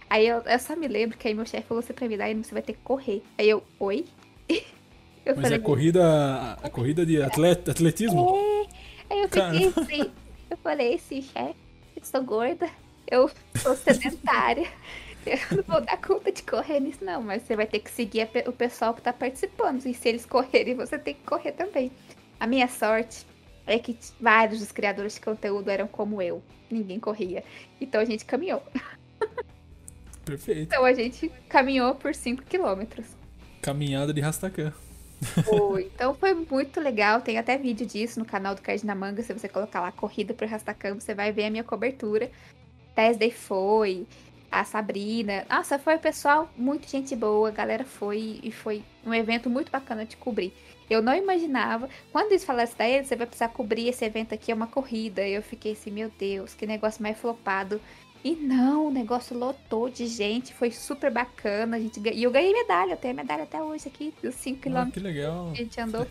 [0.08, 2.34] Aí eu, eu só me lembro que aí meu chefe falou assim pra mim, daí
[2.34, 3.22] você vai ter que correr.
[3.38, 4.04] Aí eu, oi?
[5.22, 8.34] Eu Mas falei, é corrida, a corrida de atlet, atletismo?
[8.34, 8.66] É.
[9.10, 10.10] Aí eu fiquei assim,
[10.48, 11.54] eu falei, sim, chefe,
[11.94, 12.68] eu sou gorda,
[13.08, 14.66] eu sou sedentária.
[15.26, 17.22] Eu não vou dar conta de correr nisso, não.
[17.22, 19.84] Mas você vai ter que seguir o pessoal que tá participando.
[19.86, 21.90] E se eles correrem, você tem que correr também.
[22.38, 23.26] A minha sorte
[23.66, 26.42] é que vários dos criadores de conteúdo eram como eu.
[26.70, 27.44] Ninguém corria.
[27.80, 28.62] Então a gente caminhou.
[30.24, 30.62] Perfeito.
[30.62, 33.06] Então a gente caminhou por 5 quilômetros.
[33.60, 34.72] Caminhada de Rastacã.
[35.44, 35.90] Foi.
[35.94, 37.20] Então foi muito legal.
[37.20, 39.22] Tem até vídeo disso no canal do Cardinamanga.
[39.22, 42.30] Se você colocar lá Corrida por Rastacã, você vai ver a minha cobertura.
[42.94, 44.06] Tesday foi,
[44.50, 45.44] a Sabrina.
[45.48, 47.48] Nossa, foi o pessoal, muito gente boa.
[47.48, 50.52] A galera foi e foi um evento muito bacana de cobrir.
[50.88, 51.88] Eu não imaginava.
[52.10, 55.26] Quando eles falaram da ele, você vai precisar cobrir esse evento aqui, é uma corrida.
[55.26, 57.80] Eu fiquei assim, meu Deus, que negócio mais flopado.
[58.22, 61.76] E não, o negócio lotou de gente, foi super bacana.
[61.76, 64.60] A gente, e eu ganhei medalha, eu tenho a medalha até hoje aqui, dos 5
[64.60, 65.52] km ah, que legal.
[65.52, 66.06] que a gente andou.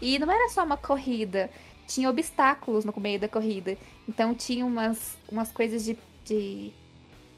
[0.00, 1.50] e não era só uma corrida,
[1.86, 3.76] tinha obstáculos no meio da corrida.
[4.08, 6.72] Então tinha umas, umas coisas de, de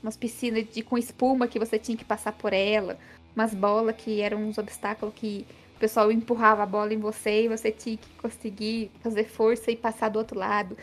[0.02, 2.98] umas piscinas de, com espuma que você tinha que passar por ela,
[3.35, 5.47] umas bolas que eram uns obstáculos que
[5.77, 9.77] o pessoal empurrava a bola em você e você tinha que conseguir fazer força e
[9.77, 10.77] passar do outro lado.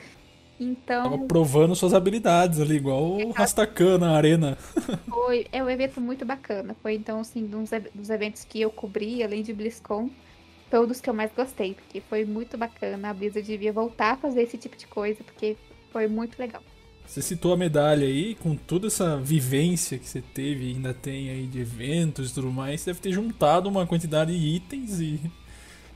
[0.60, 1.04] Então.
[1.04, 4.58] Tava provando suas habilidades ali, igual o Rastakan na arena.
[5.08, 6.76] Foi, é um evento muito bacana.
[6.82, 7.64] Foi então, assim, um
[7.94, 10.10] dos eventos que eu cobri, além de BlizzCon,
[10.70, 13.10] foi um dos que eu mais gostei, porque foi muito bacana.
[13.10, 15.56] A Blizzard devia voltar a fazer esse tipo de coisa, porque
[15.92, 16.62] foi muito legal.
[17.08, 21.30] Você citou a medalha aí, com toda essa vivência que você teve e ainda tem
[21.30, 25.20] aí de eventos e tudo mais, você deve ter juntado uma quantidade de itens e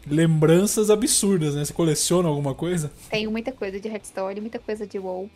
[0.08, 1.66] lembranças absurdas, né?
[1.66, 2.92] Você coleciona alguma coisa?
[3.10, 5.30] Tenho muita coisa de Hearthstone, muita coisa de WoW.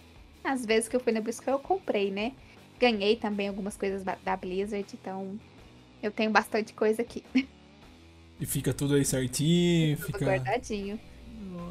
[0.43, 2.31] Às vezes que eu fui na BlizzCon eu comprei, né?
[2.79, 5.37] Ganhei também algumas coisas da Blizzard, então
[6.01, 7.23] eu tenho bastante coisa aqui.
[8.39, 10.99] E fica tudo aí certinho, tudo fica guardadinho.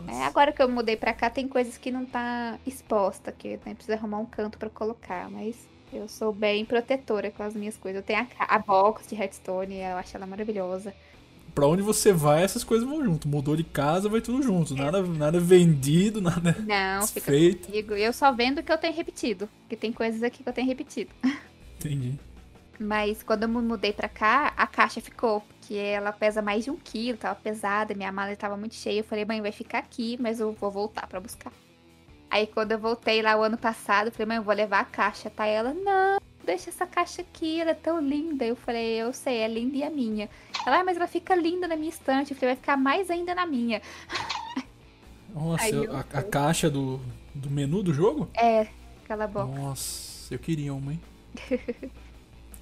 [0.09, 3.74] É, agora que eu mudei pra cá, tem coisas que não tá exposta, que né,
[3.74, 5.57] precisa arrumar um canto para colocar, mas
[5.93, 8.01] eu sou bem protetora com as minhas coisas.
[8.01, 10.95] Eu tenho a, a box de Hearthstone, eu acho ela maravilhosa.
[11.55, 13.28] Pra onde você vai, essas coisas vão junto.
[13.28, 14.74] Mudou de casa, vai tudo junto.
[14.74, 17.69] Nada, nada vendido, nada Não, fica feito.
[17.69, 17.95] comigo.
[17.95, 19.49] Eu só vendo o que eu tenho repetido.
[19.61, 21.11] Porque tem coisas aqui que eu tenho repetido.
[21.78, 22.19] Entendi.
[22.79, 26.77] Mas quando eu mudei pra cá, a caixa ficou que ela pesa mais de um
[26.77, 29.01] quilo, tava pesada, minha mala estava muito cheia.
[29.01, 31.53] Eu falei, mãe, vai ficar aqui, mas eu vou voltar para buscar.
[32.31, 34.85] Aí quando eu voltei lá o ano passado, eu falei, mãe, eu vou levar a
[34.85, 35.47] caixa, tá?
[35.47, 38.45] Ela, não, deixa essa caixa aqui, ela é tão linda.
[38.45, 40.29] Eu falei, eu sei, é linda e a minha.
[40.67, 42.33] Ela, ah, mas ela fica linda na minha estante.
[42.33, 43.81] Eu falei, vai ficar mais ainda na minha.
[45.35, 47.01] Nossa, eu, a, a, caixa do,
[47.35, 48.29] do menu do jogo?
[48.35, 48.69] É,
[49.03, 49.59] aquela box.
[49.59, 51.01] Nossa, eu queria uma, hein?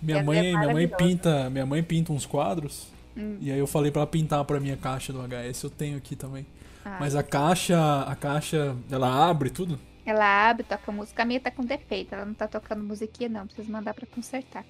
[0.02, 2.88] Minha é mãe, minha mãe pinta, minha mãe pinta uns quadros.
[3.16, 3.38] Hum.
[3.40, 6.16] E aí eu falei para ela pintar para minha caixa do HS, eu tenho aqui
[6.16, 6.44] também.
[6.84, 6.96] Ah.
[6.98, 9.78] Mas a caixa, a caixa, ela abre tudo?
[10.04, 11.22] Ela abre, toca música.
[11.22, 14.64] A minha tá com defeito, ela não tá tocando musiquinha não, preciso mandar para consertar.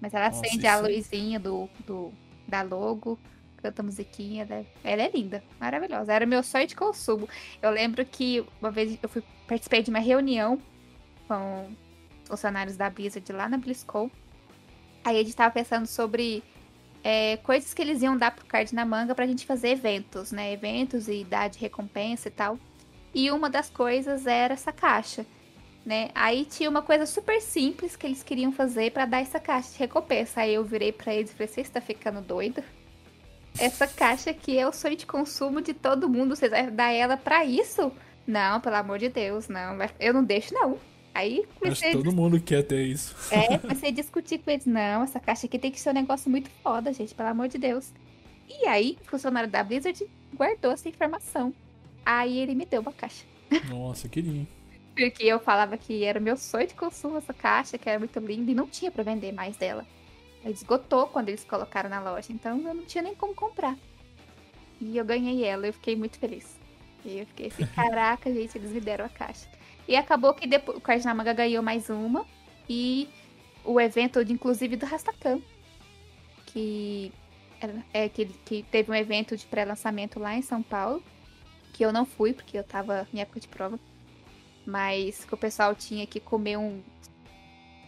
[0.00, 2.12] Mas ela Nossa, acende a luzinha do, do
[2.48, 3.18] da logo,
[3.58, 4.66] canta musiquinha, né?
[4.82, 6.12] ela é linda, maravilhosa.
[6.12, 7.28] Era meu sonho de consumo.
[7.60, 10.58] Eu lembro que uma vez eu fui participei de uma reunião
[11.28, 11.68] com
[12.22, 14.10] os funcionários da Blizzard lá na BlizzCon.
[15.04, 16.42] Aí a gente tava pensando sobre
[17.02, 20.52] é, coisas que eles iam dar pro card na manga pra gente fazer eventos, né?
[20.52, 22.58] Eventos e dar de recompensa e tal.
[23.14, 25.26] E uma das coisas era essa caixa,
[25.84, 26.08] né?
[26.14, 29.78] Aí tinha uma coisa super simples que eles queriam fazer para dar essa caixa de
[29.78, 30.40] recompensa.
[30.40, 32.64] Aí eu virei para eles e falei: "Você está ficando doido?
[33.58, 36.34] Essa caixa aqui é o sonho de consumo de todo mundo.
[36.34, 37.92] Vocês vão dar ela para isso?
[38.26, 39.76] Não, pelo amor de Deus, não.
[40.00, 40.78] Eu não deixo não.
[41.14, 43.14] Aí comecei Acho que todo mundo quer ter isso.
[43.30, 44.66] É, comecei a discutir com eles.
[44.66, 47.56] Não, essa caixa aqui tem que ser um negócio muito foda, gente, pelo amor de
[47.56, 47.92] Deus.
[48.48, 50.04] E aí, o funcionário da Blizzard
[50.34, 51.54] guardou essa informação.
[52.04, 53.24] Aí ele me deu uma caixa.
[53.70, 54.46] Nossa, queria.
[54.94, 58.50] Porque eu falava que era meu sonho de consumo essa caixa, que era muito linda,
[58.50, 59.86] e não tinha para vender mais dela.
[60.42, 63.76] Ela esgotou quando eles colocaram na loja, então eu não tinha nem como comprar.
[64.80, 66.58] E eu ganhei ela, eu fiquei muito feliz.
[67.04, 69.48] E eu fiquei assim, caraca, gente, eles me deram a caixa.
[69.86, 72.26] E acabou que depois o Cardinamaga ganhou mais uma.
[72.68, 73.08] E
[73.64, 75.40] o evento, de, inclusive, do Rastakhan.
[76.46, 77.12] Que,
[77.92, 81.02] é, que, que teve um evento de pré-lançamento lá em São Paulo.
[81.72, 83.78] Que eu não fui, porque eu tava em época de prova.
[84.66, 86.80] Mas que o pessoal tinha que comer um,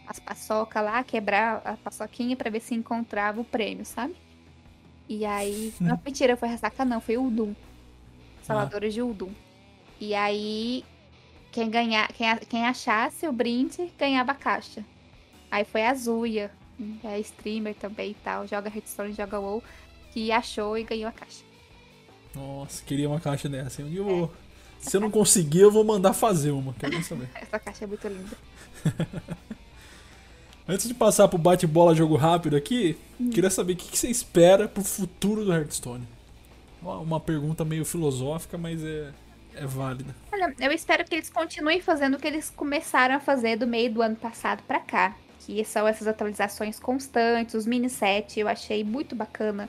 [0.07, 4.15] as paçoca lá, quebrar a paçoquinha para ver se encontrava o prêmio, sabe?
[5.09, 5.75] E aí.
[5.81, 7.55] Não, mentira, foi Ressaca não, foi Udum.
[8.43, 8.95] Salvadores ah.
[8.95, 9.33] de Udum.
[10.01, 10.85] E aí,
[11.57, 14.85] quem, ganhar, quem, quem achasse o brinde ganhava a caixa.
[15.51, 16.51] Aí foi a Zuya,
[17.03, 19.65] é streamer também e tal, joga Hearthstone, joga WoW,
[20.13, 21.43] que achou e ganhou a caixa.
[22.35, 23.81] Nossa, queria uma caixa dessa.
[23.81, 24.25] Eu vou.
[24.27, 24.29] É.
[24.81, 26.75] Se eu não conseguir, eu vou mandar fazer uma.
[26.75, 27.31] Quero saber.
[27.41, 28.37] Essa caixa é muito linda.
[30.69, 33.31] Antes de passar pro bate-bola jogo rápido aqui, hum.
[33.31, 36.07] queria saber o que você espera pro futuro do Hearthstone.
[36.83, 39.11] Uma pergunta meio filosófica, mas é,
[39.57, 40.15] é válida.
[40.33, 43.93] Olha, eu espero que eles continuem fazendo o que eles começaram a fazer do meio
[43.93, 45.17] do ano passado para cá.
[45.41, 49.69] Que são essas atualizações constantes, os mini set, eu achei muito bacana.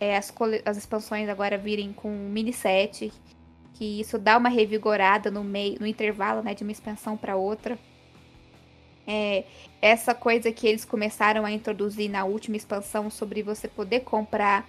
[0.00, 0.32] É, as,
[0.64, 3.12] as expansões agora virem com mini set,
[3.74, 7.78] que isso dá uma revigorada no meio, no intervalo, né, de uma expansão para outra.
[9.06, 9.44] É,
[9.80, 14.68] essa coisa que eles começaram a introduzir na última expansão sobre você poder comprar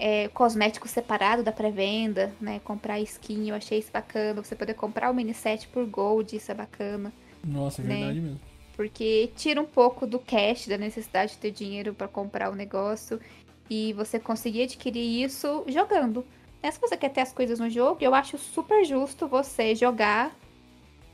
[0.00, 2.58] é, cosmético separado da pré-venda, né?
[2.64, 4.42] Comprar skin, eu achei isso bacana.
[4.42, 7.12] Você poder comprar o mini set por gold, isso é bacana.
[7.44, 7.96] Nossa, é né?
[7.96, 8.40] verdade mesmo.
[8.74, 13.20] Porque tira um pouco do cash, da necessidade de ter dinheiro para comprar o negócio.
[13.68, 16.24] E você conseguir adquirir isso jogando.
[16.62, 16.70] Né?
[16.70, 20.34] Se você quer ter as coisas no jogo, eu acho super justo você jogar,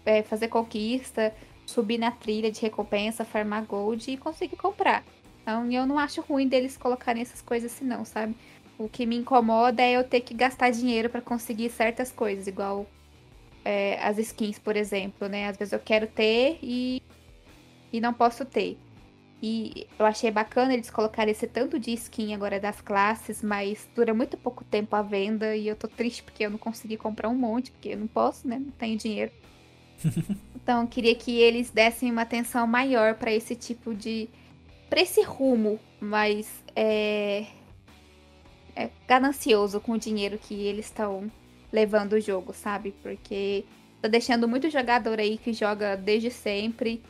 [0.05, 1.35] é, fazer conquista,
[1.67, 5.05] subir na trilha de recompensa, farmar gold e conseguir comprar.
[5.43, 8.35] Então eu não acho ruim deles colocarem essas coisas assim não, sabe?
[8.79, 12.87] O que me incomoda é eu ter que gastar dinheiro para conseguir certas coisas, igual
[13.65, 15.49] é, as skins, por exemplo, né?
[15.49, 17.03] Às vezes eu quero ter e,
[17.93, 18.79] e não posso ter.
[19.43, 24.15] E eu achei bacana eles colocarem esse tanto de skin agora das classes, mas dura
[24.15, 27.35] muito pouco tempo a venda e eu tô triste porque eu não consegui comprar um
[27.35, 28.59] monte, porque eu não posso, né?
[28.59, 29.33] Não tenho dinheiro.
[30.67, 34.29] Então, eu queria que eles dessem uma atenção maior para esse tipo de.
[34.91, 37.47] para esse rumo mais é,
[38.77, 41.31] é, ganancioso com o dinheiro que eles estão
[41.73, 42.95] levando o jogo, sabe?
[43.03, 43.65] Porque
[44.01, 47.03] tá deixando muito jogador aí que joga desde sempre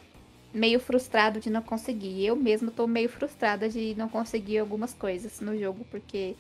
[0.55, 2.25] meio frustrado de não conseguir.
[2.25, 6.37] Eu mesmo tô meio frustrada de não conseguir algumas coisas no jogo, porque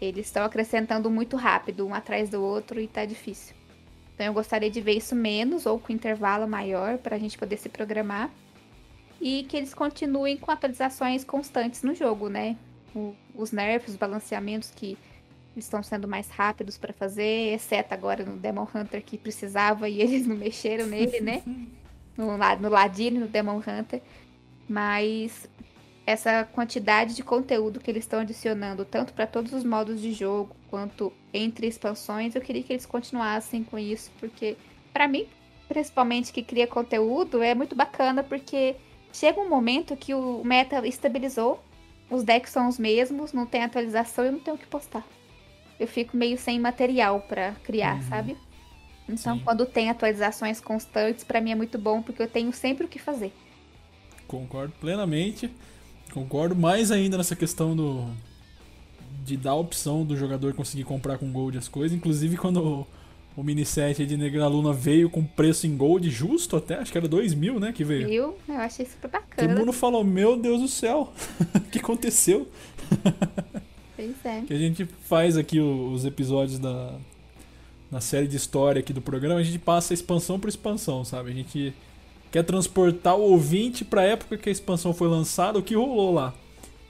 [0.00, 3.56] eles estão acrescentando muito rápido, um atrás do outro, e tá difícil.
[4.14, 7.56] Então eu gostaria de ver isso menos ou com intervalo maior para a gente poder
[7.56, 8.30] se programar.
[9.20, 12.56] E que eles continuem com atualizações constantes no jogo, né?
[13.34, 14.96] Os nerfs, os balanceamentos que
[15.56, 20.26] estão sendo mais rápidos para fazer, exceto agora no Demon Hunter que precisava e eles
[20.26, 21.42] não mexeram nele, né?
[22.16, 24.02] No, no Ladino, no Demon Hunter.
[24.68, 25.48] Mas
[26.08, 30.56] essa quantidade de conteúdo que eles estão adicionando, tanto para todos os modos de jogo,
[30.70, 34.56] quanto entre expansões, eu queria que eles continuassem com isso, porque
[34.90, 35.26] para mim,
[35.68, 38.74] principalmente que cria conteúdo, é muito bacana, porque
[39.12, 41.62] chega um momento que o meta estabilizou,
[42.10, 45.06] os decks são os mesmos, não tem atualização e eu não tenho o que postar.
[45.78, 48.08] Eu fico meio sem material para criar, uhum.
[48.08, 48.36] sabe?
[49.08, 49.42] Então, Sim.
[49.44, 52.98] quando tem atualizações constantes, para mim é muito bom, porque eu tenho sempre o que
[52.98, 53.32] fazer.
[54.26, 55.50] Concordo plenamente.
[56.12, 58.06] Concordo mais ainda nessa questão do
[59.24, 61.96] de dar a opção do jogador conseguir comprar com gold as coisas.
[61.96, 62.86] Inclusive quando
[63.38, 66.98] o, mini set de Negra Luna veio com preço em gold justo até, acho que
[66.98, 68.08] era 2 mil, né, que veio.
[68.08, 68.36] Mil?
[68.48, 69.48] Eu achei super bacana.
[69.48, 71.12] Todo mundo falou, meu Deus do céu,
[71.54, 72.48] o que aconteceu?
[73.98, 74.42] Pois é.
[74.42, 76.94] Que a gente faz aqui os episódios da,
[77.90, 81.32] na série de história aqui do programa, a gente passa expansão por expansão, sabe?
[81.32, 81.74] A gente
[82.30, 86.14] quer transportar o ouvinte para a época que a expansão foi lançada, o que rolou
[86.14, 86.32] lá.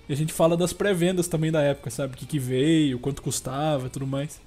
[0.06, 2.12] E a gente fala das pré-vendas também da época, sabe?
[2.12, 4.38] O que, que veio, quanto custava e tudo mais.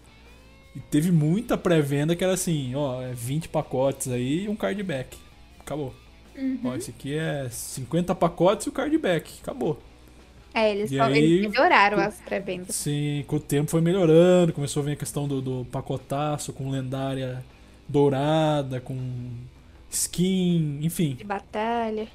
[0.75, 5.17] E teve muita pré-venda que era assim, ó, é 20 pacotes aí e um cardback.
[5.59, 5.93] Acabou.
[6.35, 6.59] Uhum.
[6.63, 9.31] Ó, esse aqui é 50 pacotes e o cardback.
[9.41, 9.79] Acabou.
[10.53, 12.75] É, eles, só, aí, eles melhoraram as pré-vendas.
[12.75, 16.69] Sim, com o tempo foi melhorando, começou a vir a questão do, do pacotaço com
[16.69, 17.43] lendária
[17.87, 18.97] dourada, com
[19.89, 21.15] skin, enfim.
[21.15, 22.07] De batalha.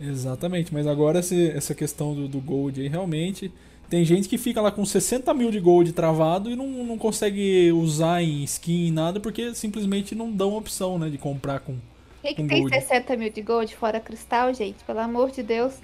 [0.00, 3.52] Exatamente, mas agora esse, essa questão do, do Gold aí realmente.
[3.88, 7.70] Tem gente que fica lá com 60 mil de Gold travado e não, não consegue
[7.72, 11.76] usar em skin nada porque simplesmente não dão opção né, de comprar com,
[12.22, 12.74] Quem que tem gold.
[12.74, 14.82] 60 mil de gold fora cristal, gente?
[14.84, 15.74] Pelo amor de Deus.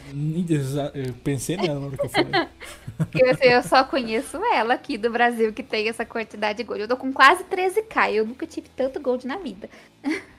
[0.50, 2.32] Exa- Eu pensei nela na hora que eu falei.
[3.40, 6.82] Eu só conheço ela aqui do Brasil que tem essa quantidade de gold.
[6.82, 8.12] Eu tô com quase 13k.
[8.14, 9.68] Eu nunca tive tanto gold na vida.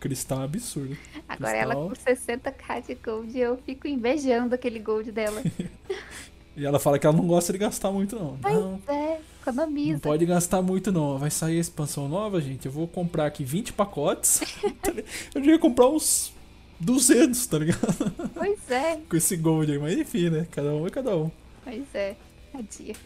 [0.00, 0.96] Cristal é absurdo.
[1.28, 2.16] Agora ela Cristal.
[2.16, 5.42] com 60k de gold, eu fico invejando aquele gold dela.
[6.56, 8.32] E ela fala que ela não gosta de gastar muito, não.
[8.32, 10.00] Não, Pois é, não economiza.
[10.00, 11.16] pode gastar muito, não.
[11.18, 12.66] Vai sair a expansão nova, gente.
[12.66, 14.40] Eu vou comprar aqui 20 pacotes.
[15.34, 16.32] eu devia comprar uns
[16.80, 18.30] 200, tá ligado?
[18.34, 19.78] Pois é, Com esse gold aí.
[19.78, 20.46] Mas enfim, né?
[20.50, 21.30] Cada um é cada um.
[21.64, 22.16] pois é.
[22.52, 22.96] Tadinha.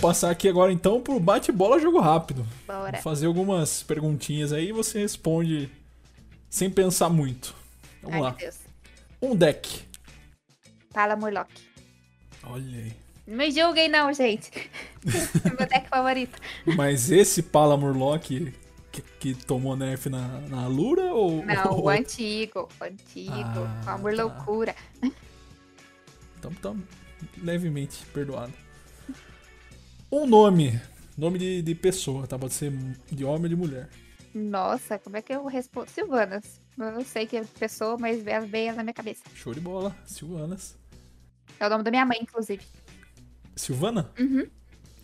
[0.00, 2.46] Vamos passar aqui agora então pro bate-bola jogo rápido.
[2.66, 2.92] Bora.
[2.92, 5.70] Vou fazer algumas perguntinhas aí e você responde
[6.48, 7.54] sem pensar muito.
[8.02, 8.30] Vamos Ai, lá.
[8.30, 8.56] Deus.
[9.20, 9.82] Um deck.
[10.90, 11.50] Fala, Murloc.
[12.44, 12.92] Olha aí.
[13.26, 14.50] Não me julguem, não, gente.
[15.44, 16.40] é meu deck favorito.
[16.64, 21.44] Mas esse Pala Murloc que, que tomou nerf na, na Lura ou.
[21.44, 22.70] Não, ou- o antigo.
[22.80, 23.34] O antigo.
[23.34, 24.22] Ah, com amor tá.
[24.24, 24.74] loucura.
[26.38, 26.74] Então tá
[27.36, 28.54] levemente perdoado.
[30.10, 30.80] Um nome.
[31.16, 32.38] Nome de, de pessoa, tá?
[32.38, 32.72] Pode ser
[33.10, 33.88] de homem ou de mulher.
[34.34, 35.90] Nossa, como é que eu respondo?
[35.90, 36.60] Silvanas.
[36.78, 39.22] Eu não sei que é pessoa, mas vem ela na minha cabeça.
[39.34, 39.94] Show de bola.
[40.06, 40.78] Silvanas.
[41.58, 42.64] É o nome da minha mãe, inclusive.
[43.54, 44.10] Silvana?
[44.18, 44.46] Uhum.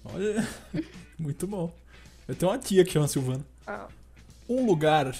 [0.04, 0.48] Olha,
[1.18, 1.74] muito bom.
[2.26, 3.44] Eu tenho uma tia que chama Silvana.
[3.66, 3.88] Ó,
[4.48, 5.14] Um lugar,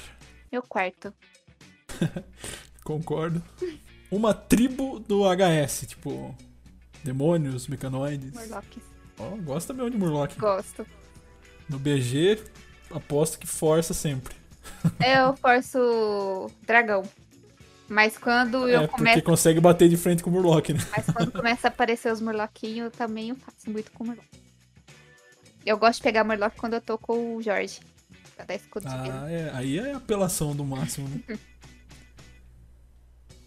[0.51, 1.13] meu quarto.
[2.83, 3.43] concordo.
[4.11, 6.35] Uma tribo do HS, tipo
[7.05, 8.33] demônios, mecanoides.
[8.33, 8.96] Murlocs.
[9.19, 10.37] Ó, gosta mesmo de Murloc.
[10.39, 10.87] Gosto.
[11.69, 12.43] No BG,
[12.91, 14.35] aposto que força sempre.
[15.05, 17.03] Eu forço dragão.
[17.89, 19.23] Mas quando eu é, porque começo.
[19.23, 20.81] consegue bater de frente com o Murloc, né?
[20.91, 24.27] Mas quando começa a aparecer os murloquinhos, também eu faço muito com o murloc.
[25.65, 27.81] Eu gosto de pegar murloc quando eu tô com o Jorge.
[28.35, 29.23] Pra dar escudo de vida.
[29.23, 31.39] Ah, é, aí é apelação do máximo, né?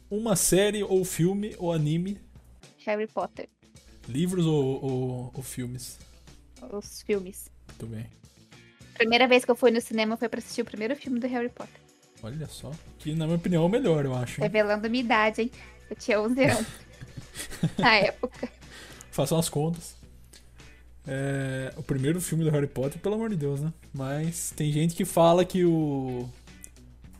[0.09, 2.19] Uma série ou filme ou anime,
[2.85, 3.47] Harry Potter.
[4.09, 5.97] Livros ou, ou, ou filmes.
[6.71, 7.49] Os filmes.
[7.67, 8.05] Muito bem.
[8.95, 11.49] Primeira vez que eu fui no cinema foi pra assistir o primeiro filme do Harry
[11.49, 11.79] Potter.
[12.21, 12.71] Olha só.
[12.97, 14.41] Que na minha opinião é o melhor, eu acho.
[14.41, 15.51] Revelando a minha idade, hein?
[15.89, 16.67] Eu tinha 11 anos.
[17.77, 18.49] na época.
[19.11, 19.95] Façam as contas.
[21.07, 23.73] É, o primeiro filme do Harry Potter, pelo amor de Deus, né?
[23.93, 26.29] Mas tem gente que fala que o.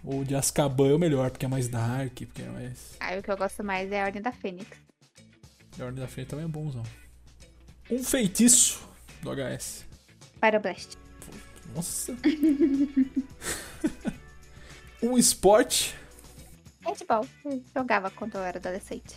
[0.04, 2.96] O de Azkaban é o melhor, porque é mais dark, porque é mais.
[3.00, 4.89] Aí o que eu gosto mais é a Ordem da Fênix.
[5.80, 6.84] A Ordem da Frente também é bonzão.
[7.90, 8.88] Um feitiço
[9.22, 9.86] do HS.
[10.42, 10.98] Pyroblast.
[11.74, 12.16] Nossa.
[15.02, 15.96] um esporte.
[16.86, 17.26] Handball.
[17.46, 19.16] Eu jogava quando eu era adolescente.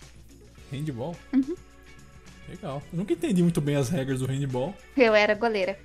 [0.71, 1.17] Handball.
[2.49, 2.83] Legal.
[2.93, 4.75] Eu nunca entendi muito bem as regras do handball.
[4.97, 5.79] Eu era goleira.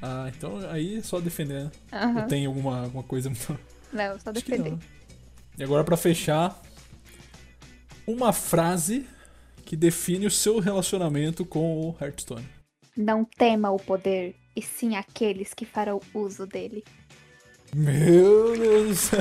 [0.00, 1.72] Ah, então aí é só defender, né?
[1.92, 2.22] Aham.
[2.22, 3.58] Ou tem alguma, alguma coisa muito.
[3.92, 4.72] Não, só defender.
[4.72, 4.80] não.
[5.58, 6.60] E agora pra fechar,
[8.06, 9.06] uma frase
[9.72, 12.46] que define o seu relacionamento com o Hearthstone.
[12.94, 16.84] Não tema o poder, e sim aqueles que farão uso dele.
[17.74, 19.18] Meu Deus do céu.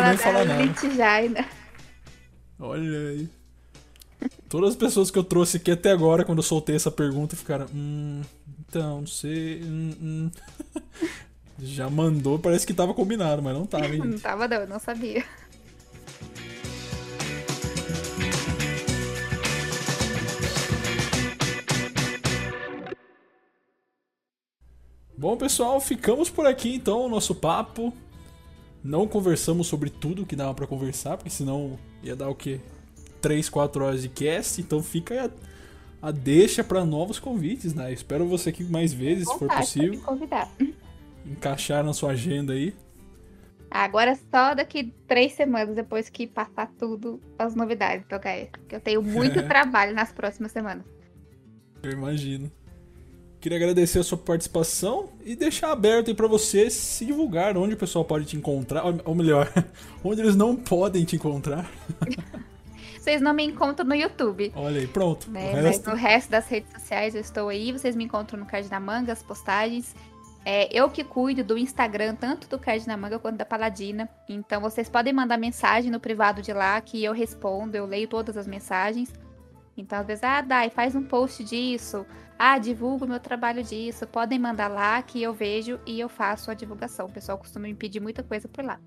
[0.00, 0.62] Nem da.
[0.64, 1.48] Elite Jaina.
[2.58, 3.28] Olha aí.
[4.48, 7.66] Todas as pessoas que eu trouxe aqui até agora, quando eu soltei essa pergunta, ficaram.
[7.72, 8.20] Hum,
[8.68, 9.62] então, não sei.
[9.62, 10.30] Hum, hum."
[11.62, 14.80] Já mandou, parece que tava combinado, mas não tava, hein, Não tava não, eu não
[14.80, 15.24] sabia.
[25.18, 27.92] Bom, pessoal, ficamos por aqui então, o nosso papo.
[28.84, 32.60] Não conversamos sobre tudo que dava pra conversar, porque senão ia dar o quê?
[33.20, 35.32] 3, 4 horas de cast, então fica
[36.00, 37.92] a, a deixa pra novos convites, né?
[37.92, 40.48] Espero você aqui mais vezes, se for possível, convidar.
[41.26, 42.72] encaixar na sua agenda aí.
[43.68, 48.50] Agora só daqui três semanas, depois que passar tudo, as novidades do HS.
[48.52, 50.86] Porque eu tenho muito trabalho nas próximas semanas.
[51.82, 52.48] Eu imagino.
[53.40, 57.76] Queria agradecer a sua participação e deixar aberto aí pra você se divulgar onde o
[57.76, 59.48] pessoal pode te encontrar, ou- melhor,
[60.02, 61.70] onde eles não podem te encontrar.
[62.98, 64.52] Vocês não me encontram no YouTube.
[64.54, 65.30] Olha aí, pronto.
[65.30, 65.52] né?
[65.54, 67.72] Mas resto, no resto das redes sociais eu estou aí.
[67.72, 69.94] Vocês me encontram no Card na Manga, as postagens.
[70.44, 74.08] É, eu que cuido do Instagram, tanto do Card na Manga quanto da Paladina.
[74.28, 78.36] Então vocês podem mandar mensagem no privado de lá que eu respondo, eu leio todas
[78.36, 79.10] as mensagens.
[79.80, 82.06] Então, às vezes, ah, Dai, faz um post disso.
[82.38, 84.06] Ah, divulgo meu trabalho disso.
[84.06, 87.06] Podem mandar lá que eu vejo e eu faço a divulgação.
[87.06, 88.80] O pessoal costuma me pedir muita coisa por lá.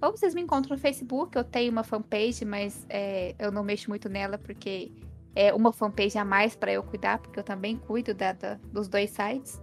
[0.00, 3.90] Ou vocês me encontram no Facebook, eu tenho uma fanpage, mas é, eu não mexo
[3.90, 4.92] muito nela porque
[5.34, 8.88] é uma fanpage a mais para eu cuidar, porque eu também cuido da, da, dos
[8.88, 9.60] dois sites.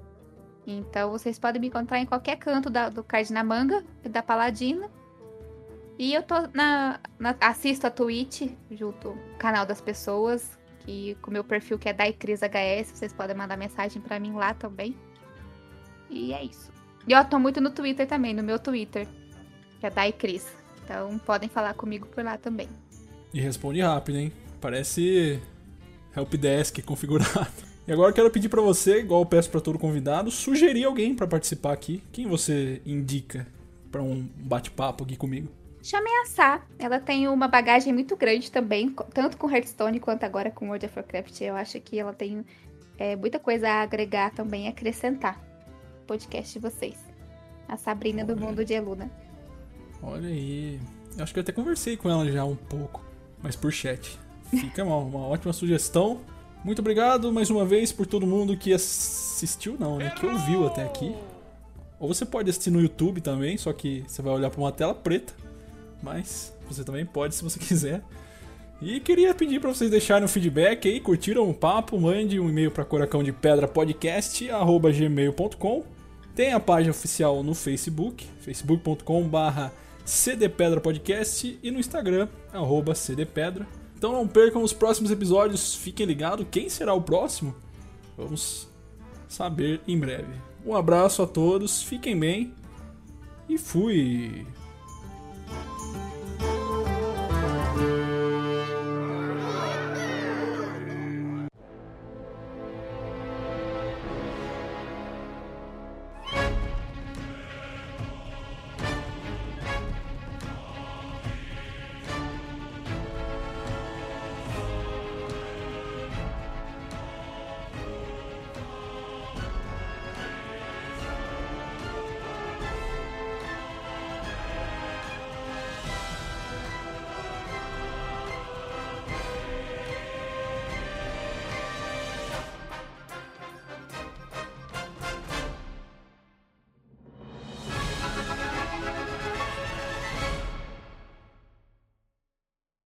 [0.68, 4.90] Então vocês podem me encontrar em qualquer canto da, do Cardinamanga da Paladina.
[5.98, 11.30] E eu tô na, na, assisto a Twitch junto ao canal das pessoas, que com
[11.30, 14.96] o meu perfil que é DaiCrisHS, vocês podem mandar mensagem para mim lá também.
[16.10, 16.72] E é isso.
[17.08, 19.08] E eu tô muito no Twitter também, no meu Twitter,
[19.80, 20.48] que é DaiCris.
[20.84, 22.68] Então podem falar comigo por lá também.
[23.34, 24.34] E responde rápido, hein?
[24.60, 25.42] Parece
[26.16, 27.66] helpdesk configurado.
[27.88, 31.14] E agora eu quero pedir para você, igual eu peço para todo convidado, sugerir alguém
[31.14, 32.02] para participar aqui.
[32.12, 33.46] Quem você indica
[33.92, 35.48] para um bate-papo aqui comigo?
[35.86, 36.66] Chame a Sá.
[36.80, 40.98] Ela tem uma bagagem muito grande também, tanto com Hearthstone quanto agora com World of
[40.98, 41.42] Warcraft.
[41.42, 42.44] Eu acho que ela tem
[42.98, 45.40] é, muita coisa a agregar também, acrescentar
[46.08, 46.96] podcast de vocês.
[47.68, 48.34] A Sabrina Olha.
[48.34, 49.12] do Mundo de Eluna.
[50.02, 50.80] Olha aí.
[51.16, 53.06] Eu acho que eu até conversei com ela já um pouco,
[53.44, 54.18] mas por chat.
[54.50, 56.20] Fica uma, uma ótima sugestão.
[56.64, 60.10] Muito obrigado mais uma vez por todo mundo que assistiu, não, né?
[60.10, 61.16] Que ouviu até aqui.
[62.00, 64.96] Ou você pode assistir no YouTube também, só que você vai olhar para uma tela
[64.96, 65.45] preta.
[66.02, 68.02] Mas você também pode se você quiser.
[68.82, 72.70] E queria pedir para vocês deixarem um feedback aí, curtiram o papo, mande um e-mail
[72.70, 75.84] para coracão de pedra podcast gmail.com.
[76.36, 79.72] Tem a página oficial no Facebook, facebook.com/barra
[80.06, 83.66] cdpedrapodcast e no Instagram arroba cdpedra.
[83.98, 86.46] Então não percam os próximos episódios, fiquem ligados.
[86.52, 87.56] Quem será o próximo?
[88.18, 88.68] Vamos
[89.28, 90.34] saber em breve.
[90.66, 92.54] Um abraço a todos, fiquem bem
[93.48, 94.46] e fui!